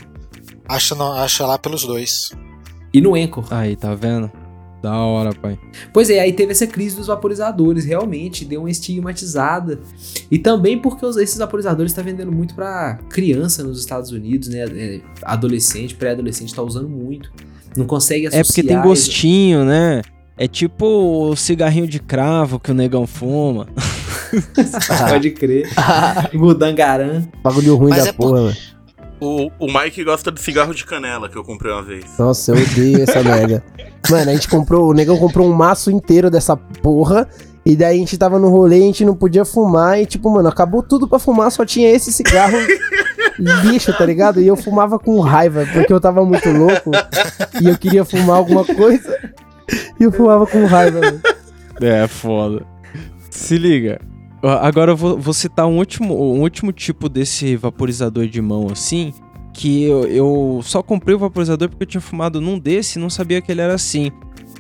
Acha, 0.67 0.95
no- 0.95 1.11
acha 1.13 1.45
lá 1.45 1.57
pelos 1.57 1.83
dois. 1.83 2.31
E 2.93 3.01
no 3.01 3.15
Anchor. 3.15 3.45
Aí, 3.51 3.75
tá 3.75 3.93
vendo? 3.95 4.31
Da 4.81 4.95
hora, 4.95 5.33
pai. 5.33 5.59
Pois 5.91 6.11
é, 6.11 6.19
aí 6.19 6.31
teve 6.31 6.51
essa 6.51 6.67
crise 6.67 6.95
dos 6.95 7.07
vaporizadores, 7.07 7.83
realmente, 7.85 8.45
deu 8.45 8.61
uma 8.61 8.69
estigmatizada. 8.69 9.79
E 10.29 10.37
também 10.37 10.79
porque 10.79 11.03
os- 11.05 11.17
esses 11.17 11.37
vaporizadores 11.37 11.91
estão 11.91 12.03
vendendo 12.03 12.31
muito 12.31 12.53
pra 12.53 12.99
criança 13.09 13.63
nos 13.63 13.79
Estados 13.79 14.11
Unidos, 14.11 14.49
né? 14.49 14.65
É, 14.71 15.01
Adolescente, 15.23 15.95
pré-adolescente 15.95 16.53
tá 16.53 16.61
usando 16.61 16.87
muito. 16.89 17.31
Não 17.75 17.85
consegue 17.85 18.27
associar... 18.27 18.41
É 18.41 18.45
porque 18.45 18.63
tem 18.63 18.81
gostinho, 18.81 19.63
né? 19.65 20.01
É 20.37 20.47
tipo 20.47 20.85
o 20.85 21.35
cigarrinho 21.35 21.87
de 21.87 21.99
cravo 21.99 22.59
que 22.59 22.71
o 22.71 22.73
negão 22.73 23.07
fuma. 23.07 23.67
Pode 25.09 25.31
crer. 25.31 25.69
Mudangarã. 26.33 27.23
Bagulho 27.43 27.75
ruim 27.75 27.89
Mas 27.91 28.03
da 28.03 28.09
é 28.09 28.13
por- 28.13 28.29
porra, 28.29 28.41
mano. 28.41 28.55
O, 29.21 29.49
o 29.59 29.67
Mike 29.67 30.03
gosta 30.03 30.29
de 30.29 30.41
cigarro 30.41 30.73
de 30.75 30.85
canela 30.85 31.29
que 31.29 31.37
eu 31.37 31.43
comprei 31.43 31.71
uma 31.71 31.81
vez. 31.81 32.05
Nossa, 32.19 32.51
eu 32.51 32.57
odeio 32.61 33.01
essa 33.01 33.23
merda. 33.23 33.63
Mano, 34.09 34.29
a 34.29 34.33
gente 34.33 34.47
comprou, 34.49 34.89
o 34.89 34.93
negão 34.93 35.17
comprou 35.17 35.47
um 35.49 35.53
maço 35.53 35.89
inteiro 35.89 36.29
dessa 36.29 36.55
porra. 36.57 37.27
E 37.65 37.75
daí 37.75 37.95
a 37.95 37.99
gente 37.99 38.17
tava 38.17 38.37
no 38.37 38.49
rolê, 38.49 38.75
a 38.75 38.81
gente 38.81 39.05
não 39.05 39.15
podia 39.15 39.45
fumar. 39.45 39.99
E 39.99 40.05
tipo, 40.05 40.29
mano, 40.29 40.49
acabou 40.49 40.83
tudo 40.83 41.07
pra 41.07 41.17
fumar, 41.17 41.49
só 41.49 41.65
tinha 41.65 41.89
esse 41.89 42.11
cigarro 42.11 42.57
lixo, 43.39 43.95
tá 43.97 44.05
ligado? 44.05 44.41
E 44.41 44.47
eu 44.47 44.55
fumava 44.55 44.97
com 44.99 45.19
raiva, 45.19 45.65
porque 45.73 45.91
eu 45.91 45.99
tava 45.99 46.23
muito 46.25 46.49
louco. 46.49 46.91
E 47.61 47.67
eu 47.67 47.77
queria 47.77 48.05
fumar 48.05 48.37
alguma 48.37 48.65
coisa. 48.65 49.17
E 49.99 50.03
eu 50.03 50.11
fumava 50.11 50.45
com 50.45 50.65
raiva. 50.65 51.01
É, 51.81 52.07
foda. 52.07 52.65
Se 53.29 53.57
liga. 53.57 53.99
Agora 54.61 54.91
eu 54.91 54.97
vou, 54.97 55.17
vou 55.17 55.33
citar 55.33 55.65
um 55.65 55.77
último, 55.77 56.13
um 56.13 56.41
último 56.41 56.71
tipo 56.71 57.09
desse 57.09 57.55
vaporizador 57.55 58.27
de 58.27 58.41
mão 58.41 58.67
assim. 58.71 59.13
Que 59.53 59.83
eu, 59.83 60.05
eu 60.05 60.59
só 60.63 60.83
comprei 60.83 61.15
o 61.15 61.19
vaporizador 61.19 61.69
porque 61.69 61.83
eu 61.83 61.87
tinha 61.87 62.01
fumado 62.01 62.41
num 62.41 62.59
desse 62.59 62.99
e 62.99 63.01
não 63.01 63.09
sabia 63.09 63.41
que 63.41 63.51
ele 63.51 63.61
era 63.61 63.73
assim. 63.73 64.11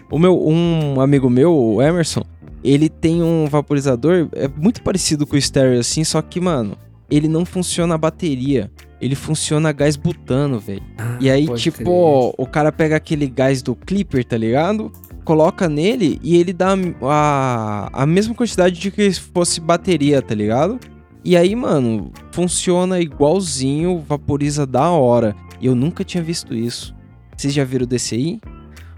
O 0.09 0.17
meu, 0.17 0.41
um 0.47 1.01
amigo 1.01 1.29
meu, 1.29 1.53
o 1.53 1.81
Emerson, 1.81 2.23
ele 2.63 2.89
tem 2.89 3.21
um 3.21 3.45
vaporizador, 3.47 4.27
é 4.31 4.47
muito 4.47 4.81
parecido 4.81 5.27
com 5.27 5.35
o 5.35 5.41
Stereo 5.41 5.79
assim, 5.79 6.03
só 6.03 6.21
que, 6.21 6.39
mano, 6.39 6.77
ele 7.09 7.27
não 7.27 7.45
funciona 7.45 7.95
a 7.95 7.97
bateria. 7.97 8.71
Ele 8.99 9.15
funciona 9.15 9.69
a 9.69 9.71
gás 9.71 9.95
butano, 9.95 10.59
velho. 10.59 10.83
E 11.19 11.29
aí, 11.29 11.47
tipo, 11.55 12.31
crer. 12.31 12.35
o 12.37 12.47
cara 12.47 12.71
pega 12.71 12.95
aquele 12.95 13.27
gás 13.27 13.61
do 13.61 13.75
Clipper, 13.75 14.23
tá 14.23 14.37
ligado? 14.37 14.91
Coloca 15.23 15.67
nele 15.67 16.19
e 16.23 16.37
ele 16.37 16.53
dá 16.53 16.75
a, 17.01 17.89
a 17.91 18.05
mesma 18.05 18.33
quantidade 18.33 18.79
de 18.79 18.91
que 18.91 19.11
se 19.11 19.19
fosse 19.19 19.59
bateria, 19.59 20.21
tá 20.21 20.33
ligado? 20.33 20.79
E 21.23 21.35
aí, 21.35 21.55
mano, 21.55 22.11
funciona 22.31 22.99
igualzinho, 22.99 24.03
vaporiza 24.07 24.65
da 24.65 24.89
hora. 24.91 25.35
E 25.59 25.65
eu 25.65 25.75
nunca 25.75 26.03
tinha 26.03 26.23
visto 26.23 26.53
isso. 26.53 26.95
Vocês 27.35 27.53
já 27.53 27.63
viram 27.63 27.85
desse 27.85 28.15
aí? 28.15 28.39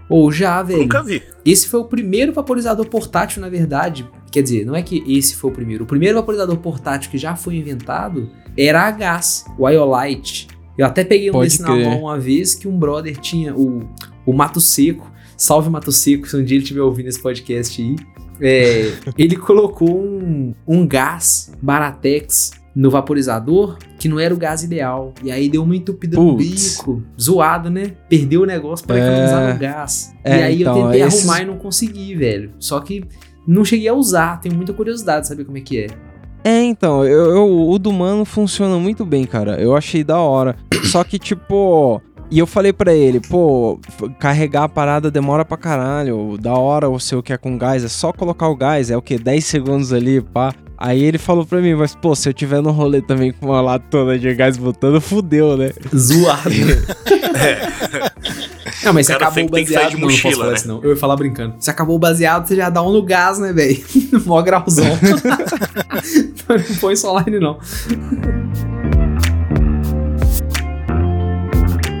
Ou 0.08 0.30
já, 0.30 0.62
velho. 0.62 0.80
Nunca 0.80 1.02
vi. 1.02 1.22
Esse 1.44 1.68
foi 1.68 1.80
o 1.80 1.84
primeiro 1.84 2.32
vaporizador 2.32 2.86
portátil, 2.86 3.40
na 3.40 3.48
verdade. 3.48 4.08
Quer 4.30 4.42
dizer, 4.42 4.64
não 4.66 4.74
é 4.76 4.82
que 4.82 5.02
esse 5.06 5.34
foi 5.36 5.50
o 5.50 5.54
primeiro. 5.54 5.84
O 5.84 5.86
primeiro 5.86 6.16
vaporizador 6.16 6.56
portátil 6.58 7.10
que 7.10 7.16
já 7.18 7.34
foi 7.34 7.56
inventado 7.56 8.30
era 8.56 8.82
a 8.86 8.90
gás, 8.90 9.44
o 9.58 9.68
Iolite. 9.68 10.48
Eu 10.76 10.86
até 10.86 11.02
peguei 11.04 11.30
um 11.30 11.32
Pode 11.32 11.48
desse 11.50 11.62
na 11.62 11.68
crer. 11.72 11.86
mão 11.88 12.02
uma 12.02 12.18
vez 12.18 12.54
que 12.54 12.68
um 12.68 12.78
brother 12.78 13.16
tinha 13.16 13.54
o, 13.56 13.88
o 14.26 14.32
Mato 14.32 14.60
Seco. 14.60 15.10
Salve 15.36 15.70
Mato 15.70 15.90
Seco, 15.92 16.28
se 16.28 16.36
um 16.36 16.44
dia 16.44 16.56
ele 16.56 16.62
estiver 16.62 16.82
ouvindo 16.82 17.06
esse 17.08 17.20
podcast 17.20 17.80
aí. 17.82 17.96
É, 18.40 18.92
ele 19.18 19.34
colocou 19.36 19.98
um, 20.00 20.54
um 20.66 20.86
gás 20.86 21.52
Baratex 21.60 22.52
no 22.74 22.90
vaporizador 22.90 23.76
que 23.98 24.08
não 24.08 24.20
era 24.20 24.32
o 24.32 24.36
gás 24.36 24.62
ideal. 24.62 25.12
E 25.22 25.30
aí 25.32 25.48
deu 25.48 25.64
uma 25.64 25.74
entupida 25.74 26.16
no 26.16 26.36
Putz. 26.36 26.76
bico. 26.76 27.02
Zoado, 27.20 27.68
né? 27.70 27.92
Perdeu 28.08 28.42
o 28.42 28.46
negócio 28.46 28.86
pra 28.86 28.96
É. 28.96 29.00
economizar 29.00 29.52
no 29.54 29.58
gás. 29.58 30.14
É, 30.22 30.38
e 30.38 30.42
aí 30.42 30.60
então, 30.62 30.76
eu 30.76 30.84
tentei 30.84 31.02
esses- 31.02 31.20
arrumar 31.20 31.42
e 31.42 31.44
não 31.46 31.56
consegui, 31.58 32.14
velho. 32.14 32.52
Só 32.60 32.78
que 32.78 33.02
não 33.48 33.64
cheguei 33.64 33.88
a 33.88 33.94
usar. 33.94 34.40
Tenho 34.40 34.54
muita 34.54 34.72
curiosidade 34.72 35.22
de 35.22 35.28
saber 35.28 35.44
como 35.44 35.58
é 35.58 35.60
que 35.60 35.80
é. 35.80 35.86
É, 36.44 36.62
então, 36.62 37.04
eu, 37.04 37.30
eu- 37.32 37.68
o 37.68 37.78
do 37.78 37.92
mano 37.92 38.24
funciona 38.24 38.78
muito 38.78 39.04
bem, 39.04 39.24
cara. 39.24 39.60
Eu 39.60 39.74
achei 39.74 40.04
da 40.04 40.18
hora. 40.18 40.54
Só 40.84 41.02
que, 41.02 41.18
tipo. 41.18 42.00
E 42.30 42.38
eu 42.38 42.46
falei 42.46 42.74
pra 42.74 42.92
ele, 42.92 43.20
pô, 43.20 43.80
carregar 44.18 44.64
a 44.64 44.68
parada 44.68 45.10
demora 45.10 45.46
pra 45.46 45.56
caralho. 45.56 46.36
Da 46.38 46.52
hora 46.52 46.86
o 46.88 47.00
seu 47.00 47.22
que 47.22 47.32
é 47.32 47.38
com 47.38 47.56
gás, 47.56 47.82
é 47.82 47.88
só 47.88 48.12
colocar 48.12 48.48
o 48.48 48.56
gás, 48.56 48.90
é 48.90 48.96
o 48.96 49.00
que? 49.00 49.16
10 49.18 49.42
segundos 49.46 49.94
ali, 49.94 50.20
pá. 50.20 50.52
Aí 50.76 51.02
ele 51.02 51.16
falou 51.16 51.46
pra 51.46 51.58
mim, 51.60 51.74
mas 51.74 51.94
pô, 51.94 52.14
se 52.14 52.28
eu 52.28 52.34
tiver 52.34 52.60
no 52.60 52.70
rolê 52.70 53.00
também 53.00 53.32
com 53.32 53.46
uma 53.46 53.62
latona 53.62 54.18
de 54.18 54.32
gás 54.34 54.58
botando, 54.58 55.00
fudeu, 55.00 55.56
né? 55.56 55.70
Zoado. 55.96 56.50
Não, 58.84 58.92
mas 58.92 59.06
se 59.06 59.12
O 59.12 59.16
acabou 59.16 59.32
o 59.32 59.34
sempre 59.34 59.52
tem 59.54 59.64
que 59.64 59.72
sair 59.72 59.82
baseado, 59.84 59.90
de 59.90 60.00
não, 60.00 60.08
não 60.08 60.08
posso 60.14 60.24
mochila, 60.26 60.36
falar 60.42 60.50
né? 60.50 60.56
isso 60.58 60.68
não. 60.68 60.82
Eu 60.82 60.90
ia 60.90 60.96
falar 60.96 61.16
brincando. 61.16 61.54
Se 61.58 61.70
acabou 61.70 61.96
o 61.96 61.98
baseado, 61.98 62.46
você 62.46 62.56
já 62.56 62.70
dá 62.70 62.82
um 62.82 62.92
no 62.92 63.02
gás, 63.02 63.38
né, 63.38 63.52
velho? 63.52 63.78
Mó 64.24 64.40
grauzão. 64.42 64.84
Não 66.48 66.76
põe 66.80 66.94
só 66.96 67.18
line, 67.20 67.40
não. 67.40 67.58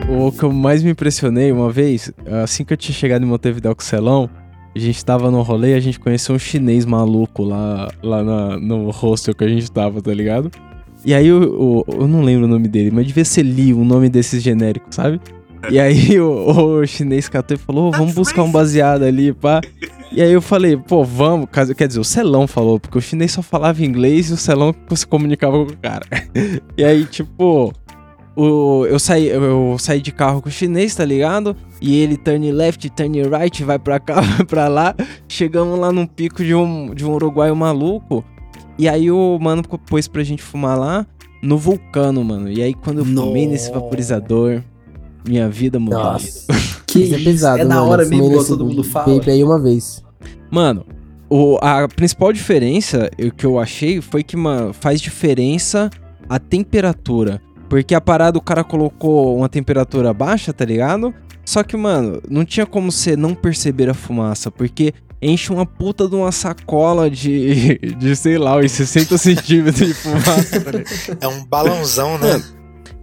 O 0.08 0.32
que 0.32 0.42
eu 0.42 0.52
mais 0.52 0.82
me 0.82 0.90
impressionei 0.90 1.52
uma 1.52 1.70
vez, 1.70 2.10
assim 2.42 2.64
que 2.64 2.72
eu 2.72 2.76
tinha 2.76 2.94
chegado 2.94 3.22
em 3.22 3.26
Montevideo 3.26 3.74
com 3.74 3.82
o 3.82 3.84
Celão, 3.84 4.28
a 4.74 4.78
gente 4.78 5.04
tava 5.04 5.30
no 5.30 5.42
rolê 5.42 5.72
e 5.72 5.74
a 5.74 5.80
gente 5.80 5.98
conheceu 6.00 6.34
um 6.34 6.38
chinês 6.38 6.84
maluco 6.84 7.42
lá, 7.44 7.88
lá 8.02 8.22
na- 8.22 8.56
no 8.58 8.90
hostel 8.90 9.34
que 9.34 9.44
a 9.44 9.48
gente 9.48 9.70
tava, 9.70 10.00
tá 10.00 10.12
ligado? 10.12 10.50
E 11.04 11.14
aí 11.14 11.30
o, 11.32 11.84
o- 11.86 11.92
eu 11.92 12.08
não 12.08 12.22
lembro 12.22 12.46
o 12.46 12.48
nome 12.48 12.68
dele, 12.68 12.90
mas 12.90 13.06
devia 13.06 13.24
ser 13.24 13.42
Lee, 13.42 13.72
um 13.74 13.84
nome 13.84 14.08
desses 14.08 14.42
genéricos, 14.42 14.94
sabe? 14.94 15.20
E 15.70 15.78
aí 15.78 16.20
o, 16.20 16.80
o 16.80 16.86
chinês 16.86 17.28
catou 17.28 17.56
e 17.56 17.58
falou, 17.58 17.88
"Ô, 17.88 17.90
vamos 17.90 18.14
buscar 18.14 18.42
um 18.42 18.50
baseado 18.50 19.02
ali, 19.02 19.32
pá. 19.32 19.60
E 20.10 20.22
aí 20.22 20.32
eu 20.32 20.40
falei, 20.40 20.76
pô, 20.76 21.04
vamos. 21.04 21.48
Quer 21.76 21.86
dizer, 21.86 22.00
o 22.00 22.04
Celão 22.04 22.46
falou, 22.46 22.80
porque 22.80 22.96
o 22.96 23.00
chinês 23.00 23.32
só 23.32 23.42
falava 23.42 23.84
inglês 23.84 24.30
e 24.30 24.32
o 24.32 24.36
Celão 24.36 24.74
se 24.94 25.06
comunicava 25.06 25.64
com 25.64 25.72
o 25.72 25.76
cara. 25.76 26.06
E 26.76 26.84
aí, 26.84 27.04
tipo, 27.04 27.72
o, 28.36 28.86
eu, 28.86 29.00
saí, 29.00 29.26
eu, 29.26 29.76
saí 29.80 30.00
de 30.00 30.12
carro 30.12 30.40
com 30.40 30.48
o 30.48 30.52
chinês, 30.52 30.94
tá 30.94 31.04
ligado? 31.04 31.56
E 31.80 31.98
ele 32.00 32.16
turn 32.16 32.50
left, 32.52 32.88
turn 32.90 33.20
right, 33.24 33.64
vai 33.64 33.78
pra 33.78 33.98
cá, 33.98 34.20
vai 34.22 34.46
pra 34.46 34.68
lá. 34.68 34.94
Chegamos 35.28 35.78
lá 35.78 35.90
num 35.90 36.06
pico 36.06 36.44
de 36.44 36.54
um, 36.54 36.94
de 36.94 37.04
um 37.04 37.12
uruguaio 37.12 37.56
maluco. 37.56 38.24
E 38.78 38.88
aí 38.88 39.10
o 39.10 39.38
mano 39.40 39.62
pôs 39.62 40.06
pra 40.06 40.22
gente 40.22 40.40
fumar 40.40 40.78
lá 40.78 41.04
no 41.42 41.58
vulcano, 41.58 42.22
mano. 42.22 42.48
E 42.48 42.62
aí 42.62 42.74
quando 42.74 42.98
eu 42.98 43.04
fumei 43.04 43.46
nesse 43.46 43.68
Nossa. 43.68 43.80
vaporizador, 43.80 44.62
minha 45.28 45.48
vida 45.48 45.78
mudou. 45.78 45.98
Nossa. 46.02 46.46
Que 46.86 47.00
Isso 47.00 47.14
é 47.14 47.18
pesado, 47.18 47.60
é 47.60 47.64
da 47.64 47.74
mano. 47.76 47.88
hora 47.90 48.04
mesmo, 48.06 48.26
igual 48.26 48.44
todo 48.44 48.64
mundo 48.64 48.82
fala. 48.82 49.20
aí 49.26 49.44
uma 49.44 49.60
vez. 49.60 50.02
Mano, 50.50 50.86
o, 51.28 51.58
a 51.60 51.86
principal 51.86 52.32
diferença 52.32 53.10
eu- 53.18 53.30
que 53.30 53.44
eu 53.44 53.58
achei 53.58 54.00
foi 54.00 54.22
que, 54.22 54.36
mano, 54.36 54.72
faz 54.72 55.00
diferença 55.00 55.90
a 56.28 56.38
temperatura. 56.38 57.40
Porque 57.68 57.94
a 57.94 58.00
parada 58.00 58.38
o 58.38 58.40
cara 58.40 58.64
colocou 58.64 59.36
uma 59.36 59.48
temperatura 59.48 60.14
baixa, 60.14 60.52
tá 60.54 60.64
ligado? 60.64 61.12
Só 61.44 61.62
que, 61.62 61.76
mano, 61.76 62.22
não 62.28 62.44
tinha 62.44 62.64
como 62.64 62.90
você 62.90 63.14
não 63.16 63.34
perceber 63.34 63.90
a 63.90 63.94
fumaça, 63.94 64.50
porque 64.50 64.94
enche 65.20 65.52
uma 65.52 65.66
puta 65.66 66.08
de 66.08 66.14
uma 66.14 66.32
sacola 66.32 67.10
de, 67.10 67.78
de 67.98 68.16
sei 68.16 68.38
lá, 68.38 68.56
uns 68.56 68.72
60 68.72 69.16
centímetros 69.18 69.86
de 69.88 69.92
fumaça, 69.94 70.60
tá? 70.60 70.70
É 71.20 71.28
um 71.28 71.44
balãozão, 71.44 72.16
né? 72.18 72.42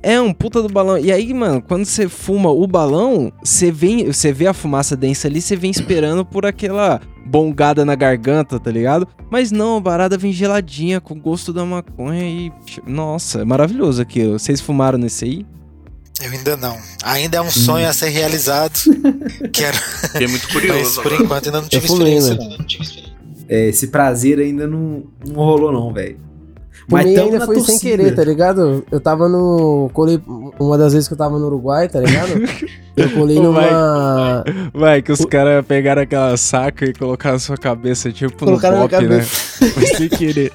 É 0.05 0.21
um 0.21 0.31
puta 0.31 0.61
do 0.61 0.69
balão. 0.69 0.99
E 0.99 1.11
aí, 1.11 1.33
mano, 1.33 1.59
quando 1.63 1.83
você 1.83 2.07
fuma 2.07 2.51
o 2.51 2.67
balão, 2.67 3.33
você 3.43 3.71
vem, 3.71 4.05
você 4.05 4.31
vê 4.31 4.45
a 4.45 4.53
fumaça 4.53 4.95
densa 4.95 5.27
ali, 5.27 5.41
você 5.41 5.55
vem 5.55 5.71
esperando 5.71 6.23
por 6.23 6.45
aquela 6.45 7.01
bongada 7.25 7.83
na 7.83 7.95
garganta, 7.95 8.59
tá 8.59 8.69
ligado? 8.69 9.07
Mas 9.31 9.51
não, 9.51 9.77
a 9.77 9.81
parada 9.81 10.15
vem 10.15 10.31
geladinha, 10.31 11.01
com 11.01 11.19
gosto 11.19 11.51
da 11.51 11.65
maconha 11.65 12.23
e. 12.23 12.51
Nossa, 12.85 13.41
é 13.41 13.43
maravilhoso 13.45 13.99
aquilo. 13.99 14.37
Vocês 14.37 14.61
fumaram 14.61 14.99
nesse 14.99 15.25
aí? 15.25 15.45
Eu 16.21 16.31
ainda 16.31 16.55
não. 16.55 16.77
Ainda 17.03 17.37
é 17.37 17.41
um 17.41 17.49
sonho 17.49 17.89
a 17.89 17.91
ser 17.91 18.09
realizado. 18.09 18.79
Quero. 19.51 19.75
Fiquei 19.75 20.27
muito 20.27 20.43
Mas 20.43 20.53
curioso. 20.53 21.01
por 21.01 21.13
enquanto 21.13 21.47
ainda 21.47 21.61
não 21.61 21.67
tive 21.67 21.87
experiência. 21.87 22.35
né? 22.35 22.57
não. 22.59 22.65
É, 23.49 23.69
esse 23.69 23.87
prazer 23.87 24.37
ainda 24.37 24.67
não, 24.67 25.05
não 25.27 25.35
rolou, 25.35 25.71
não, 25.71 25.91
velho. 25.91 26.19
Fumei 26.87 27.15
tamo 27.15 27.31
ainda 27.33 27.45
foi 27.45 27.55
sem 27.55 27.65
torcida. 27.65 27.79
querer, 27.97 28.15
tá 28.15 28.23
ligado? 28.23 28.85
Eu 28.91 28.99
tava 28.99 29.27
no. 29.27 29.89
Colei. 29.93 30.21
Uma 30.59 30.77
das 30.77 30.93
vezes 30.93 31.07
que 31.07 31.13
eu 31.13 31.17
tava 31.17 31.39
no 31.39 31.47
Uruguai, 31.47 31.87
tá 31.89 31.99
ligado? 31.99 32.29
Eu 32.95 33.09
colei 33.11 33.37
numa. 33.41 34.41
Vai, 34.73 35.01
que 35.01 35.11
os 35.11 35.25
caras 35.25 35.65
pegaram 35.65 36.01
aquela 36.03 36.37
saca 36.37 36.85
e 36.85 36.93
colocaram 36.93 37.35
na 37.35 37.39
sua 37.39 37.57
cabeça, 37.57 38.09
tipo 38.09 38.45
Colocaram 38.45 38.77
na 38.77 38.83
no 38.83 38.89
pop, 38.89 39.03
né? 39.03 39.09
cabeça. 39.09 39.65
Foi 39.73 39.85
sem 39.85 40.07
querer. 40.09 40.53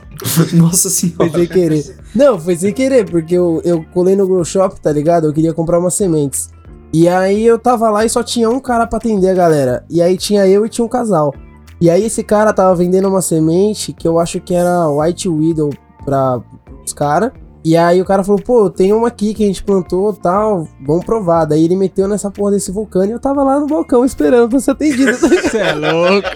Nossa 0.55 0.89
Foi 0.89 0.91
senhora. 0.91 1.31
sem 1.31 1.47
querer. 1.47 1.97
Não, 2.15 2.39
foi 2.41 2.57
sem 2.57 2.73
querer, 2.73 3.05
porque 3.11 3.35
eu, 3.35 3.61
eu 3.63 3.85
colei 3.93 4.17
no 4.17 4.27
Grow 4.27 4.43
Shop, 4.45 4.81
tá 4.81 4.91
ligado? 4.91 5.27
Eu 5.27 5.33
queria 5.35 5.53
comprar 5.53 5.79
umas 5.79 5.93
sementes. 5.95 6.49
E 6.93 7.07
aí 7.09 7.45
eu 7.45 7.59
tava 7.59 7.91
lá 7.91 8.05
e 8.05 8.09
só 8.09 8.23
tinha 8.23 8.49
um 8.49 8.59
cara 8.59 8.87
pra 8.87 8.97
atender 8.97 9.29
a 9.29 9.35
galera. 9.35 9.85
E 9.91 10.01
aí 10.01 10.17
tinha 10.17 10.47
eu 10.47 10.65
e 10.65 10.69
tinha 10.71 10.85
um 10.85 10.89
casal. 10.89 11.35
E 11.81 11.89
aí 11.91 12.05
esse 12.05 12.23
cara 12.23 12.53
tava 12.55 12.75
vendendo 12.75 13.07
uma 13.09 13.21
semente 13.23 13.93
que 13.93 14.09
eu 14.09 14.19
acho 14.19 14.41
que 14.41 14.55
era 14.55 14.89
White 14.89 15.29
Widow 15.29 15.71
pra 16.05 16.41
os 16.85 16.93
caras. 16.93 17.33
E 17.63 17.77
aí 17.77 18.01
o 18.01 18.07
cara 18.07 18.25
falou, 18.25 18.41
pô, 18.41 18.71
tem 18.71 18.91
uma 18.91 19.09
aqui 19.09 19.35
que 19.35 19.45
a 19.45 19.47
gente 19.47 19.63
plantou 19.63 20.15
tal, 20.15 20.67
vamos 20.81 21.05
provar. 21.05 21.45
Daí 21.45 21.63
ele 21.63 21.77
meteu 21.77 22.09
nessa 22.09 22.31
porra 22.31 22.53
desse 22.53 22.73
vulcão 22.73 23.05
e 23.05 23.11
eu 23.11 23.21
tava 23.21 23.43
lá 23.43 23.61
no 23.61 23.67
balcão 23.67 24.03
esperando 24.03 24.49
pra 24.49 24.59
ser 24.61 24.71
atendido. 24.71 25.13
Você 25.13 25.59
é 25.59 25.75
louco. 25.75 26.27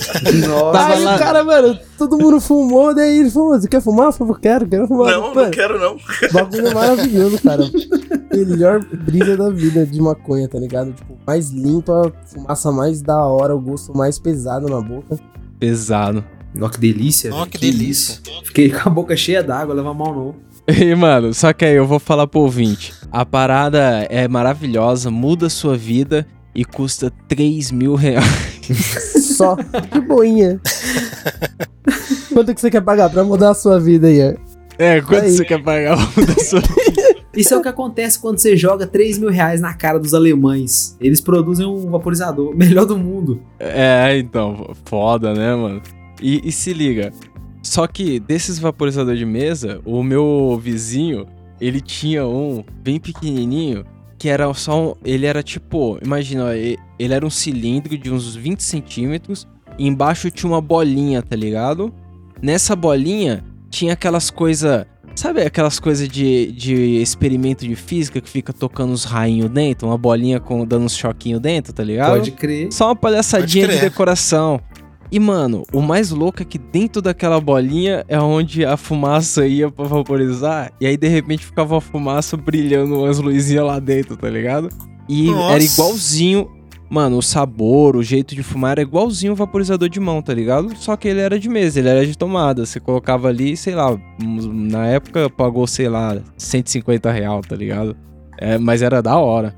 Nossa. 0.47 0.87
Aí 0.87 1.03
lá- 1.03 1.17
o 1.17 1.19
cara, 1.19 1.43
mano, 1.43 1.79
todo 1.97 2.19
mundo 2.19 2.39
fumou, 2.43 2.95
daí 2.95 3.21
ele 3.21 3.31
falou, 3.31 3.59
você 3.59 3.67
quer 3.67 3.81
fumar? 3.81 4.09
Eu 4.09 4.13
falei, 4.13 4.35
quero, 4.39 4.67
quero 4.69 4.87
fumar. 4.87 5.13
Não, 5.13 5.29
Mano, 5.35 5.43
não 5.45 5.51
quero 5.51 5.79
não. 5.81 5.97
bagulho 6.31 6.69
é 6.69 6.75
maravilhoso, 6.75 7.43
cara. 7.43 7.63
Melhor 8.31 8.85
brisa 8.85 9.35
da 9.35 9.49
vida 9.49 9.87
de 9.87 10.03
maconha, 10.03 10.47
tá 10.47 10.59
ligado? 10.59 10.93
Tipo, 10.93 11.17
mais 11.27 11.49
limpa, 11.49 12.13
fumaça 12.27 12.71
mais 12.71 13.01
da 13.01 13.25
hora, 13.25 13.57
o 13.57 13.61
gosto 13.61 13.97
mais 13.97 14.19
pesado 14.19 14.69
na 14.69 14.81
boca. 14.83 15.19
Pesado. 15.59 16.23
Ó, 16.61 16.69
que 16.69 16.79
delícia. 16.79 17.33
Ó, 17.33 17.39
velho. 17.39 17.51
que 17.51 17.59
delícia. 17.59 18.13
isso. 18.15 18.23
Fiquei 18.45 18.71
com 18.71 18.89
a 18.89 18.93
boca 18.93 19.17
cheia 19.17 19.43
d'água, 19.43 19.75
leva 19.75 19.93
mal 19.95 20.15
não. 20.15 20.35
E, 20.67 20.95
mano, 20.95 21.35
só 21.35 21.53
que 21.53 21.63
aí 21.63 21.75
eu 21.75 21.87
vou 21.87 21.99
falar 21.99 22.27
pro 22.27 22.41
ouvinte. 22.41 22.95
A 23.13 23.27
parada 23.27 24.07
é 24.09 24.27
maravilhosa, 24.27 25.11
muda 25.11 25.49
a 25.49 25.51
sua 25.51 25.77
vida 25.77 26.27
e 26.55 26.65
custa 26.65 27.13
3 27.29 27.71
mil 27.71 27.95
reais. 27.95 28.25
Só 29.37 29.57
de 29.57 30.01
boinha. 30.01 30.59
Quanto 32.33 32.55
que 32.55 32.61
você 32.61 32.71
quer 32.71 32.81
pagar 32.81 33.11
pra 33.11 33.25
mudar 33.25 33.51
a 33.51 33.55
sua 33.55 33.79
vida 33.79 34.07
aí? 34.07 34.23
ó? 34.23 34.55
É, 34.79 35.01
quanto 35.01 35.25
Aí. 35.25 35.33
você 35.33 35.45
quer 35.45 35.63
pagar 35.63 35.97
o 35.97 36.27
da 36.27 36.35
sua 36.43 36.61
Isso 37.37 37.53
é 37.53 37.57
o 37.57 37.63
que 37.63 37.69
acontece 37.69 38.19
quando 38.19 38.39
você 38.39 38.57
joga 38.57 38.87
3 38.87 39.19
mil 39.19 39.29
reais 39.29 39.61
na 39.61 39.75
cara 39.75 39.99
dos 39.99 40.15
alemães. 40.15 40.97
Eles 41.01 41.21
produzem 41.21 41.67
um 41.67 41.91
vaporizador 41.91 42.57
melhor 42.57 42.87
do 42.87 42.97
mundo. 42.97 43.41
É, 43.59 44.17
então, 44.19 44.73
foda, 44.85 45.35
né, 45.35 45.55
mano? 45.55 45.83
E, 46.25 46.41
e 46.43 46.51
se 46.51 46.73
liga, 46.73 47.13
só 47.63 47.87
que 47.87 48.19
desses 48.19 48.59
vaporizadores 48.59 49.19
de 49.19 49.27
mesa, 49.27 49.83
o 49.85 50.03
meu 50.03 50.59
vizinho, 50.63 51.27
ele 51.61 51.83
tinha 51.83 52.27
um 52.27 52.65
bem 52.83 52.99
pequenininho, 52.99 53.85
que 54.19 54.31
era 54.31 54.53
só 54.55 54.93
um, 54.93 54.95
ele 55.05 55.27
era 55.27 55.43
tipo, 55.43 55.99
imagina, 56.03 56.57
ele 56.57 57.13
era 57.13 57.27
um 57.27 57.29
cilindro 57.29 57.99
de 57.99 58.11
uns 58.11 58.35
20 58.35 58.63
centímetros, 58.63 59.47
e 59.79 59.87
embaixo 59.87 60.31
tinha 60.31 60.51
uma 60.51 60.63
bolinha, 60.63 61.21
tá 61.21 61.37
ligado? 61.37 61.93
Nessa 62.41 62.75
bolinha 62.75 63.45
tinha 63.69 63.93
aquelas 63.93 64.31
coisas, 64.31 64.87
sabe 65.15 65.43
aquelas 65.43 65.79
coisas 65.79 66.09
de, 66.09 66.53
de 66.53 67.03
experimento 67.03 67.69
de 67.69 67.77
física 67.77 68.19
que 68.19 68.31
fica 68.31 68.51
tocando 68.51 68.95
uns 68.95 69.05
rainhos 69.05 69.51
dentro, 69.51 69.89
uma 69.89 69.99
bolinha 69.99 70.41
com 70.41 70.65
dando 70.65 70.87
uns 70.87 70.97
choquinhos 70.97 71.43
dentro, 71.43 71.71
tá 71.75 71.85
ligado? 71.85 72.13
Pode 72.13 72.31
crer. 72.31 72.73
Só 72.73 72.87
uma 72.87 72.97
palhaçadinha 72.97 73.67
Pode 73.67 73.75
de 73.75 73.81
crer. 73.81 73.91
decoração. 73.91 74.59
E, 75.15 75.21
mano, 75.21 75.63
o 75.73 75.81
mais 75.81 76.11
louco 76.11 76.43
é 76.43 76.45
que 76.45 76.59
dentro 76.59 77.01
daquela 77.01 77.41
bolinha 77.41 78.05
é 78.09 78.19
onde 78.19 78.65
a 78.65 78.77
fumaça 78.77 79.47
ia 79.47 79.71
pra 79.71 79.85
vaporizar. 79.85 80.73
E 80.81 80.89
aí, 80.89 80.97
de 80.97 81.07
repente, 81.07 81.47
ficava 81.47 81.79
a 81.79 81.81
fumaça 81.81 82.37
brilhando 82.37 82.99
umas 82.99 83.21
luzinhas 83.21 83.65
lá 83.65 83.79
dentro, 83.79 84.17
tá 84.17 84.29
ligado? 84.29 84.71
E 85.09 85.31
Nossa. 85.31 85.53
era 85.53 85.63
igualzinho. 85.63 86.51
Mano, 86.91 87.19
o 87.19 87.23
sabor, 87.23 87.95
o 87.95 88.03
jeito 88.03 88.35
de 88.35 88.43
fumar 88.43 88.73
era 88.73 88.83
igualzinho 88.83 89.35
o 89.35 89.37
vaporizador 89.37 89.89
de 89.89 90.01
mão, 90.01 90.21
tá 90.21 90.35
ligado? 90.35 90.77
Só 90.77 90.97
que 90.97 91.07
ele 91.07 91.21
era 91.21 91.39
de 91.39 91.49
mesa, 91.49 91.79
ele 91.79 91.91
era 91.91 92.05
de 92.05 92.19
tomada. 92.19 92.67
Você 92.67 92.81
colocava 92.81 93.29
ali, 93.29 93.57
sei 93.57 93.77
lá, 93.77 93.97
na 94.21 94.89
época 94.89 95.31
pagou, 95.31 95.65
sei 95.69 95.89
lá, 95.89 96.19
150 96.37 97.13
real, 97.13 97.41
tá 97.41 97.55
ligado? 97.55 97.97
É, 98.37 98.59
mas 98.59 98.83
era 98.83 99.01
da 99.01 99.17
hora. 99.17 99.55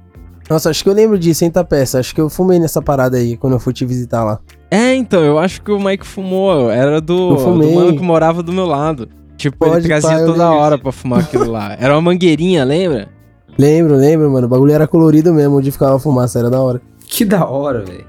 Nossa, 0.50 0.68
acho 0.68 0.84
que 0.84 0.90
eu 0.90 0.94
lembro 0.94 1.18
disso, 1.18 1.46
hein, 1.46 1.50
Tapeça? 1.50 1.98
Acho 1.98 2.14
que 2.14 2.20
eu 2.20 2.28
fumei 2.28 2.58
nessa 2.58 2.82
parada 2.82 3.16
aí 3.16 3.38
quando 3.38 3.54
eu 3.54 3.60
fui 3.60 3.72
te 3.72 3.86
visitar 3.86 4.22
lá. 4.22 4.38
É, 4.70 4.94
então, 4.94 5.22
eu 5.22 5.38
acho 5.38 5.62
que 5.62 5.70
o 5.70 5.78
Mike 5.78 6.06
fumou. 6.06 6.70
Era 6.70 7.00
do, 7.00 7.36
do 7.36 7.72
mano 7.74 7.96
que 7.96 8.02
morava 8.02 8.42
do 8.42 8.52
meu 8.52 8.66
lado. 8.66 9.08
Tipo, 9.36 9.64
ele 9.66 9.72
Pode 9.74 9.86
trazia 9.86 10.10
pá, 10.10 10.18
eu 10.20 10.26
toda 10.26 10.44
lembro 10.48 10.60
hora 10.62 10.78
pra 10.78 10.92
fumar 10.92 11.20
aquilo 11.20 11.50
lá. 11.50 11.76
Era 11.78 11.94
uma 11.94 12.00
mangueirinha, 12.00 12.64
lembra? 12.64 13.08
Lembro, 13.58 13.94
lembro, 13.96 14.30
mano. 14.30 14.46
O 14.46 14.50
bagulho 14.50 14.72
era 14.72 14.86
colorido 14.86 15.32
mesmo, 15.32 15.56
onde 15.58 15.70
ficava 15.70 15.96
a 15.96 15.98
fumaça, 15.98 16.38
era 16.38 16.50
da 16.50 16.60
hora. 16.60 16.80
Que 17.06 17.24
da 17.24 17.46
hora, 17.46 17.84
velho. 17.84 18.06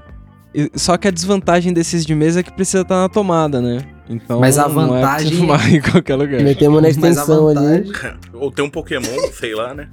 Só 0.74 0.96
que 0.96 1.06
a 1.06 1.10
desvantagem 1.10 1.72
desses 1.72 2.04
de 2.04 2.14
mesa 2.14 2.40
é 2.40 2.42
que 2.42 2.52
precisa 2.52 2.82
estar 2.82 2.96
na 3.02 3.08
tomada, 3.08 3.60
né? 3.60 3.78
Então, 4.08 4.40
Mas 4.40 4.58
a 4.58 4.66
não 4.68 4.96
é 4.96 5.00
vantagem- 5.02 5.36
fumar 5.36 5.72
em 5.72 5.80
qualquer 5.80 6.16
lugar. 6.16 6.40
Metemos 6.42 6.80
na 6.80 6.88
extensão 6.88 7.48
ali. 7.48 7.84
vantagem, 7.84 8.16
Ou 8.32 8.50
tem 8.50 8.64
um 8.64 8.70
Pokémon, 8.70 9.04
sei 9.34 9.54
lá, 9.54 9.74
né? 9.74 9.86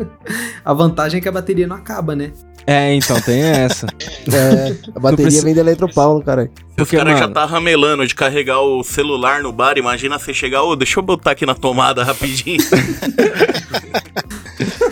a 0.64 0.74
vantagem 0.74 1.18
é 1.18 1.20
que 1.22 1.28
a 1.28 1.32
bateria 1.32 1.66
não 1.66 1.76
acaba, 1.76 2.14
né? 2.14 2.32
É, 2.66 2.94
então, 2.94 3.20
tem 3.20 3.42
essa. 3.42 3.86
É, 4.32 4.74
a 4.94 4.98
bateria 4.98 5.24
precisa- 5.26 5.44
vem 5.44 5.54
da 5.54 5.60
Eletropaulo, 5.60 6.20
cara. 6.22 6.44
Se 6.44 6.50
os 6.50 6.74
Porque, 6.76 6.96
caras 6.96 7.14
já 7.14 7.20
mano- 7.22 7.34
tá 7.34 7.44
ramelando 7.44 8.04
de 8.06 8.12
carregar 8.14 8.60
o 8.60 8.82
celular 8.82 9.40
no 9.40 9.52
bar, 9.52 9.78
imagina 9.78 10.18
você 10.18 10.34
chegar, 10.34 10.62
ô, 10.64 10.74
deixa 10.74 10.98
eu 10.98 11.02
botar 11.04 11.30
aqui 11.30 11.46
na 11.46 11.54
tomada 11.54 12.02
rapidinho. 12.02 12.58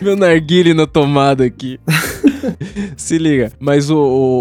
Meu 0.01 0.17
narguile 0.17 0.75
na 0.75 0.87
tomada 0.87 1.45
aqui. 1.45 1.79
Se 2.97 3.19
liga. 3.19 3.53
Mas 3.59 3.91
o, 3.91 3.97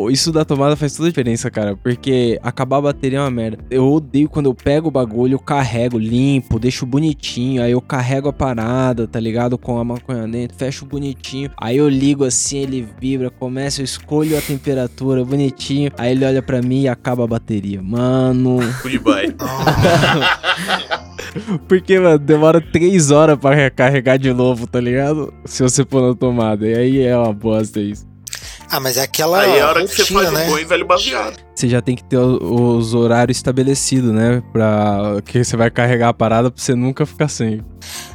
o- 0.06 0.10
isso 0.12 0.32
da 0.32 0.44
tomada 0.46 0.76
faz 0.76 0.94
toda 0.96 1.08
a 1.08 1.12
diferença, 1.12 1.50
cara. 1.52 1.76
Porque 1.76 2.40
acabar 2.44 2.78
a 2.78 2.82
bateria 2.82 3.20
é 3.20 3.22
uma 3.22 3.32
merda. 3.32 3.60
Eu 3.70 3.92
odeio 3.92 4.30
quando 4.30 4.48
eu 4.48 4.54
pego 4.54 4.88
o 4.88 4.92
bagulho, 4.92 5.36
eu 5.36 5.40
carrego, 5.40 5.98
limpo, 5.98 6.60
deixo 6.60 6.86
bonitinho. 6.86 7.62
Aí 7.64 7.72
eu 7.72 7.82
carrego 7.82 8.30
a 8.30 8.34
parada, 8.34 9.08
tá 9.08 9.20
ligado? 9.20 9.58
Com 9.58 9.78
a 9.80 9.84
maconha 9.84 10.28
dentro, 10.28 10.58
fecho 10.58 10.86
bonitinho. 10.86 11.50
Aí 11.58 11.78
eu 11.78 11.88
ligo 11.90 12.24
assim, 12.24 12.58
ele 12.58 12.88
vibra, 13.00 13.30
começa, 13.30 13.82
eu 13.82 13.86
escolho 13.86 14.38
a 14.38 14.42
temperatura 14.42 15.24
bonitinho. 15.26 15.92
Aí 15.98 16.12
ele 16.12 16.26
olha 16.26 16.42
pra 16.42 16.62
mim 16.62 16.82
e 16.84 16.88
acaba 16.88 17.24
a 17.24 17.28
bateria. 17.28 17.82
Mano. 17.82 18.60
Goodbye. 18.82 19.34
Porque, 21.68 22.00
mano, 22.00 22.18
demora 22.20 22.62
três 22.62 23.12
horas 23.12 23.38
pra 23.38 23.56
recarregar 23.56 24.18
de 24.18 24.34
novo, 24.34 24.68
tá 24.68 24.80
ligado? 24.80 25.34
Se 25.46 25.64
você 25.64 25.84
pôr 25.84 26.02
na 26.10 26.16
tomada. 26.16 26.68
E 26.68 26.76
aí 26.76 27.02
é 27.02 27.18
uma 27.18 27.34
bosta 27.34 27.80
isso. 27.80 28.08
Ah, 28.70 28.80
mas 28.80 28.98
é 28.98 29.04
aquela 29.04 29.40
Aí 29.40 29.58
é 29.58 29.62
a 29.62 29.68
hora 29.70 29.82
que 29.82 29.88
você 29.88 30.02
rotina, 30.02 30.22
faz 30.22 30.34
né? 30.34 30.46
um 30.46 30.50
bom 30.50 30.60
e 30.60 30.66
velho 30.66 30.86
baseado. 30.86 31.38
Você 31.56 31.70
já 31.70 31.82
tem 31.82 31.96
que 31.96 32.04
ter 32.04 32.18
os 32.18 32.94
horários 32.94 33.38
estabelecidos, 33.38 34.12
né? 34.12 34.42
Pra 34.52 35.22
que 35.26 35.44
você 35.44 35.56
vai 35.56 35.70
carregar 35.70 36.10
a 36.10 36.14
parada 36.14 36.50
pra 36.50 36.62
você 36.62 36.74
nunca 36.74 37.06
ficar 37.06 37.28
sem. 37.28 37.64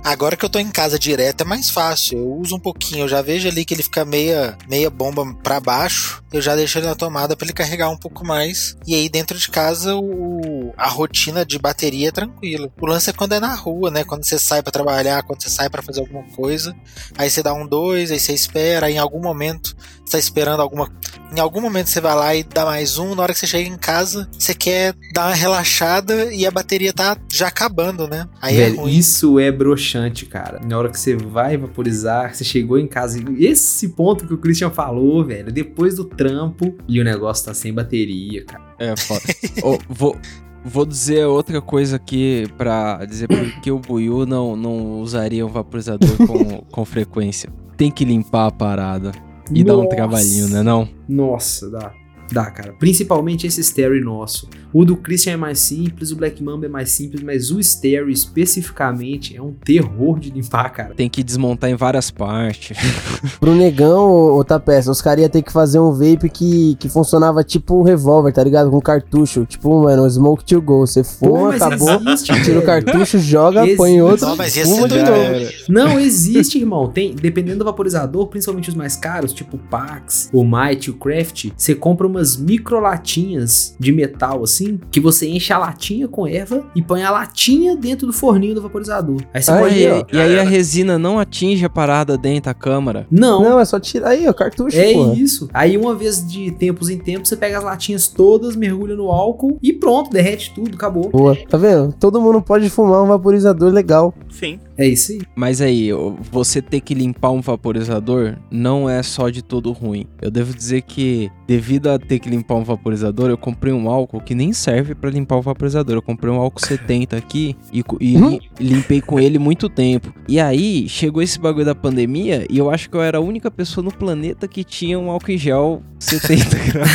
Agora 0.03 0.36
que 0.36 0.45
eu 0.45 0.49
tô 0.49 0.59
em 0.59 0.70
casa 0.70 0.99
direto 0.99 1.43
é 1.43 1.45
mais 1.45 1.70
fácil. 1.70 2.18
Eu 2.18 2.32
uso 2.36 2.57
um 2.57 2.61
pouquinho, 2.61 3.05
eu 3.05 3.09
já 3.09 3.20
vejo 3.20 3.49
ali 3.49 3.64
que 3.64 3.74
ele 3.74 3.82
fica 3.82 4.05
meia, 4.05 4.57
meia 4.68 4.89
bomba 4.91 5.24
pra 5.43 5.61
baixo. 5.61 6.22
Eu 6.32 6.41
já 6.41 6.57
deixo 6.57 6.78
ele 6.78 6.86
na 6.86 6.95
tomada 6.95 7.36
pra 7.36 7.45
ele 7.45 7.53
carregar 7.53 7.91
um 7.91 7.97
pouco 7.97 8.26
mais. 8.26 8.76
E 8.86 8.95
aí 8.95 9.09
dentro 9.09 9.39
de 9.39 9.49
casa 9.49 9.95
o, 9.97 10.72
a 10.76 10.89
rotina 10.89 11.45
de 11.45 11.59
bateria 11.59 12.09
é 12.09 12.12
tranquila. 12.12 12.70
O 12.80 12.86
lance 12.86 13.11
é 13.11 13.12
quando 13.12 13.34
é 13.34 13.41
na 13.41 13.55
rua, 13.55 13.91
né? 13.91 14.05
Quando 14.05 14.24
você 14.24 14.39
sai 14.39 14.62
pra 14.62 14.72
trabalhar, 14.72 15.22
quando 15.22 15.43
você 15.43 15.51
sai 15.51 15.68
pra 15.68 15.82
fazer 15.82 16.01
alguma 16.01 16.24
coisa. 16.34 16.74
Aí 17.16 17.28
você 17.28 17.43
dá 17.43 17.53
um 17.53 17.66
dois, 17.66 18.11
aí 18.11 18.18
você 18.18 18.32
espera. 18.32 18.86
Aí 18.86 18.95
em 18.95 18.99
algum 18.99 19.20
momento 19.20 19.76
você 20.05 20.12
tá 20.12 20.18
esperando 20.18 20.61
alguma. 20.61 20.91
Em 21.31 21.41
algum 21.41 21.61
momento 21.61 21.89
você 21.91 22.01
vai 22.01 22.14
lá 22.14 22.35
e 22.35 22.43
dá 22.43 22.64
mais 22.64 22.97
um. 22.99 23.14
Na 23.14 23.22
hora 23.22 23.33
que 23.35 23.39
você 23.39 23.47
chega 23.47 23.68
em 23.68 23.76
casa, 23.76 24.29
você 24.33 24.55
quer 24.55 24.95
dar 25.12 25.26
uma 25.26 25.35
relaxada 25.35 26.33
e 26.33 26.47
a 26.47 26.51
bateria 26.51 26.93
tá 26.93 27.18
já 27.31 27.49
acabando, 27.49 28.09
né? 28.09 28.26
Aí 28.41 28.57
é 28.57 28.64
Velho, 28.64 28.81
ruim. 28.81 28.93
isso 28.97 29.39
é 29.39 29.53
broxante, 29.53 30.24
cara. 30.24 30.59
Na 30.64 30.79
hora 30.79 30.89
que 30.89 30.99
você 30.99 31.14
vai 31.14 31.57
vaporizar, 31.59 32.35
você 32.35 32.45
chegou 32.45 32.79
em 32.79 32.87
casa. 32.87 33.22
Esse 33.39 33.91
ponto 33.91 34.26
que 34.26 34.33
o 34.33 34.39
Christian 34.39 34.70
falou, 34.70 35.22
velho, 35.24 35.53
depois 35.53 35.97
do 35.97 36.05
trampo 36.05 36.74
e 36.89 36.99
o 36.99 37.05
negócio 37.05 37.45
tá 37.45 37.53
sem 37.55 37.74
bateria, 37.74 38.45
cara. 38.45 38.64
É, 38.79 38.97
foda. 38.97 39.20
Ô, 39.62 39.79
vou, 39.87 40.16
vou 40.64 40.87
dizer 40.87 41.26
outra 41.26 41.61
coisa 41.61 41.97
aqui 41.97 42.47
pra 42.57 43.05
dizer 43.05 43.29
por 43.29 43.61
que 43.61 43.70
o 43.70 43.79
Buiu 43.79 44.24
não, 44.24 44.57
não 44.57 45.01
usaria 45.01 45.45
um 45.45 45.51
vaporizador 45.51 46.16
com, 46.26 46.62
com 46.72 46.85
frequência. 46.87 47.51
Tem 47.76 47.91
que 47.91 48.05
limpar 48.05 48.47
a 48.47 48.51
parada. 48.51 49.12
E 49.53 49.64
dá 49.64 49.74
um 49.74 49.84
Nossa. 49.84 49.96
trabalhinho, 49.96 50.49
né 50.49 50.62
não? 50.62 50.88
Nossa, 51.09 51.70
dá. 51.70 51.92
Dá, 52.33 52.51
cara. 52.51 52.72
Principalmente 52.79 53.47
esse 53.47 53.62
Stereo 53.62 54.05
nosso. 54.05 54.49
O 54.72 54.85
do 54.85 54.97
Christian 54.97 55.33
é 55.33 55.37
mais 55.37 55.59
simples, 55.59 56.11
o 56.11 56.16
Black 56.16 56.43
Mamba 56.43 56.66
é 56.66 56.68
mais 56.68 56.91
simples, 56.91 57.22
mas 57.22 57.51
o 57.51 57.62
Stereo 57.62 58.11
especificamente 58.11 59.37
é 59.37 59.43
um 59.43 59.53
terror 59.53 60.18
de 60.18 60.31
limpar, 60.31 60.70
cara. 60.70 60.95
Tem 60.95 61.09
que 61.09 61.22
desmontar 61.22 61.70
em 61.70 61.74
várias 61.74 62.11
partes. 62.11 62.76
Pro 63.41 63.55
negão, 63.55 64.11
ô, 64.11 64.39
ô 64.39 64.45
Tapeça, 64.45 64.91
os 64.91 65.01
caras 65.01 65.22
iam 65.22 65.31
ter 65.31 65.43
que 65.43 65.53
fazer 65.53 65.79
um 65.79 65.91
vape 65.93 66.29
que, 66.29 66.76
que 66.76 66.89
funcionava 66.89 67.43
tipo 67.43 67.81
um 67.81 67.83
revólver, 67.83 68.33
tá 68.33 68.45
ligado? 68.45 68.70
Com 68.70 68.81
cartucho. 68.81 69.47
Tipo, 69.47 69.83
mano, 69.83 70.05
um 70.05 70.11
smoke 70.11 70.45
to 70.45 70.61
go. 70.61 70.87
Você 70.87 71.03
Pô, 71.03 71.09
fuma, 71.09 71.55
acabou, 71.55 72.01
existe, 72.07 72.43
tira 72.43 72.59
o 72.59 72.62
cartucho, 72.62 73.18
joga, 73.18 73.61
põe 73.76 73.97
Existe. 73.97 74.01
outro, 74.03 74.26
Não, 74.26 74.37
mas 74.37 74.57
ia 74.57 74.64
fuma 74.64 74.89
de 74.89 75.03
novo. 75.03 75.53
Não, 75.68 75.99
existe, 75.99 76.59
irmão. 76.59 76.89
Tem, 76.89 77.14
dependendo 77.14 77.61
do 77.61 77.64
vaporizador, 77.64 78.26
principalmente 78.26 78.68
os 78.68 78.74
mais 78.74 78.97
caros, 78.97 79.33
tipo 79.33 79.57
o 79.57 79.59
Pax, 79.59 80.29
o 80.33 80.45
Might, 80.45 80.91
o 80.91 80.95
Craft, 80.95 81.51
você 81.57 81.74
compra 81.74 82.07
umas 82.19 82.37
micro 82.37 82.81
latinhas 82.81 83.75
de 83.79 83.93
metal 83.93 84.43
assim, 84.43 84.79
que 84.91 85.01
você 85.01 85.29
enche 85.29 85.53
a 85.53 85.59
latinha 85.59 86.07
com 86.09 86.27
erva 86.27 86.64
e 86.75 86.83
põe 86.83 87.03
a 87.03 87.11
latinha 87.11 87.77
dentro 87.77 88.07
do 88.07 88.12
forninho 88.12 88.55
do 88.55 88.62
vaporizador. 88.62 89.23
Aí 89.33 89.43
você 89.43 89.51
Aí, 89.51 89.59
pode. 89.61 89.79
e, 89.81 89.89
ó. 89.91 90.05
e 90.12 90.21
aí 90.21 90.39
a 90.39 90.43
resina 90.43 90.99
não 90.99 91.19
atinge 91.19 91.64
a 91.64 91.71
parada 91.71 92.16
dentro 92.19 92.51
da 92.51 92.55
câmara. 92.55 93.07
Não, 93.11 93.43
Não, 93.43 93.61
é 93.61 93.64
só 93.64 93.79
tirar 93.79 94.11
aí, 94.11 94.29
ó, 94.29 94.33
cartucho, 94.33 94.77
É 94.77 94.93
porra. 94.93 95.14
isso. 95.14 95.49
Aí 95.55 95.77
uma 95.77 95.95
vez 95.95 96.27
de 96.27 96.51
tempos 96.51 96.89
em 96.91 96.99
tempos 96.99 97.29
você 97.29 97.37
pega 97.37 97.59
as 97.59 97.64
latinhas 97.64 98.09
todas, 98.09 98.57
mergulha 98.57 98.97
no 98.97 99.11
álcool 99.11 99.59
e 99.62 99.73
pronto, 99.73 100.11
derrete 100.11 100.53
tudo, 100.55 100.75
acabou. 100.75 101.11
Boa. 101.11 101.37
Tá 101.49 101.57
vendo? 101.57 101.93
Todo 101.99 102.21
mundo 102.21 102.43
pode 102.43 102.69
fumar 102.69 103.03
um 103.03 103.07
vaporizador 103.07 103.73
legal. 103.73 104.12
Sim. 104.31 104.59
É 104.79 104.87
isso 104.87 105.11
aí. 105.12 105.20
Mas 105.35 105.61
aí, 105.61 105.89
você 106.31 106.62
ter 106.62 106.81
que 106.81 106.95
limpar 106.95 107.31
um 107.33 107.41
vaporizador 107.41 108.37
não 108.51 108.89
é 108.89 109.03
só 109.03 109.29
de 109.29 109.43
todo 109.43 109.72
ruim. 109.72 110.07
Eu 110.22 110.31
devo 110.31 110.55
dizer 110.55 110.83
que, 110.83 111.29
devido 111.49 111.89
a 111.89 111.99
ter 111.99 112.20
que 112.20 112.29
limpar 112.31 112.55
um 112.55 112.62
vaporizador, 112.62 113.29
eu 113.29 113.37
comprei 113.37 113.72
um 113.72 113.89
álcool 113.91 114.20
que 114.20 114.35
nem 114.37 114.53
serve 114.53 114.95
pra 114.95 115.11
limpar 115.11 115.37
o 115.37 115.43
vaporizador. 115.43 115.97
Eu 115.97 116.03
comprei 116.03 116.33
um 116.33 116.37
álcool 116.37 116.64
70 116.64 117.16
aqui 117.16 117.57
e, 117.72 117.83
e 118.01 118.16
Hum? 118.16 118.29
li- 118.31 118.41
limpei 118.61 119.01
com 119.01 119.18
ele 119.18 119.39
muito 119.39 119.68
tempo. 119.68 120.14
E 120.29 120.39
aí, 120.39 120.89
chegou 120.89 121.20
esse 121.22 121.41
bagulho 121.41 121.64
da 121.66 121.74
pandemia 121.74 122.47
e 122.49 122.57
eu 122.57 122.70
acho 122.70 122.89
que 122.89 122.97
eu 122.97 123.03
era 123.03 123.18
a 123.18 123.20
única 123.20 123.51
pessoa 123.51 123.85
no 123.85 123.93
planeta 123.93 124.47
que 124.47 124.62
tinha 124.62 124.97
um 124.99 125.11
álcool 125.11 125.33
em 125.33 125.39
gel 125.39 125.83
70 125.99 126.57
graus. 126.72 126.91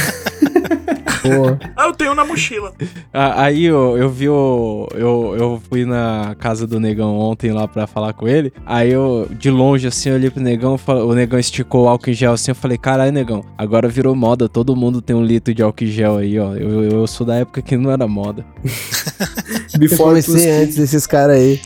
Boa. 1.23 1.59
Ah, 1.75 1.87
eu 1.87 1.93
tenho 1.93 2.13
na 2.13 2.23
mochila. 2.23 2.71
Ah, 3.13 3.43
Aí 3.43 3.65
eu, 3.65 3.97
eu 3.97 4.09
vi 4.09 4.29
o. 4.29 4.87
Eu, 4.93 5.35
eu 5.37 5.61
fui 5.69 5.85
na 5.85 6.35
casa 6.39 6.67
do 6.67 6.79
negão 6.79 7.17
ontem 7.17 7.51
lá 7.51 7.67
pra 7.67 7.87
falar 7.87 8.13
com 8.13 8.27
ele. 8.27 8.53
Aí 8.65 8.91
eu, 8.91 9.27
de 9.31 9.49
longe, 9.49 9.87
assim, 9.87 10.09
eu 10.09 10.15
olhei 10.15 10.29
pro 10.29 10.41
negão, 10.41 10.77
o 10.87 11.13
negão 11.13 11.39
esticou 11.39 11.85
o 11.85 11.87
álcool 11.89 12.09
em 12.11 12.13
gel 12.13 12.33
assim. 12.33 12.51
Eu 12.51 12.55
falei, 12.55 12.77
caralho, 12.77 13.11
negão, 13.11 13.43
agora 13.57 13.87
virou 13.87 14.15
moda. 14.15 14.47
Todo 14.47 14.75
mundo 14.75 15.01
tem 15.01 15.15
um 15.15 15.23
litro 15.23 15.53
de 15.53 15.63
álcool 15.63 15.83
em 15.83 15.87
gel 15.87 16.17
aí, 16.17 16.39
ó. 16.39 16.53
Eu, 16.55 16.83
eu 16.83 17.07
sou 17.07 17.25
da 17.25 17.35
época 17.35 17.61
que 17.61 17.75
não 17.77 17.91
era 17.91 18.07
moda. 18.07 18.45
Eu 19.79 19.97
comecei 19.97 20.51
antes 20.51 20.75
desses 20.75 21.07
caras 21.07 21.37
aí. 21.37 21.59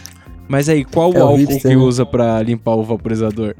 Mas 0.47 0.70
aí, 0.70 0.86
qual 0.86 1.12
É 1.14 1.20
álcool 1.20 1.36
hipster, 1.36 1.62
que 1.62 1.68
né? 1.70 1.76
usa 1.76 2.05
pra 2.05 2.41
limpar 2.41 2.76
o 2.76 2.84
vaporizador? 2.84 3.53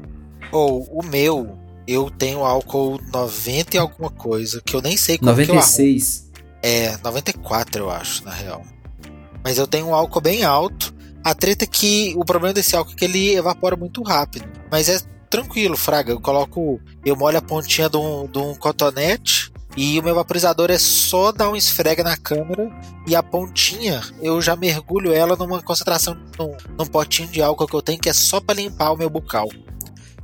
Ou 0.50 0.82
o 0.90 1.04
meu, 1.04 1.48
eu 1.88 2.10
tenho 2.10 2.44
álcool 2.44 3.00
90 3.10 3.74
e 3.74 3.78
alguma 3.78 4.10
coisa, 4.10 4.60
que 4.60 4.76
eu 4.76 4.82
nem 4.82 4.94
sei 4.94 5.16
como 5.16 5.34
que 5.34 5.40
eu 5.40 5.44
arrumo. 5.54 5.54
96. 5.54 6.30
É, 6.62 6.98
94 6.98 7.82
eu 7.82 7.90
acho, 7.90 8.22
na 8.26 8.30
real. 8.30 8.62
Mas 9.42 9.56
eu 9.56 9.66
tenho 9.66 9.86
um 9.86 9.94
álcool 9.94 10.20
bem 10.20 10.44
alto. 10.44 10.94
A 11.24 11.34
treta 11.34 11.64
é 11.64 11.66
que 11.66 12.12
o 12.14 12.26
problema 12.26 12.52
desse 12.52 12.76
álcool 12.76 12.92
é 12.92 12.94
que 12.94 13.04
ele 13.06 13.34
evapora 13.34 13.74
muito 13.74 14.02
rápido. 14.02 14.46
Mas 14.70 14.90
é 14.90 15.00
tranquilo, 15.30 15.78
Fraga. 15.78 16.12
Eu 16.12 16.20
coloco. 16.20 16.78
Eu 17.02 17.16
molho 17.16 17.38
a 17.38 17.42
pontinha 17.42 17.88
de 17.88 17.96
um, 17.96 18.26
de 18.26 18.38
um 18.38 18.54
cotonete. 18.54 19.50
E 19.74 19.98
o 19.98 20.02
meu 20.02 20.14
vaporizador 20.14 20.70
é 20.70 20.78
só 20.78 21.32
dar 21.32 21.48
um 21.48 21.56
esfrega 21.56 22.02
na 22.02 22.18
câmera. 22.18 22.70
E 23.06 23.16
a 23.16 23.22
pontinha, 23.22 24.02
eu 24.20 24.42
já 24.42 24.54
mergulho 24.54 25.12
ela 25.12 25.36
numa 25.36 25.62
concentração, 25.62 26.14
num, 26.38 26.54
num 26.76 26.86
potinho 26.86 27.28
de 27.28 27.40
álcool 27.40 27.66
que 27.66 27.74
eu 27.74 27.82
tenho, 27.82 27.98
que 27.98 28.10
é 28.10 28.12
só 28.12 28.40
pra 28.40 28.54
limpar 28.54 28.92
o 28.92 28.96
meu 28.98 29.08
bucal. 29.08 29.48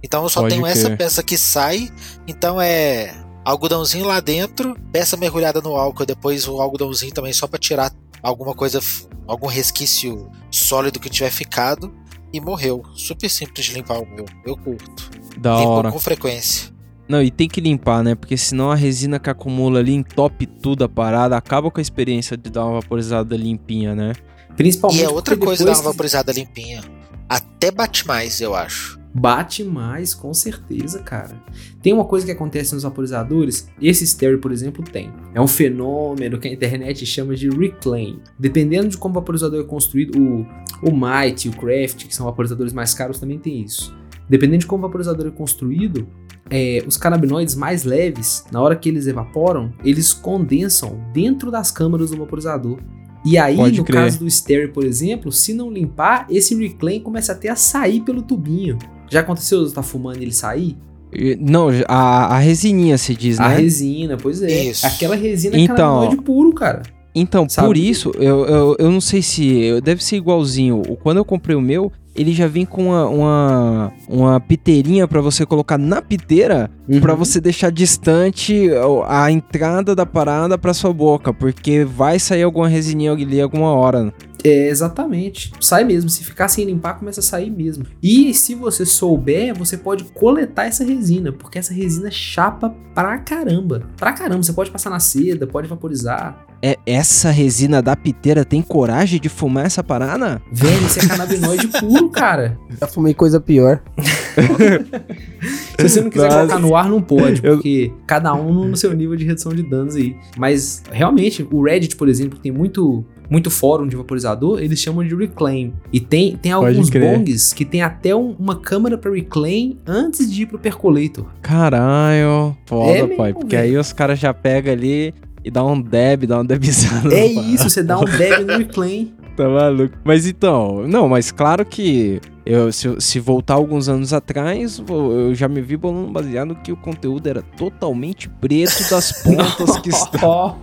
Então 0.04 0.22
eu 0.22 0.28
só 0.28 0.42
Pode 0.42 0.54
tenho 0.54 0.66
essa 0.66 0.84
crer. 0.88 0.98
peça 0.98 1.22
que 1.22 1.38
sai. 1.38 1.88
Então 2.28 2.60
é 2.60 3.14
algodãozinho 3.42 4.04
lá 4.04 4.20
dentro, 4.20 4.76
peça 4.92 5.16
mergulhada 5.16 5.62
no 5.62 5.74
álcool, 5.74 6.04
depois 6.04 6.46
o 6.46 6.60
algodãozinho 6.60 7.12
também 7.12 7.32
só 7.32 7.46
pra 7.46 7.58
tirar 7.58 7.90
alguma 8.22 8.54
coisa, 8.54 8.80
algum 9.26 9.46
resquício 9.46 10.30
sólido 10.50 11.00
que 11.00 11.08
tiver 11.08 11.30
ficado 11.30 11.90
e 12.34 12.40
morreu. 12.40 12.82
Super 12.94 13.30
simples 13.30 13.64
de 13.64 13.72
limpar 13.72 13.98
o 13.98 14.06
meu. 14.06 14.26
Eu 14.44 14.56
curto. 14.58 15.10
Da 15.38 15.56
Limpo 15.56 15.70
hora. 15.70 15.90
com 15.90 15.98
frequência. 15.98 16.72
Não, 17.08 17.22
e 17.22 17.30
tem 17.30 17.48
que 17.48 17.60
limpar, 17.60 18.02
né? 18.02 18.14
Porque 18.14 18.36
senão 18.36 18.70
a 18.70 18.74
resina 18.74 19.18
que 19.18 19.28
acumula 19.30 19.78
ali 19.80 19.92
entope 19.94 20.46
tudo 20.46 20.84
a 20.84 20.88
parada, 20.88 21.36
acaba 21.36 21.70
com 21.70 21.78
a 21.78 21.82
experiência 21.82 22.36
de 22.36 22.50
dar 22.50 22.66
uma 22.66 22.80
vaporizada 22.80 23.36
limpinha, 23.36 23.94
né? 23.94 24.12
Principalmente 24.56 25.00
E 25.00 25.04
é 25.04 25.08
outra 25.08 25.36
coisa 25.36 25.64
depois 25.64 25.78
dar 25.78 25.82
uma 25.82 25.90
que 25.90 25.96
vaporizada 25.96 26.32
limpinha. 26.32 26.82
Até 27.28 27.70
bate 27.70 28.06
mais, 28.06 28.40
eu 28.40 28.54
acho. 28.54 28.98
Bate 29.16 29.62
mais, 29.62 30.12
com 30.12 30.34
certeza, 30.34 30.98
cara. 30.98 31.40
Tem 31.80 31.92
uma 31.92 32.04
coisa 32.04 32.26
que 32.26 32.32
acontece 32.32 32.74
nos 32.74 32.82
vaporizadores, 32.82 33.68
esse 33.80 34.04
stereo, 34.04 34.40
por 34.40 34.50
exemplo, 34.50 34.82
tem. 34.82 35.12
É 35.32 35.40
um 35.40 35.46
fenômeno 35.46 36.38
que 36.38 36.48
a 36.48 36.52
internet 36.52 37.06
chama 37.06 37.36
de 37.36 37.48
reclaim. 37.48 38.20
Dependendo 38.36 38.88
de 38.88 38.98
como 38.98 39.12
o 39.12 39.20
vaporizador 39.20 39.60
é 39.60 39.64
construído, 39.64 40.18
o, 40.18 40.46
o 40.82 40.90
Might 40.90 41.46
e 41.46 41.50
o 41.50 41.56
Craft, 41.56 42.06
que 42.06 42.14
são 42.14 42.26
vaporizadores 42.26 42.72
mais 42.72 42.92
caros, 42.92 43.20
também 43.20 43.38
tem 43.38 43.62
isso. 43.62 43.96
Dependendo 44.28 44.58
de 44.58 44.66
como 44.66 44.84
o 44.84 44.88
vaporizador 44.88 45.28
é 45.28 45.30
construído, 45.30 46.08
é, 46.50 46.82
os 46.86 46.96
canabinoides 46.96 47.54
mais 47.54 47.84
leves, 47.84 48.44
na 48.50 48.60
hora 48.60 48.74
que 48.74 48.88
eles 48.88 49.06
evaporam, 49.06 49.72
eles 49.84 50.12
condensam 50.12 51.00
dentro 51.12 51.50
das 51.52 51.70
câmaras 51.70 52.10
do 52.10 52.18
vaporizador. 52.18 52.80
E 53.24 53.38
aí, 53.38 53.56
Pode 53.56 53.78
no 53.78 53.84
crer. 53.84 54.02
caso 54.02 54.18
do 54.18 54.30
stereo, 54.30 54.72
por 54.72 54.84
exemplo, 54.84 55.32
se 55.32 55.54
não 55.54 55.70
limpar, 55.70 56.26
esse 56.30 56.54
reclaim 56.54 57.00
começa 57.00 57.32
até 57.32 57.48
a 57.48 57.56
sair 57.56 58.00
pelo 58.00 58.20
tubinho. 58.22 58.78
Já 59.10 59.20
aconteceu 59.20 59.66
você 59.66 59.74
tá 59.74 59.82
fumando 59.82 60.18
e 60.18 60.22
ele 60.22 60.32
sair? 60.32 60.76
E- 61.12 61.36
Não, 61.40 61.68
a, 61.88 62.34
a 62.36 62.38
resininha 62.38 62.98
se 62.98 63.14
diz, 63.14 63.38
A 63.40 63.48
né? 63.48 63.56
resina, 63.56 64.16
pois 64.16 64.42
é. 64.42 64.64
Isso. 64.64 64.86
Aquela 64.86 65.14
resina 65.16 65.56
é 65.56 65.60
Então, 65.60 65.76
canabinoide 65.76 66.16
puro, 66.22 66.52
cara. 66.52 66.82
Então, 67.14 67.48
Sabe? 67.48 67.68
por 67.68 67.76
isso, 67.76 68.10
eu, 68.16 68.44
eu, 68.46 68.76
eu 68.78 68.90
não 68.90 69.00
sei 69.00 69.22
se. 69.22 69.46
eu- 69.48 69.80
Deve 69.80 70.02
ser 70.02 70.16
igualzinho. 70.16 70.82
Quando 71.02 71.18
eu 71.18 71.24
comprei 71.24 71.54
o 71.54 71.60
meu, 71.60 71.92
ele 72.14 72.32
já 72.32 72.46
vem 72.46 72.64
com 72.64 72.86
uma, 72.88 73.06
uma, 73.08 73.92
uma 74.08 74.40
piteirinha 74.40 75.06
pra 75.08 75.20
você 75.20 75.44
colocar 75.44 75.76
na 75.78 76.00
piteira 76.00 76.70
pra 77.00 77.12
Uhum. 77.12 77.18
você 77.18 77.40
deixar 77.40 77.70
distante 77.70 78.68
a 79.06 79.30
entrada 79.30 79.94
da 79.94 80.06
parada 80.06 80.56
pra 80.58 80.74
sua 80.74 80.92
boca. 80.92 81.32
Porque 81.32 81.84
vai 81.84 82.18
sair 82.18 82.42
alguma 82.42 82.68
resininha 82.68 83.12
ali 83.12 83.40
alguma 83.40 83.72
hora. 83.72 84.12
É, 84.44 84.68
exatamente. 84.68 85.50
Sai 85.60 85.84
mesmo. 85.84 86.10
Se 86.10 86.22
ficar 86.22 86.48
sem 86.48 86.64
limpar, 86.66 86.98
começa 86.98 87.20
a 87.20 87.22
sair 87.22 87.50
mesmo. 87.50 87.86
E 88.02 88.34
se 88.34 88.54
você 88.54 88.84
souber, 88.84 89.56
você 89.56 89.76
pode 89.78 90.04
coletar 90.04 90.66
essa 90.66 90.84
resina, 90.84 91.32
porque 91.32 91.58
essa 91.58 91.72
resina 91.72 92.10
chapa 92.10 92.74
pra 92.94 93.16
caramba. 93.18 93.88
Pra 93.96 94.12
caramba. 94.12 94.42
Você 94.42 94.52
pode 94.52 94.70
passar 94.70 94.90
na 94.90 95.00
seda, 95.00 95.46
pode 95.46 95.66
vaporizar. 95.66 96.44
É, 96.62 96.78
essa 96.86 97.30
resina 97.30 97.82
da 97.82 97.94
piteira 97.94 98.42
tem 98.44 98.62
coragem 98.62 99.20
de 99.20 99.28
fumar 99.28 99.66
essa 99.66 99.82
parada? 99.84 100.40
Velho, 100.50 100.86
isso 100.86 100.98
é 100.98 101.06
canabinoide 101.06 101.66
puro, 101.80 102.08
cara. 102.10 102.58
Já 102.80 102.86
fumei 102.86 103.12
coisa 103.12 103.38
pior. 103.40 103.82
Se 105.78 105.88
você 105.88 106.00
não 106.00 106.10
quiser 106.10 106.24
Nossa. 106.26 106.38
colocar 106.38 106.58
no 106.58 106.76
ar, 106.76 106.88
não 106.88 107.02
pode, 107.02 107.40
Eu- 107.44 107.54
porque 107.56 107.92
cada 108.06 108.32
um 108.34 108.52
no 108.68 108.76
seu 108.76 108.92
nível 108.94 109.16
de 109.16 109.24
redução 109.24 109.52
de 109.52 109.62
danos 109.62 109.94
aí. 109.96 110.16
Mas, 110.38 110.82
realmente, 110.90 111.46
o 111.50 111.62
Reddit, 111.62 111.96
por 111.96 112.08
exemplo, 112.08 112.38
tem 112.38 112.50
muito, 112.52 113.04
muito 113.30 113.50
fórum 113.50 113.86
de 113.86 113.96
vaporizador, 113.96 114.60
eles 114.62 114.78
chamam 114.78 115.06
de 115.06 115.14
reclaim. 115.14 115.72
E 115.92 115.98
tem, 116.00 116.36
tem 116.36 116.52
Pode 116.52 116.66
alguns 116.68 116.90
crer. 116.90 117.16
bongs 117.18 117.52
que 117.52 117.64
tem 117.64 117.82
até 117.82 118.14
um- 118.14 118.34
uma 118.38 118.56
câmera 118.56 118.98
para 118.98 119.10
reclaim 119.10 119.78
antes 119.86 120.30
de 120.32 120.42
ir 120.42 120.46
pro 120.46 120.58
percolator. 120.58 121.26
Caralho, 121.42 122.56
foda, 122.66 122.90
É 122.90 123.02
mesmo, 123.02 123.16
pai. 123.16 123.32
Porque 123.32 123.56
velho. 123.56 123.68
aí 123.70 123.76
os 123.76 123.92
caras 123.92 124.18
já 124.18 124.32
pegam 124.34 124.72
ali 124.72 125.14
e 125.44 125.50
dá 125.50 125.64
um 125.64 125.80
deb, 125.80 126.24
dá 126.26 126.40
um 126.40 126.44
debizada. 126.44 127.12
É 127.14 127.26
isso, 127.26 127.68
você 127.68 127.82
dá 127.82 127.98
um 127.98 128.04
deb 128.04 128.44
no 128.46 128.58
reclaim. 128.58 129.12
Tá 129.36 129.48
maluco. 129.48 129.96
Mas 130.04 130.26
então, 130.26 130.86
não, 130.86 131.08
mas 131.08 131.32
claro 131.32 131.64
que 131.64 132.20
eu, 132.46 132.70
se, 132.72 132.94
se 133.00 133.18
voltar 133.18 133.54
alguns 133.54 133.88
anos 133.88 134.12
atrás, 134.12 134.82
eu 134.88 135.34
já 135.34 135.48
me 135.48 135.60
vi 135.60 135.76
bolando 135.76 136.12
baseado 136.12 136.54
que 136.56 136.70
o 136.70 136.76
conteúdo 136.76 137.26
era 137.28 137.42
totalmente 137.42 138.28
preto 138.28 138.88
das 138.90 139.10
pontas 139.24 139.78
que 139.78 139.88
estão. 139.88 140.56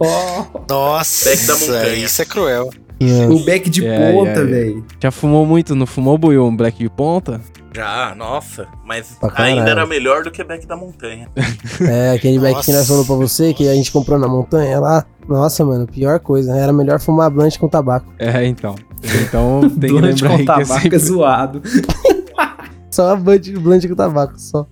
Nossa, 0.69 1.29
Back 1.29 1.45
da 1.47 1.57
montanha. 1.57 1.95
isso 1.95 2.21
é 2.21 2.25
cruel. 2.25 2.69
o 3.29 3.39
back 3.43 3.69
de 3.69 3.85
É, 3.85 4.11
ponta, 4.11 4.29
é, 4.39 4.43
é. 4.43 4.45
velho. 4.45 4.85
Já 5.01 5.11
fumou 5.11 5.45
muito, 5.45 5.75
não 5.75 5.85
fumou, 5.85 6.17
Buiu, 6.17 6.45
um 6.45 6.55
black 6.55 6.77
de 6.77 6.89
ponta? 6.89 7.41
Já, 7.73 8.13
nossa. 8.15 8.67
Mas 8.85 9.17
Pra 9.19 9.29
caralho. 9.29 9.59
ainda 9.59 9.71
era 9.71 9.85
melhor 9.85 10.23
do 10.23 10.31
que 10.31 10.43
Back 10.43 10.65
da 10.65 10.75
Montanha. 10.75 11.29
É, 11.81 12.11
aquele 12.11 12.37
back 12.37 12.63
que 12.63 12.71
nós 12.71 12.87
falou 12.87 13.05
pra 13.05 13.15
você, 13.15 13.53
que 13.53 13.67
a 13.67 13.73
gente 13.73 13.91
comprou 13.91 14.19
na 14.19 14.27
montanha 14.27 14.79
lá. 14.79 15.05
Nossa, 15.27 15.65
mano, 15.65 15.87
pior 15.87 16.19
coisa. 16.19 16.55
Era 16.55 16.71
melhor 16.71 16.99
fumar 16.99 17.29
blunt 17.31 17.57
com 17.57 17.67
tabaco. 17.67 18.13
É, 18.19 18.45
então. 18.45 18.75
Então 19.23 19.61
tem 19.79 19.95
que 19.95 20.01
lembrar 20.01 20.29
com 20.29 20.35
aí 20.35 20.37
que 20.37 20.43
é 20.43 20.45
tabaco 20.45 20.81
sempre 20.81 20.95
é 20.95 20.99
zoado. 20.99 21.61
Só 22.91 23.15
blunt, 23.15 23.49
blunt 23.53 23.87
com 23.87 23.95
tabaco, 23.95 24.33
só. 24.37 24.67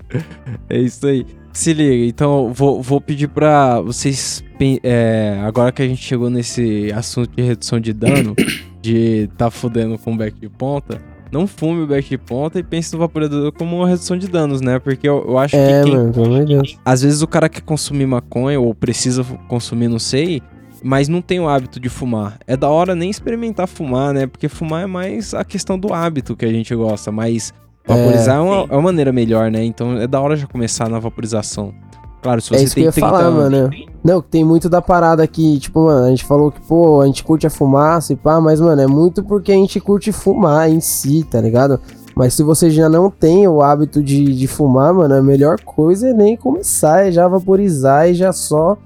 É 0.69 0.77
isso 0.77 1.07
aí. 1.07 1.25
Se 1.53 1.73
liga, 1.73 2.05
então 2.05 2.53
vou, 2.53 2.81
vou 2.81 2.99
pedir 3.01 3.27
pra 3.29 3.79
vocês. 3.81 4.43
é, 4.83 5.41
agora 5.43 5.71
que 5.71 5.81
a 5.81 5.87
gente 5.87 6.01
chegou 6.03 6.29
nesse 6.29 6.91
assunto 6.93 7.35
de 7.35 7.41
redução 7.41 7.79
de 7.79 7.93
dano, 7.93 8.35
de 8.81 9.29
tá 9.37 9.49
fudendo 9.49 9.97
com 9.97 10.13
o 10.13 10.17
back 10.17 10.37
de 10.39 10.49
ponta, 10.49 11.01
não 11.31 11.45
fume 11.47 11.81
o 11.83 11.87
back 11.87 12.09
de 12.09 12.17
ponta 12.17 12.59
e 12.59 12.63
pense 12.63 12.91
no 12.93 12.99
vaporizador 12.99 13.51
como 13.51 13.77
uma 13.77 13.87
redução 13.87 14.17
de 14.17 14.27
danos, 14.27 14.61
né? 14.61 14.79
Porque 14.79 15.07
eu, 15.07 15.25
eu 15.27 15.37
acho 15.37 15.55
É, 15.55 15.81
que 15.81 15.89
quem. 15.89 15.97
mano, 15.97 16.13
pelo 16.13 16.25
amor 16.25 16.39
de 16.45 16.55
Deus. 16.55 16.77
Às 16.83 17.01
vezes 17.01 17.21
o 17.21 17.27
cara 17.27 17.47
quer 17.49 17.61
consumir 17.61 18.05
maconha 18.05 18.59
ou 18.59 18.73
precisa 18.73 19.23
consumir, 19.47 19.87
não 19.87 19.99
sei. 19.99 20.41
Mas 20.81 21.07
não 21.09 21.21
tem 21.21 21.39
o 21.41 21.47
hábito 21.49 21.79
de 21.79 21.89
fumar. 21.89 22.39
É 22.47 22.55
da 22.55 22.69
hora 22.69 22.95
nem 22.95 23.09
experimentar 23.09 23.67
fumar, 23.67 24.13
né? 24.13 24.27
Porque 24.27 24.47
fumar 24.47 24.83
é 24.83 24.85
mais 24.85 25.33
a 25.33 25.43
questão 25.43 25.77
do 25.77 25.93
hábito 25.93 26.35
que 26.37 26.45
a 26.45 26.51
gente 26.51 26.73
gosta. 26.73 27.11
Mas 27.11 27.53
vaporizar 27.85 28.37
é, 28.37 28.39
uma, 28.39 28.61
sim. 28.63 28.67
é 28.69 28.73
uma 28.75 28.81
maneira 28.83 29.11
melhor, 29.11 29.51
né? 29.51 29.63
Então 29.63 29.97
é 29.97 30.07
da 30.07 30.21
hora 30.21 30.37
já 30.37 30.47
começar 30.47 30.87
na 30.89 30.97
vaporização. 30.97 31.73
Claro, 32.21 32.41
se 32.41 32.53
É 32.53 32.57
você 32.57 32.63
isso 32.65 32.75
que 32.75 32.81
eu 32.81 32.91
tem 32.91 33.03
ia 33.03 33.07
30 33.07 33.07
falar, 33.07 33.19
anos. 33.27 33.51
mano. 33.51 33.69
Não, 34.03 34.21
que 34.21 34.27
tem 34.29 34.43
muito 34.43 34.67
da 34.69 34.81
parada 34.81 35.23
aqui, 35.23 35.57
tipo, 35.59 35.85
mano, 35.85 36.05
a 36.05 36.09
gente 36.09 36.25
falou 36.25 36.51
que, 36.51 36.59
pô, 36.61 37.01
a 37.01 37.05
gente 37.05 37.23
curte 37.23 37.47
a 37.47 37.49
fumaça 37.49 38.13
e 38.13 38.15
pá, 38.15 38.39
mas, 38.41 38.59
mano, 38.61 38.81
é 38.81 38.87
muito 38.87 39.23
porque 39.23 39.51
a 39.51 39.55
gente 39.55 39.79
curte 39.79 40.11
fumar 40.11 40.69
em 40.69 40.79
si, 40.79 41.23
tá 41.29 41.39
ligado? 41.39 41.79
Mas 42.15 42.33
se 42.33 42.43
você 42.43 42.69
já 42.69 42.89
não 42.89 43.09
tem 43.09 43.47
o 43.47 43.61
hábito 43.61 44.03
de, 44.03 44.35
de 44.35 44.47
fumar, 44.47 44.93
mano, 44.93 45.15
a 45.15 45.21
melhor 45.21 45.61
coisa 45.61 46.09
é 46.09 46.13
nem 46.13 46.35
começar, 46.35 47.07
é 47.07 47.11
já 47.11 47.27
vaporizar 47.27 48.09
e 48.09 48.13
já 48.13 48.33
só 48.33 48.77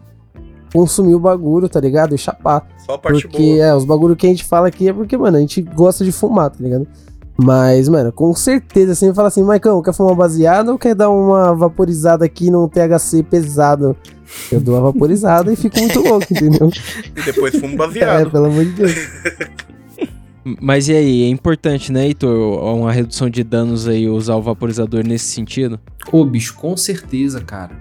consumir 0.73 1.15
o 1.15 1.19
bagulho, 1.19 1.69
tá 1.69 1.79
ligado? 1.79 2.13
E 2.15 2.17
chapar. 2.17 2.67
Só 2.85 2.93
a 2.93 2.97
parte 2.97 3.21
Porque, 3.27 3.53
boa. 3.55 3.65
é, 3.65 3.75
os 3.75 3.85
bagulho 3.85 4.15
que 4.15 4.25
a 4.25 4.29
gente 4.29 4.43
fala 4.43 4.67
aqui 4.67 4.89
é 4.89 4.93
porque, 4.93 5.17
mano, 5.17 5.37
a 5.37 5.39
gente 5.39 5.61
gosta 5.61 6.03
de 6.03 6.11
fumar, 6.11 6.49
tá 6.49 6.57
ligado? 6.59 6.87
Mas, 7.37 7.89
mano, 7.89 8.11
com 8.11 8.33
certeza, 8.35 8.93
você 8.93 9.07
me 9.07 9.13
fala 9.15 9.27
assim, 9.27 9.41
Maicão, 9.43 9.81
quer 9.81 9.93
fumar 9.93 10.13
um 10.13 10.15
baseado 10.15 10.69
ou 10.69 10.77
quer 10.77 10.93
dar 10.93 11.09
uma 11.09 11.55
vaporizada 11.55 12.23
aqui 12.23 12.51
num 12.51 12.67
THC 12.67 13.23
pesado? 13.23 13.95
Eu 14.51 14.59
dou 14.61 14.75
uma 14.75 14.91
vaporizada 14.91 15.51
e 15.51 15.55
fico 15.55 15.79
muito 15.79 15.99
louco, 15.99 16.27
entendeu? 16.31 16.69
E 17.15 17.21
depois 17.23 17.55
fumo 17.55 17.73
É, 17.73 17.77
baseado. 17.77 18.31
pelo 18.31 18.45
amor 18.45 18.63
de 18.65 18.71
Deus. 18.71 18.93
Mas 20.61 20.89
e 20.89 20.93
aí, 20.93 21.23
é 21.23 21.27
importante, 21.29 21.91
né, 21.91 22.05
Heitor? 22.05 22.61
Uma 22.75 22.91
redução 22.91 23.29
de 23.29 23.43
danos 23.43 23.87
aí, 23.87 24.09
usar 24.09 24.35
o 24.35 24.41
vaporizador 24.41 25.03
nesse 25.05 25.25
sentido? 25.27 25.79
Ô, 26.11 26.25
bicho, 26.25 26.53
com 26.55 26.75
certeza, 26.75 27.39
cara. 27.41 27.71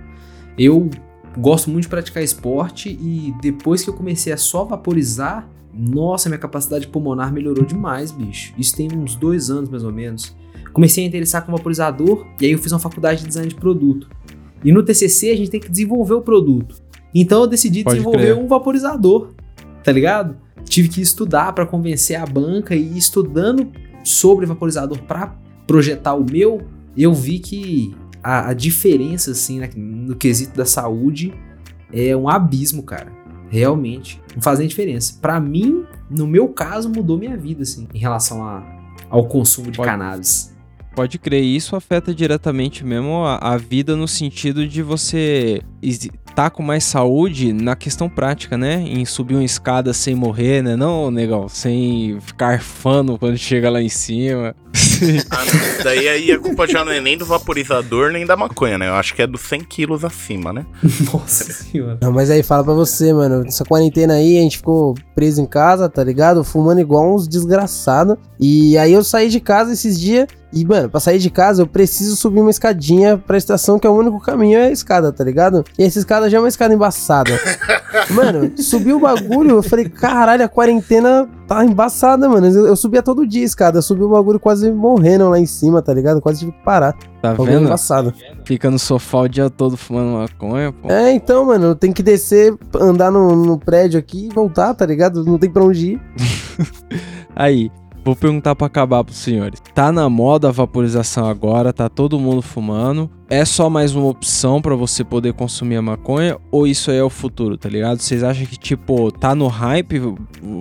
Eu 0.56 0.88
gosto 1.36 1.68
muito 1.70 1.82
de 1.84 1.88
praticar 1.88 2.22
esporte 2.22 2.88
e 2.88 3.34
depois 3.42 3.82
que 3.82 3.90
eu 3.90 3.94
comecei 3.94 4.32
a 4.32 4.36
só 4.36 4.64
vaporizar, 4.64 5.48
nossa, 5.72 6.28
minha 6.28 6.38
capacidade 6.38 6.86
pulmonar 6.86 7.32
melhorou 7.32 7.64
demais, 7.64 8.12
bicho. 8.12 8.52
Isso 8.58 8.76
tem 8.76 8.88
uns 8.92 9.14
dois 9.14 9.50
anos, 9.50 9.70
mais 9.70 9.84
ou 9.84 9.92
menos. 9.92 10.36
Comecei 10.72 11.04
a 11.04 11.06
interessar 11.06 11.44
com 11.44 11.52
vaporizador 11.52 12.26
e 12.40 12.46
aí 12.46 12.52
eu 12.52 12.58
fiz 12.58 12.72
uma 12.72 12.78
faculdade 12.78 13.22
de 13.22 13.28
design 13.28 13.48
de 13.48 13.54
produto. 13.54 14.08
E 14.64 14.72
no 14.72 14.82
TCC 14.82 15.30
a 15.30 15.36
gente 15.36 15.50
tem 15.50 15.60
que 15.60 15.70
desenvolver 15.70 16.14
o 16.14 16.22
produto. 16.22 16.76
Então 17.14 17.42
eu 17.42 17.46
decidi 17.46 17.84
Pode 17.84 17.96
desenvolver 17.96 18.34
crer. 18.34 18.38
um 18.38 18.46
vaporizador, 18.46 19.32
tá 19.82 19.92
ligado? 19.92 20.36
Tive 20.64 20.88
que 20.88 21.00
estudar 21.00 21.52
pra 21.52 21.66
convencer 21.66 22.16
a 22.16 22.24
banca 22.24 22.74
e 22.74 22.96
estudando 22.96 23.70
sobre 24.04 24.46
vaporizador 24.46 24.98
pra 25.02 25.36
projetar 25.66 26.14
o 26.14 26.24
meu, 26.24 26.62
eu 26.96 27.14
vi 27.14 27.38
que 27.38 27.94
a, 28.22 28.50
a 28.50 28.52
diferença, 28.52 29.32
assim, 29.32 29.58
né, 29.58 29.70
no 29.76 30.16
quesito 30.16 30.56
da 30.56 30.64
saúde 30.64 31.32
é 31.92 32.16
um 32.16 32.28
abismo, 32.28 32.82
cara. 32.82 33.12
Realmente. 33.52 34.18
Não 34.34 34.40
faz 34.40 34.58
nem 34.58 34.66
diferença. 34.66 35.18
Pra 35.20 35.38
mim, 35.38 35.84
no 36.10 36.26
meu 36.26 36.48
caso, 36.48 36.88
mudou 36.88 37.18
minha 37.18 37.36
vida, 37.36 37.62
assim, 37.62 37.86
em 37.92 37.98
relação 37.98 38.42
a, 38.42 38.62
ao 39.10 39.26
consumo 39.26 39.70
de 39.70 39.76
Pode- 39.76 39.90
cannabis. 39.90 40.50
Pode 40.94 41.18
crer, 41.18 41.42
isso 41.42 41.74
afeta 41.74 42.14
diretamente 42.14 42.84
mesmo 42.84 43.24
a, 43.24 43.36
a 43.54 43.56
vida 43.56 43.96
no 43.96 44.06
sentido 44.06 44.66
de 44.68 44.82
você 44.82 45.62
estar 45.82 46.50
com 46.50 46.62
mais 46.62 46.84
saúde 46.84 47.50
na 47.52 47.74
questão 47.74 48.10
prática, 48.10 48.58
né? 48.58 48.82
Em 48.86 49.02
subir 49.06 49.34
uma 49.34 49.44
escada 49.44 49.94
sem 49.94 50.14
morrer, 50.14 50.62
né? 50.62 50.76
Não, 50.76 51.10
negão, 51.10 51.48
sem 51.48 52.18
ficar 52.20 52.48
arfando 52.48 53.18
quando 53.18 53.38
chega 53.38 53.70
lá 53.70 53.82
em 53.82 53.88
cima. 53.88 54.54
Ah, 55.30 55.44
não. 55.44 55.84
Daí 55.84 56.08
aí 56.08 56.32
a 56.32 56.38
culpa 56.38 56.66
já 56.66 56.84
não 56.84 56.92
é 56.92 57.00
nem 57.00 57.16
do 57.16 57.24
vaporizador, 57.24 58.12
nem 58.12 58.26
da 58.26 58.36
maconha, 58.36 58.78
né? 58.78 58.88
Eu 58.88 58.94
acho 58.94 59.14
que 59.14 59.22
é 59.22 59.26
dos 59.26 59.40
100 59.42 59.64
quilos 59.64 60.04
acima, 60.04 60.52
né? 60.52 60.64
Nossa 61.12 61.52
senhora. 61.52 61.98
Não, 62.00 62.12
mas 62.12 62.30
aí, 62.30 62.42
fala 62.42 62.64
pra 62.64 62.74
você, 62.74 63.12
mano. 63.12 63.44
Essa 63.46 63.64
quarentena 63.64 64.14
aí, 64.14 64.38
a 64.38 64.42
gente 64.42 64.58
ficou 64.58 64.94
preso 65.14 65.40
em 65.40 65.46
casa, 65.46 65.88
tá 65.88 66.02
ligado? 66.04 66.44
Fumando 66.44 66.80
igual 66.80 67.14
uns 67.14 67.26
desgraçados. 67.26 68.16
E 68.38 68.76
aí 68.78 68.92
eu 68.92 69.02
saí 69.02 69.28
de 69.28 69.40
casa 69.40 69.72
esses 69.72 69.98
dias. 69.98 70.26
E, 70.52 70.64
mano, 70.66 70.88
pra 70.90 71.00
sair 71.00 71.18
de 71.18 71.30
casa 71.30 71.62
eu 71.62 71.66
preciso 71.66 72.14
subir 72.16 72.40
uma 72.40 72.50
escadinha 72.50 73.16
pra 73.16 73.38
estação, 73.38 73.78
que 73.78 73.86
é 73.86 73.90
o 73.90 73.94
único 73.94 74.20
caminho, 74.20 74.58
é 74.58 74.66
a 74.66 74.70
escada, 74.70 75.10
tá 75.12 75.24
ligado? 75.24 75.64
E 75.78 75.82
essa 75.84 75.98
escada 75.98 76.28
já 76.28 76.36
é 76.36 76.40
uma 76.40 76.48
escada 76.48 76.74
embaçada. 76.74 77.30
mano, 78.10 78.52
subi 78.58 78.92
o 78.92 79.00
bagulho, 79.00 79.56
eu 79.56 79.62
falei, 79.62 79.88
caralho, 79.88 80.44
a 80.44 80.48
quarentena 80.48 81.28
tá 81.48 81.64
embaçada, 81.64 82.28
mano. 82.28 82.46
Eu, 82.46 82.66
eu 82.66 82.76
subia 82.76 83.02
todo 83.02 83.26
dia 83.26 83.42
a 83.42 83.46
escada, 83.46 83.78
eu 83.78 83.82
subi 83.82 84.02
o 84.02 84.08
bagulho 84.10 84.38
quase 84.38 84.70
morrendo 84.70 85.28
lá 85.30 85.38
em 85.38 85.46
cima, 85.46 85.80
tá 85.80 85.92
ligado? 85.94 86.20
Quase 86.20 86.40
tive 86.40 86.52
que 86.52 86.62
parar. 86.64 86.94
Tá 87.22 87.34
O 87.38 87.44
vendo? 87.44 87.64
embaçado. 87.64 88.12
Fica 88.44 88.70
no 88.70 88.78
sofá 88.78 89.20
o 89.20 89.28
dia 89.28 89.48
todo 89.48 89.76
fumando 89.76 90.12
maconha, 90.18 90.72
pô. 90.72 90.90
É, 90.90 91.12
então, 91.12 91.44
mano, 91.46 91.74
tem 91.74 91.92
que 91.92 92.02
descer, 92.02 92.54
andar 92.78 93.10
no, 93.10 93.34
no 93.36 93.58
prédio 93.58 93.98
aqui 93.98 94.26
e 94.30 94.34
voltar, 94.34 94.74
tá 94.74 94.84
ligado? 94.84 95.24
Não 95.24 95.38
tem 95.38 95.48
pra 95.50 95.62
onde 95.64 95.92
ir. 95.92 96.00
Aí, 97.34 97.70
vou 98.04 98.16
perguntar 98.16 98.54
pra 98.54 98.66
acabar 98.66 99.04
pros 99.04 99.18
senhores. 99.18 99.60
Tá 99.74 99.92
na 99.92 100.08
moda 100.08 100.48
a 100.48 100.52
vaporização 100.52 101.26
agora, 101.26 101.72
tá 101.72 101.88
todo 101.88 102.18
mundo 102.18 102.42
fumando. 102.42 103.10
É 103.28 103.44
só 103.44 103.70
mais 103.70 103.94
uma 103.94 104.08
opção 104.08 104.60
pra 104.60 104.74
você 104.74 105.02
poder 105.02 105.32
consumir 105.32 105.76
a 105.76 105.82
maconha 105.82 106.38
ou 106.50 106.66
isso 106.66 106.90
aí 106.90 106.98
é 106.98 107.02
o 107.02 107.08
futuro, 107.08 107.56
tá 107.56 107.68
ligado? 107.68 107.98
Vocês 107.98 108.22
acham 108.22 108.44
que 108.44 108.58
tipo 108.58 109.10
tá 109.10 109.34
no 109.34 109.48
hype 109.48 110.00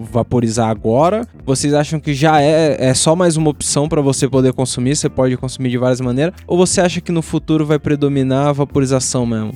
vaporizar 0.10 0.70
agora? 0.70 1.28
Vocês 1.46 1.74
acham 1.74 2.00
que 2.00 2.14
já 2.14 2.42
é 2.42 2.78
é 2.80 2.94
só 2.94 3.16
mais 3.16 3.36
uma 3.36 3.50
opção 3.50 3.90
pra 3.90 4.02
você 4.02 4.28
poder 4.28 4.54
consumir, 4.54 4.96
você 4.96 5.10
pode 5.10 5.36
consumir 5.36 5.70
de 5.70 5.78
várias 5.78 6.00
maneiras? 6.00 6.34
Ou 6.48 6.58
você 6.58 6.80
acha 6.80 7.02
que 7.02 7.12
no 7.12 7.22
futuro 7.22 7.66
vai 7.66 7.78
predominar 7.78 8.48
a 8.48 8.54
vaporização 8.54 9.26
mesmo? 9.26 9.52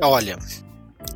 Olha, 0.00 0.38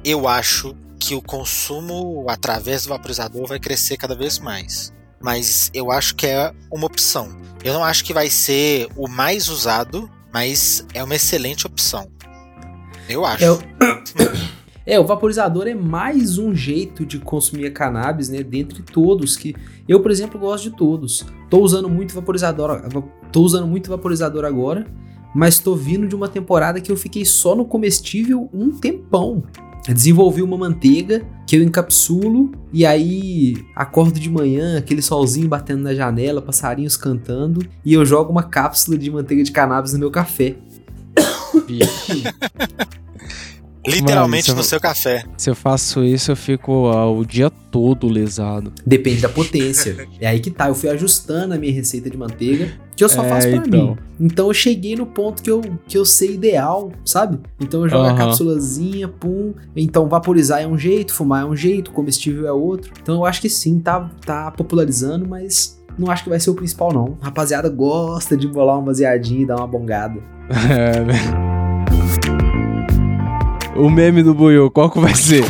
eu 0.05 0.27
acho 0.27 0.75
que 0.99 1.15
o 1.15 1.23
consumo 1.23 2.25
através 2.29 2.85
do 2.85 2.89
vaporizador 2.89 3.47
vai 3.47 3.61
crescer 3.61 3.97
cada 3.97 4.15
vez 4.15 4.39
mais. 4.39 4.93
Mas 5.23 5.71
eu 5.73 5.91
acho 5.93 6.15
que 6.17 6.27
é 6.27 6.53
uma 6.71 6.87
opção. 6.87 7.29
Eu 7.65 7.73
não 7.73 7.85
acho 7.85 8.05
que 8.05 8.13
vai 8.13 8.29
ser 8.29 8.89
o 8.97 9.07
mais 9.09 9.49
usado, 9.49 10.11
mas 10.33 10.85
é 10.93 11.03
uma 11.03 11.15
excelente 11.15 11.67
opção. 11.67 12.09
Eu 13.09 13.25
acho. 13.25 13.45
É, 13.45 13.51
o- 13.53 13.59
É, 14.85 14.99
o 14.99 15.07
vaporizador 15.07 15.69
é 15.69 15.75
mais 15.77 16.39
um 16.39 16.53
jeito 16.53 17.07
de 17.07 17.21
consumir 17.21 17.67
a 17.67 17.71
cannabis, 17.71 18.29
né? 18.29 18.43
Dentre 18.43 18.83
todos 18.83 19.37
que 19.37 19.55
eu, 19.87 20.01
por 20.01 20.11
exemplo, 20.11 20.41
gosto 20.41 20.65
de 20.71 20.77
todos. 20.77 21.25
Tô 21.49 21.61
usando 21.61 21.89
muito 21.89 22.13
vaporizador, 22.13 22.83
tô 23.31 23.43
usando 23.43 23.65
muito 23.69 23.89
vaporizador 23.89 24.45
agora, 24.45 24.85
mas 25.33 25.61
tô 25.61 25.77
vindo 25.77 26.09
de 26.09 26.17
uma 26.17 26.27
temporada 26.29 26.81
que 26.81 26.91
eu 26.91 26.97
fiquei 26.97 27.25
só 27.25 27.55
no 27.55 27.65
comestível 27.65 28.51
um 28.53 28.73
tempão. 28.73 29.45
Desenvolvi 29.89 30.43
uma 30.43 30.57
manteiga 30.57 31.25
que 31.47 31.57
eu 31.57 31.63
encapsulo 31.63 32.53
e 32.73 32.87
aí 32.87 33.57
acordo 33.75 34.19
de 34.21 34.31
manhã, 34.31 34.79
aquele 34.79 35.03
solzinho 35.03 35.49
batendo 35.49 35.83
na 35.83 35.95
janela, 35.95 36.41
passarinhos 36.41 36.97
cantando 36.97 37.67
e 37.85 37.93
eu 37.93 38.05
jogo 38.05 38.31
uma 38.31 38.45
cápsula 38.45 38.97
de 38.97 39.11
manteiga 39.11 39.43
de 39.43 39.51
cannabis 39.51 39.93
no 39.93 39.99
meu 39.99 40.11
café. 40.11 40.57
Literalmente 43.87 44.49
Mano, 44.49 44.57
no 44.57 44.61
isso- 44.61 44.71
seu 44.71 44.81
café. 44.81 45.25
Se 45.37 45.51
eu 45.51 45.55
faço 45.55 46.05
isso, 46.05 46.31
eu 46.31 46.37
fico 46.37 46.87
ah, 46.89 47.11
o 47.11 47.25
dia 47.25 47.51
todo 47.71 48.07
lesado. 48.09 48.73
Depende 48.87 49.21
da 49.23 49.29
potência. 49.29 50.07
é 50.21 50.27
aí 50.27 50.39
que 50.41 50.51
tá. 50.51 50.69
Eu 50.69 50.75
fui 50.75 50.89
ajustando 50.91 51.55
a 51.55 51.59
minha 51.59 51.73
receita 51.73 52.09
de 52.09 52.17
manteiga, 52.17 52.69
que 52.95 53.03
eu 53.03 53.09
só 53.09 53.25
É, 53.25 53.29
faço 53.29 53.49
pra 53.49 53.57
então. 53.67 53.91
mim. 53.91 53.97
Então 54.21 54.47
eu 54.49 54.55
cheguei 54.55 54.95
no 54.95 55.07
ponto 55.07 55.43
que 55.43 55.51
eu, 55.51 55.61
que 55.89 55.99
eu 55.99 56.05
sei 56.05 56.35
ideal, 56.35 56.93
sabe? 57.05 57.41
Então 57.61 57.83
eu 57.83 57.89
jogo 57.89 58.05
a 58.05 58.15
cápsulazinha, 58.15 59.09
pum. 59.09 59.53
Então 59.75 60.09
vaporizar 60.09 60.63
é 60.63 60.67
um 60.67 60.79
jeito, 60.79 61.13
fumar 61.13 61.43
é 61.43 61.47
um 61.47 61.57
jeito, 61.57 61.91
comestível 61.91 62.47
é 62.47 62.53
outro. 62.53 62.93
Então 63.03 63.17
eu 63.17 63.25
acho 63.25 63.41
que 63.41 63.49
sim, 63.49 63.81
tá, 63.81 64.09
tá 64.25 64.51
popularizando, 64.53 65.27
mas 65.29 65.83
não 65.99 66.11
acho 66.11 66.23
que 66.25 66.31
vai 66.31 66.39
ser 66.39 66.51
o 66.51 66.55
principal, 66.55 66.93
não. 66.93 67.19
Rapaziada 67.21 67.69
gosta 67.69 68.37
de 68.37 68.47
bolar 68.47 68.79
um 68.79 68.85
baseadinho 68.85 69.43
e 69.43 69.47
dar 69.47 69.57
uma 69.57 69.67
bongada. 69.67 70.21
É, 70.71 71.01
né? 71.01 71.62
O 73.75 73.89
meme 73.89 74.23
do 74.23 74.35
Buiu, 74.35 74.71
qual 74.71 74.91
que 74.91 75.01
vai 75.01 75.15
ser? 75.15 75.47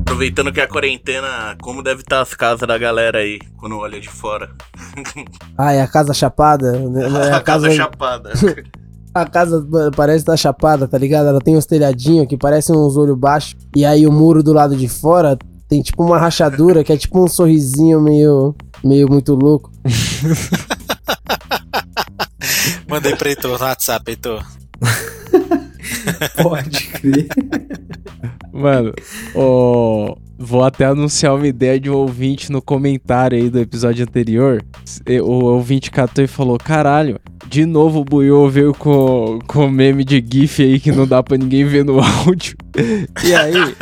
Aproveitando 0.00 0.50
que 0.50 0.62
a 0.62 0.66
quarentena, 0.66 1.54
como 1.60 1.82
deve 1.82 2.00
estar 2.00 2.22
as 2.22 2.32
casas 2.32 2.66
da 2.66 2.78
galera 2.78 3.18
aí, 3.18 3.38
quando 3.58 3.76
olha 3.76 4.00
de 4.00 4.08
fora. 4.08 4.50
Ah, 5.58 5.72
é 5.72 5.82
a 5.82 5.86
casa 5.86 6.14
chapada? 6.14 6.72
né? 6.88 7.02
É 7.28 7.32
a 7.32 7.40
casa 7.40 7.70
chapada. 7.70 8.32
A 9.12 9.26
casa 9.26 9.66
parece 9.94 10.24
da 10.24 10.38
chapada, 10.38 10.88
tá 10.88 10.96
ligado? 10.96 11.28
Ela 11.28 11.40
tem 11.40 11.56
uns 11.56 11.66
telhadinhos 11.66 12.26
que 12.26 12.38
parecem 12.38 12.74
uns 12.74 12.96
olhos 12.96 13.18
baixos. 13.18 13.54
E 13.76 13.84
aí 13.84 14.06
o 14.06 14.12
muro 14.12 14.42
do 14.42 14.54
lado 14.54 14.74
de 14.74 14.88
fora 14.88 15.36
tem 15.68 15.82
tipo 15.82 16.02
uma 16.02 16.18
rachadura 16.18 16.82
que 16.82 16.92
é 16.92 16.96
tipo 16.96 17.22
um 17.22 17.28
sorrisinho 17.28 18.00
meio, 18.00 18.54
meio 18.82 19.06
muito 19.06 19.34
louco. 19.34 19.70
Mandei 22.88 23.16
pra 23.16 23.28
Heitor 23.28 23.58
no 23.58 23.64
WhatsApp, 23.64 24.10
Heitor. 24.10 24.44
Pode 26.42 26.86
crer. 26.88 27.28
Mano, 28.52 28.92
ó, 29.34 30.16
vou 30.38 30.62
até 30.62 30.84
anunciar 30.84 31.34
uma 31.34 31.46
ideia 31.46 31.80
de 31.80 31.90
um 31.90 31.94
ouvinte 31.94 32.52
no 32.52 32.62
comentário 32.62 33.38
aí 33.38 33.50
do 33.50 33.58
episódio 33.58 34.04
anterior. 34.04 34.62
O 35.22 35.44
ouvinte 35.44 35.90
catou 35.90 36.24
e 36.24 36.28
falou: 36.28 36.58
caralho, 36.58 37.18
de 37.48 37.66
novo 37.66 38.00
o 38.00 38.04
Buiô 38.04 38.48
veio 38.48 38.74
com, 38.74 39.38
com 39.46 39.68
meme 39.68 40.04
de 40.04 40.24
GIF 40.26 40.62
aí 40.62 40.78
que 40.78 40.92
não 40.92 41.06
dá 41.06 41.22
pra 41.22 41.36
ninguém 41.36 41.64
ver 41.64 41.84
no 41.84 41.98
áudio. 42.26 42.56
E 43.24 43.34
aí. 43.34 43.74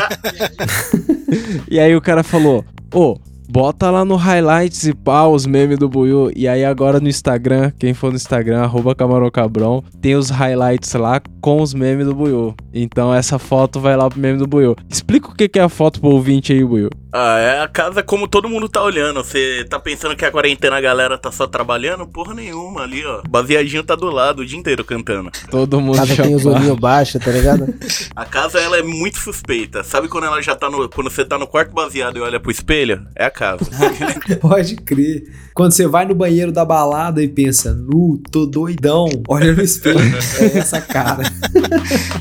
e 1.70 1.80
aí 1.80 1.94
o 1.94 2.00
cara 2.00 2.22
falou: 2.22 2.64
ô. 2.94 3.18
Bota 3.52 3.90
lá 3.90 4.02
no 4.02 4.16
highlights 4.16 4.86
e 4.86 4.94
pá, 4.94 5.26
os 5.26 5.44
memes 5.44 5.78
do 5.78 5.86
Buiu. 5.86 6.32
E 6.34 6.48
aí 6.48 6.64
agora 6.64 6.98
no 6.98 7.06
Instagram, 7.06 7.70
quem 7.78 7.92
for 7.92 8.08
no 8.08 8.16
Instagram, 8.16 8.62
arroba 8.62 8.94
Camarão 8.94 9.30
Cabrão, 9.30 9.84
tem 10.00 10.16
os 10.16 10.30
highlights 10.30 10.94
lá 10.94 11.20
com 11.38 11.60
os 11.60 11.74
memes 11.74 12.06
do 12.06 12.14
Buiu. 12.14 12.54
Então 12.72 13.12
essa 13.12 13.38
foto 13.38 13.78
vai 13.78 13.94
lá 13.94 14.08
pro 14.08 14.18
meme 14.18 14.38
do 14.38 14.46
Buiu. 14.46 14.74
Explica 14.88 15.28
o 15.28 15.34
que 15.34 15.50
que 15.50 15.58
é 15.58 15.62
a 15.62 15.68
foto 15.68 16.00
pro 16.00 16.08
ouvinte 16.08 16.50
aí, 16.50 16.64
Buiu. 16.64 16.88
Ah, 17.12 17.38
é 17.38 17.60
a 17.60 17.68
casa 17.68 18.02
como 18.02 18.26
todo 18.26 18.48
mundo 18.48 18.68
tá 18.70 18.82
olhando. 18.82 19.22
Você 19.22 19.66
tá 19.68 19.78
pensando 19.78 20.16
que 20.16 20.24
a 20.24 20.30
quarentena 20.30 20.76
a 20.76 20.80
galera 20.80 21.18
tá 21.18 21.30
só 21.30 21.46
trabalhando? 21.46 22.06
Porra 22.06 22.32
nenhuma 22.32 22.82
ali, 22.82 23.04
ó. 23.04 23.20
Baseadinho 23.28 23.82
tá 23.84 23.94
do 23.94 24.06
lado 24.10 24.40
o 24.40 24.46
dia 24.46 24.58
inteiro 24.58 24.82
cantando. 24.82 25.30
Todo 25.50 25.78
mundo 25.78 25.96
Casa 25.96 26.16
tem 26.22 26.34
os 26.34 26.42
chapado. 26.42 26.56
olhinhos 26.60 26.78
baixos, 26.80 27.22
tá 27.22 27.30
ligado? 27.30 27.74
A 28.16 28.24
casa 28.24 28.58
ela 28.58 28.78
é 28.78 28.82
muito 28.82 29.18
suspeita. 29.18 29.84
Sabe 29.84 30.08
quando 30.08 30.24
ela 30.24 30.40
já 30.40 30.54
tá 30.56 30.70
no. 30.70 30.88
Quando 30.88 31.10
você 31.10 31.24
tá 31.24 31.36
no 31.38 31.46
quarto 31.46 31.72
baseado 31.74 32.16
e 32.16 32.20
olha 32.20 32.40
pro 32.40 32.50
espelho? 32.50 33.06
É 33.14 33.26
a 33.26 33.30
casa. 33.30 33.66
Pode 34.40 34.76
crer. 34.76 35.24
Quando 35.54 35.72
você 35.72 35.86
vai 35.86 36.06
no 36.06 36.14
banheiro 36.14 36.50
da 36.50 36.64
balada 36.64 37.22
e 37.22 37.28
pensa, 37.28 37.74
nu, 37.74 38.22
tô 38.30 38.46
doidão, 38.46 39.08
olha 39.28 39.52
no 39.52 39.62
espelho. 39.62 40.00
É 40.40 40.58
essa 40.58 40.80
cara. 40.80 41.22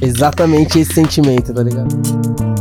Exatamente 0.01 0.79
esse 0.79 0.93
sentimento, 0.93 1.53
tá 1.53 1.63
ligado? 1.63 2.60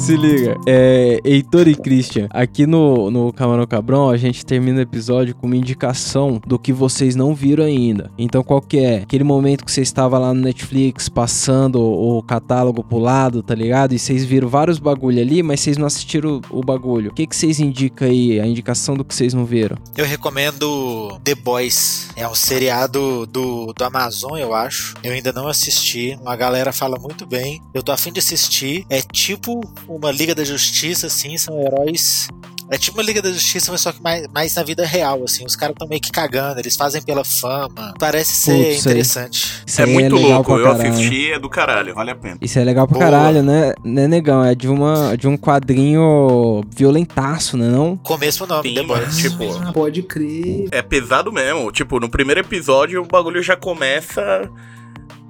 Se 0.00 0.16
liga, 0.16 0.56
é, 0.66 1.20
Heitor 1.22 1.68
e 1.68 1.74
Christian, 1.76 2.26
aqui 2.30 2.66
no, 2.66 3.10
no 3.10 3.30
Camarão 3.34 3.66
Cabrão 3.66 4.08
a 4.08 4.16
gente 4.16 4.46
termina 4.46 4.78
o 4.78 4.80
episódio 4.80 5.34
com 5.34 5.46
uma 5.46 5.56
indicação 5.56 6.40
do 6.46 6.58
que 6.58 6.72
vocês 6.72 7.14
não 7.14 7.34
viram 7.34 7.64
ainda. 7.64 8.10
Então 8.16 8.42
qual 8.42 8.62
que 8.62 8.78
é? 8.78 9.02
Aquele 9.02 9.24
momento 9.24 9.62
que 9.62 9.70
você 9.70 9.82
estava 9.82 10.18
lá 10.18 10.32
no 10.32 10.40
Netflix 10.40 11.10
passando 11.10 11.82
o 11.82 12.22
catálogo 12.22 12.82
pro 12.82 12.98
lado, 12.98 13.42
tá 13.42 13.54
ligado? 13.54 13.92
E 13.92 13.98
vocês 13.98 14.24
viram 14.24 14.48
vários 14.48 14.78
bagulho 14.78 15.20
ali, 15.20 15.42
mas 15.42 15.60
vocês 15.60 15.76
não 15.76 15.86
assistiram 15.86 16.40
o, 16.50 16.60
o 16.60 16.64
bagulho. 16.64 17.10
O 17.10 17.14
que, 17.14 17.26
que 17.26 17.36
vocês 17.36 17.60
indicam 17.60 18.08
aí? 18.08 18.40
A 18.40 18.46
indicação 18.46 18.96
do 18.96 19.04
que 19.04 19.14
vocês 19.14 19.34
não 19.34 19.44
viram? 19.44 19.76
Eu 19.94 20.06
recomendo 20.06 21.20
The 21.22 21.34
Boys. 21.34 22.08
É 22.16 22.26
um 22.26 22.34
seriado 22.34 23.26
do, 23.26 23.74
do 23.74 23.84
Amazon, 23.84 24.38
eu 24.38 24.54
acho. 24.54 24.94
Eu 25.04 25.12
ainda 25.12 25.30
não 25.30 25.46
assisti. 25.46 26.18
Uma 26.22 26.36
galera 26.36 26.72
fala 26.72 26.98
muito 26.98 27.26
bem. 27.26 27.60
Eu 27.74 27.82
tô 27.82 27.92
afim 27.92 28.10
de 28.10 28.18
assistir. 28.18 28.86
É 28.88 29.02
tipo 29.02 29.60
uma 29.96 30.10
Liga 30.12 30.34
da 30.34 30.44
Justiça, 30.44 31.06
assim. 31.06 31.36
São 31.36 31.60
heróis. 31.60 32.28
É 32.72 32.78
tipo 32.78 32.96
uma 32.96 33.02
Liga 33.02 33.20
da 33.20 33.32
Justiça, 33.32 33.72
mas 33.72 33.80
só 33.80 33.90
que 33.90 34.00
mais, 34.00 34.28
mais 34.28 34.54
na 34.54 34.62
vida 34.62 34.86
real, 34.86 35.24
assim. 35.24 35.44
Os 35.44 35.56
caras 35.56 35.74
tão 35.76 35.88
meio 35.88 36.00
que 36.00 36.12
cagando, 36.12 36.60
eles 36.60 36.76
fazem 36.76 37.02
pela 37.02 37.24
fama. 37.24 37.92
Parece 37.98 38.32
ser 38.32 38.64
Putz, 38.64 38.80
interessante. 38.86 39.62
Isso 39.66 39.80
é 39.80 39.84
aí 39.84 39.92
muito 39.92 40.14
legal 40.14 40.34
louco. 40.34 40.56
Eu 40.56 40.64
caralho. 40.64 40.92
assisti, 40.92 41.32
é 41.32 41.38
do 41.40 41.48
caralho. 41.50 41.94
Vale 41.94 42.12
a 42.12 42.14
pena. 42.14 42.38
Isso 42.40 42.58
é 42.60 42.64
legal 42.64 42.86
pra 42.86 42.96
Boa. 42.96 43.10
caralho, 43.10 43.42
né? 43.42 43.74
Né, 43.84 44.06
negão? 44.06 44.44
É 44.44 44.54
de, 44.54 44.68
uma, 44.68 45.16
de 45.16 45.26
um 45.26 45.36
quadrinho 45.36 46.62
violentaço, 46.70 47.56
né 47.56 47.68
não? 47.68 47.96
Com 47.96 48.14
o 48.14 48.18
mesmo 48.18 48.46
nome, 48.46 48.72
Sim, 48.72 48.86
mas, 48.86 49.16
tipo, 49.18 49.72
Pode 49.72 50.02
crer. 50.04 50.68
É 50.70 50.80
pesado 50.80 51.32
mesmo. 51.32 51.72
Tipo, 51.72 51.98
no 51.98 52.08
primeiro 52.08 52.40
episódio 52.40 53.02
o 53.02 53.06
bagulho 53.06 53.42
já 53.42 53.56
começa 53.56 54.48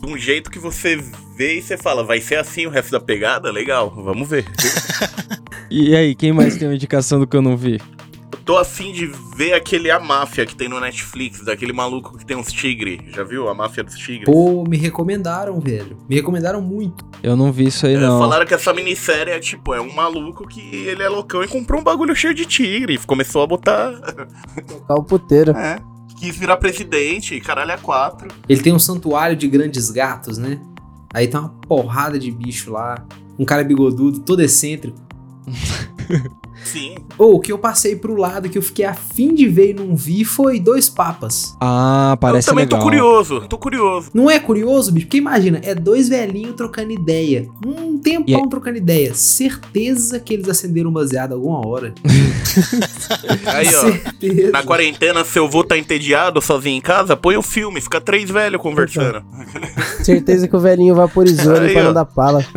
de 0.01 0.07
um 0.07 0.16
jeito 0.18 0.51
que 0.51 0.59
você 0.59 0.96
vê 1.36 1.59
e 1.59 1.62
você 1.62 1.76
fala, 1.76 2.03
vai 2.05 2.20
ser 2.20 2.36
assim 2.36 2.66
o 2.66 2.70
resto 2.70 2.90
da 2.92 3.01
pegada? 3.01 3.51
Legal, 3.51 3.90
vamos 3.94 4.28
ver. 4.28 4.44
E 5.72 5.94
aí, 5.94 6.16
quem 6.16 6.32
mais 6.32 6.57
tem 6.57 6.66
uma 6.66 6.74
indicação 6.74 7.20
do 7.20 7.28
que 7.28 7.36
eu 7.36 7.40
não 7.42 7.57
vi? 7.57 7.80
Eu 8.32 8.38
tô 8.44 8.57
afim 8.59 8.90
de 8.92 9.07
ver 9.36 9.53
aquele 9.53 9.88
A 9.88 10.01
Máfia 10.01 10.44
que 10.44 10.57
tem 10.57 10.68
no 10.68 10.80
Netflix, 10.80 11.44
daquele 11.44 11.72
maluco 11.72 12.18
que 12.18 12.26
tem 12.26 12.36
uns 12.36 12.51
tigres. 12.53 12.98
Já 13.14 13.22
viu? 13.22 13.48
A 13.48 13.55
Máfia 13.55 13.84
dos 13.84 13.94
Tigres? 13.96 14.24
Pô, 14.24 14.64
me 14.68 14.76
recomendaram, 14.76 15.61
velho. 15.61 15.96
Me 16.09 16.16
recomendaram 16.16 16.61
muito. 16.61 17.05
Eu 17.22 17.36
não 17.36 17.53
vi 17.53 17.66
isso 17.68 17.86
aí, 17.86 17.94
É, 17.94 17.98
não. 18.01 18.18
falaram 18.18 18.44
que 18.44 18.53
essa 18.53 18.72
minissérie 18.74 19.32
é 19.32 19.38
tipo, 19.38 19.72
é 19.72 19.80
um 19.80 19.94
maluco 19.94 20.44
que 20.48 20.61
ele 20.61 21.05
é 21.05 21.09
loucão 21.09 21.40
e 21.44 21.46
comprou 21.46 21.80
um 21.80 21.84
bagulho 21.84 22.16
cheio 22.16 22.34
de 22.34 22.44
tigre. 22.46 22.94
e 22.94 22.98
Começou 22.98 23.40
a 23.42 23.46
botar. 23.46 23.92
Tocar 24.66 24.94
o 24.94 25.05
puteiro. 25.05 25.53
É. 25.53 25.78
Quis 26.21 26.37
virar 26.37 26.59
presidente, 26.59 27.41
caralho, 27.41 27.71
é 27.71 27.79
quatro. 27.79 28.29
Ele 28.47 28.61
tem 28.61 28.75
um 28.75 28.79
santuário 28.79 29.35
de 29.35 29.49
grandes 29.49 29.91
gatos, 29.91 30.37
né? 30.37 30.61
Aí 31.14 31.27
tem 31.27 31.41
uma 31.41 31.49
porrada 31.49 32.18
de 32.18 32.31
bicho 32.31 32.71
lá. 32.71 33.07
Um 33.39 33.45
cara 33.47 33.64
bigodudo, 33.64 34.21
todo 34.21 34.41
excêntrico. 34.41 34.99
Sim. 36.65 36.97
Ou 37.19 37.37
o 37.37 37.41
que 37.41 37.51
eu 37.53 37.59
passei 37.59 37.97
pro 37.97 38.17
lado 38.17 38.49
que 38.49 38.57
eu 38.59 38.63
fiquei 38.63 38.85
afim 38.85 39.35
de 39.35 39.47
ver 39.47 39.71
e 39.71 39.75
não 39.75 39.97
vi 39.97 40.25
foi 40.25 40.61
Dois 40.61 40.89
Papas. 40.89 41.57
Ah, 41.61 42.17
parece 42.21 42.49
eu 42.49 42.53
também 42.53 42.65
legal. 42.65 42.79
tô 42.79 42.85
curioso, 42.85 43.41
tô 43.49 43.59
curioso. 43.59 44.11
Não 44.15 44.31
é 44.31 44.39
curioso, 44.39 44.93
bicho? 44.93 45.07
Porque 45.07 45.19
imagina, 45.19 45.61
é 45.65 45.75
dois 45.75 46.09
velhinhos 46.09 46.55
trocando 46.55 46.93
ideia. 46.93 47.49
Um 47.65 47.99
tempão 47.99 48.45
E 48.45 48.49
trocando 48.49 48.77
ideia. 48.79 49.15
Certeza 49.15 50.21
que 50.21 50.35
eles 50.35 50.49
acenderam 50.49 50.91
um 50.91 50.93
baseado 50.93 51.33
alguma 51.33 51.67
hora. 51.67 51.95
Aí, 53.47 53.67
ó. 53.69 53.81
Certeza. 53.81 54.53
Na 54.53 54.63
quarentena, 54.63 55.25
seu 55.25 55.47
avô 55.47 55.65
tá 55.65 55.77
entediado 55.77 56.41
sozinho 56.41 56.77
em 56.77 56.81
casa, 56.81 57.17
põe 57.17 57.37
o 57.37 57.43
filme, 57.43 57.81
fica 57.81 58.01
três 58.01 58.31
velhos 58.31 58.61
conversando. 58.61 59.23
Certeza 60.03 60.47
que 60.47 60.57
o 60.57 60.61
velhinho 60.61 60.95
vaporizou 60.95 61.55
Aí, 61.61 61.73
pra 61.73 61.85
não 61.85 61.93
dar 61.93 62.05
pala. 62.05 62.45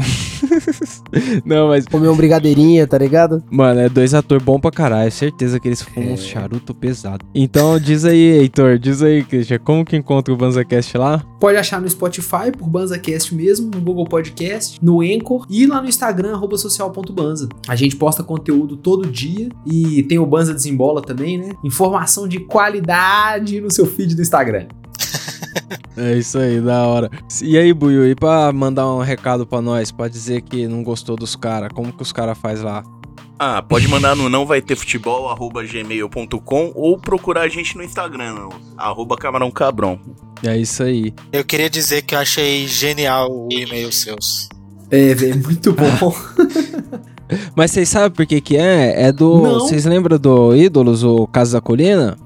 Não, 1.45 1.67
mas, 1.67 1.85
Comeu 1.85 2.11
um 2.11 2.15
brigadeirinha, 2.15 2.87
tá 2.87 2.97
ligado? 2.97 3.43
mano, 3.49 3.79
é 3.79 3.89
dois 3.89 4.13
atores 4.13 4.43
bons 4.43 4.59
pra 4.59 4.71
caralho. 4.71 5.11
Certeza 5.11 5.59
que 5.59 5.67
eles 5.67 5.81
fumam 5.81 6.13
uns 6.13 6.23
charuto 6.23 6.73
pesado. 6.73 7.25
Então, 7.33 7.79
diz 7.79 8.05
aí, 8.05 8.39
Heitor, 8.39 8.77
diz 8.79 9.01
aí, 9.01 9.23
Christian, 9.23 9.59
como 9.59 9.85
que 9.85 9.95
encontra 9.95 10.33
o 10.33 10.37
BanzaCast 10.37 10.97
lá? 10.97 11.23
Pode 11.39 11.57
achar 11.57 11.81
no 11.81 11.89
Spotify, 11.89 12.51
por 12.57 12.69
BanzaCast 12.69 13.35
mesmo, 13.35 13.69
no 13.73 13.81
Google 13.81 14.05
Podcast, 14.05 14.79
no 14.81 15.01
Anchor 15.01 15.45
e 15.49 15.65
lá 15.65 15.81
no 15.81 15.87
Instagram, 15.87 16.33
arroba 16.33 16.57
social.banza. 16.57 17.49
A 17.67 17.75
gente 17.75 17.95
posta 17.95 18.23
conteúdo 18.23 18.77
todo 18.77 19.09
dia 19.09 19.49
e 19.65 20.03
tem 20.03 20.19
o 20.19 20.25
Banza 20.25 20.53
Desembola 20.53 21.01
também, 21.01 21.37
né? 21.37 21.53
Informação 21.63 22.27
de 22.27 22.39
qualidade 22.39 23.61
no 23.61 23.71
seu 23.71 23.85
feed 23.85 24.15
do 24.15 24.21
Instagram. 24.21 24.67
É 25.95 26.17
isso 26.17 26.39
aí, 26.39 26.59
da 26.59 26.87
hora. 26.87 27.09
E 27.41 27.57
aí, 27.57 27.71
Buiu, 27.71 28.07
e 28.07 28.15
pra 28.15 28.51
mandar 28.51 28.91
um 28.91 28.99
recado 28.99 29.45
pra 29.45 29.61
nós, 29.61 29.91
pra 29.91 30.07
dizer 30.07 30.41
que 30.41 30.67
não 30.67 30.83
gostou 30.83 31.15
dos 31.15 31.35
caras, 31.35 31.69
como 31.73 31.93
que 31.93 32.01
os 32.01 32.11
caras 32.11 32.37
faz 32.37 32.61
lá? 32.61 32.83
Ah, 33.37 33.61
pode 33.61 33.87
mandar 33.87 34.15
no 34.15 34.29
não 34.29 34.45
vai 34.45 34.61
ter 34.61 34.75
futebol, 34.75 35.29
arroba 35.29 35.63
gmail.com 35.63 36.71
ou 36.75 36.97
procurar 36.97 37.41
a 37.41 37.47
gente 37.47 37.75
no 37.77 37.83
Instagram, 37.83 38.33
no, 38.33 38.49
arroba 38.77 39.17
camarão 39.17 39.51
cabrão. 39.51 39.99
É 40.43 40.57
isso 40.57 40.83
aí. 40.83 41.13
Eu 41.31 41.43
queria 41.43 41.69
dizer 41.69 42.03
que 42.03 42.15
eu 42.15 42.19
achei 42.19 42.67
genial 42.67 43.29
o 43.31 43.49
e-mail 43.51 43.91
seus. 43.91 44.49
É, 44.89 45.13
velho, 45.13 45.41
muito 45.43 45.73
bom. 45.73 46.15
Mas 47.55 47.71
vocês 47.71 47.89
sabem 47.89 48.11
por 48.11 48.25
que 48.25 48.41
que 48.41 48.57
é? 48.57 49.07
É 49.07 49.11
do... 49.11 49.41
Não. 49.41 49.59
Vocês 49.59 49.85
lembram 49.85 50.19
do 50.19 50.55
Ídolos, 50.55 51.03
o 51.03 51.25
Caso 51.27 51.53
da 51.53 51.61
Colina? 51.61 52.17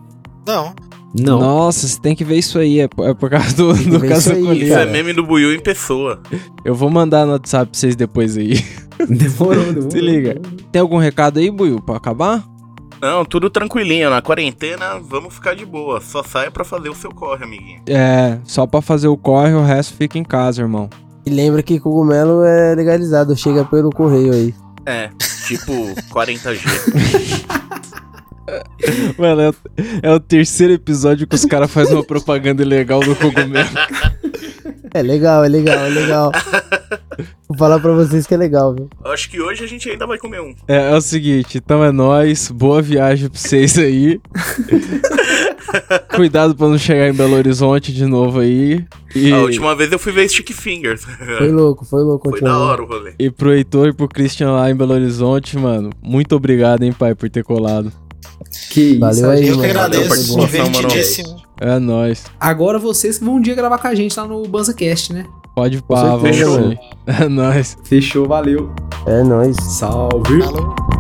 Não, 0.46 0.74
Não. 1.14 1.40
Nossa, 1.40 1.88
você 1.88 2.00
tem 2.00 2.16
que 2.16 2.24
ver 2.24 2.38
isso 2.38 2.60
aí, 2.60 2.80
é 2.80 2.88
por, 2.88 3.08
é 3.08 3.14
por 3.14 3.30
causa 3.30 3.56
do, 3.56 3.74
do 3.74 4.00
Caso 4.02 4.34
isso 4.34 4.50
aí, 4.50 4.72
é 4.72 4.86
meme 4.86 5.14
do 5.14 5.26
Buiu 5.26 5.54
em 5.54 5.60
pessoa. 5.60 6.22
Eu 6.64 6.76
vou 6.76 6.90
mandar 6.90 7.26
no 7.26 7.34
WhatsApp 7.34 7.72
pra 7.72 7.80
vocês 7.80 7.96
depois 7.96 8.38
aí. 8.38 8.64
Demorou, 9.08 9.64
demorou. 9.74 9.92
Se 9.92 10.00
liga. 10.00 10.42
Tem 10.72 10.82
algum 10.82 10.98
recado 10.98 11.40
aí, 11.40 11.50
Buiu, 11.52 11.82
pra 11.82 11.98
acabar? 11.98 12.44
Não, 13.02 13.24
tudo 13.24 13.50
tranquilinho. 13.50 14.10
Na 14.10 14.22
quarentena, 14.22 15.00
vamos 15.00 15.36
ficar 15.36 15.56
de 15.56 15.66
boa. 15.66 16.02
Só 16.02 16.24
saia 16.24 16.50
pra 16.50 16.66
fazer 16.66 16.90
o 16.90 16.96
seu 16.96 17.12
corre, 17.12 17.44
amiguinho. 17.44 17.82
É, 17.88 18.40
só 18.44 18.66
pra 18.66 18.82
fazer 18.82 19.08
o 19.08 19.16
corre, 19.16 19.54
o 19.54 19.64
resto 19.64 19.96
fica 19.96 20.18
em 20.18 20.24
casa, 20.24 20.64
irmão. 20.64 20.90
E 21.26 21.30
lembra 21.30 21.62
que 21.62 21.80
cogumelo 21.80 22.44
é 22.44 22.74
legalizado, 22.74 23.36
chega 23.36 23.64
pelo 23.66 23.90
correio 23.92 24.34
aí. 24.34 24.54
É, 24.86 25.10
tipo 25.46 25.74
40G. 26.12 26.62
Mano, 29.18 29.42
é, 29.42 29.50
o- 29.50 29.56
é 30.04 30.12
o 30.14 30.20
terceiro 30.20 30.74
episódio 30.74 31.28
que 31.28 31.36
os 31.36 31.46
caras 31.46 31.70
fazem 31.72 31.96
uma 31.96 32.04
propaganda 32.04 32.62
ilegal 32.64 33.00
do 33.02 33.16
cogumelo. 33.16 33.70
É 34.94 35.02
legal, 35.02 35.44
é 35.44 35.48
legal, 35.50 35.78
é 35.86 35.90
legal. 35.90 36.32
Vou 37.48 37.58
falar 37.58 37.80
pra 37.80 37.92
vocês 37.94 38.26
que 38.26 38.34
é 38.34 38.38
legal, 38.38 38.74
viu? 38.74 38.90
Acho 39.06 39.30
que 39.30 39.42
hoje 39.42 39.64
a 39.64 39.68
gente 39.68 39.90
ainda 39.90 40.08
vai 40.08 40.18
comer 40.18 40.42
um. 40.42 40.56
É, 40.68 40.92
é 40.92 40.96
o 40.96 41.02
seguinte, 41.02 41.58
então 41.58 41.84
é 41.84 41.92
nóis, 41.92 42.50
boa 42.50 42.82
viagem 42.82 43.30
pra 43.30 43.38
vocês 43.40 43.78
aí. 43.78 44.20
Cuidado 46.16 46.56
pra 46.56 46.68
não 46.68 46.78
chegar 46.78 47.10
em 47.10 47.14
Belo 47.14 47.36
Horizonte 47.36 47.94
de 47.94 48.06
novo 48.06 48.40
aí. 48.40 48.86
E, 49.16 49.32
A 49.32 49.40
última 49.40 49.76
vez 49.76 49.92
eu 49.92 50.00
fui 50.00 50.12
ver 50.12 50.28
Stick 50.30 50.52
Fingers. 50.54 51.04
Foi 51.38 51.52
louco, 51.52 51.86
foi 51.86 52.04
louco. 52.04 52.30
Foi 52.30 52.42
da 52.42 52.58
hora 52.58 52.82
o 52.84 52.86
rolê. 52.86 53.14
e 53.20 53.30
pro 53.30 53.54
Heitor 53.54 53.90
e 53.90 53.94
pro 53.94 54.08
Christian 54.08 54.52
lá 54.52 54.70
em 54.70 54.76
Belo 54.76 54.94
Horizonte, 54.94 55.58
mano. 55.58 55.90
Muito 56.02 56.36
obrigado, 56.36 56.84
hein, 56.84 56.94
pai, 56.94 57.14
por 57.14 57.30
ter 57.30 57.44
colado. 57.44 57.92
Que 58.70 58.82
isso, 58.82 59.00
Valeu 59.00 59.30
a 59.30 59.34
aí, 59.34 59.48
Eu 59.48 59.54
que 59.54 59.60
mano. 59.60 59.70
Agradeço. 59.70 60.40
Divertidíssimo. 60.40 61.42
É 61.60 61.80
nóis. 61.80 62.24
Agora 62.40 62.78
vocês 62.78 63.18
que 63.18 63.26
vão 63.26 63.36
um 63.36 63.42
dia 63.42 63.56
gravar 63.56 63.78
com 63.78 63.88
a 63.88 63.96
gente 63.96 64.18
lá 64.20 64.28
no 64.28 64.48
BanzaCast, 64.48 65.14
né? 65.14 65.26
Pode 65.56 65.82
pá, 65.82 66.16
vamos 66.16 66.36
sim. 66.36 66.78
É 67.08 67.28
nóis. 67.28 67.78
Fechou, 67.84 68.28
valeu. 68.28 68.72
É 69.08 69.24
nóis. 69.24 69.56
Salve. 69.60 70.40
Falou. 70.40 70.97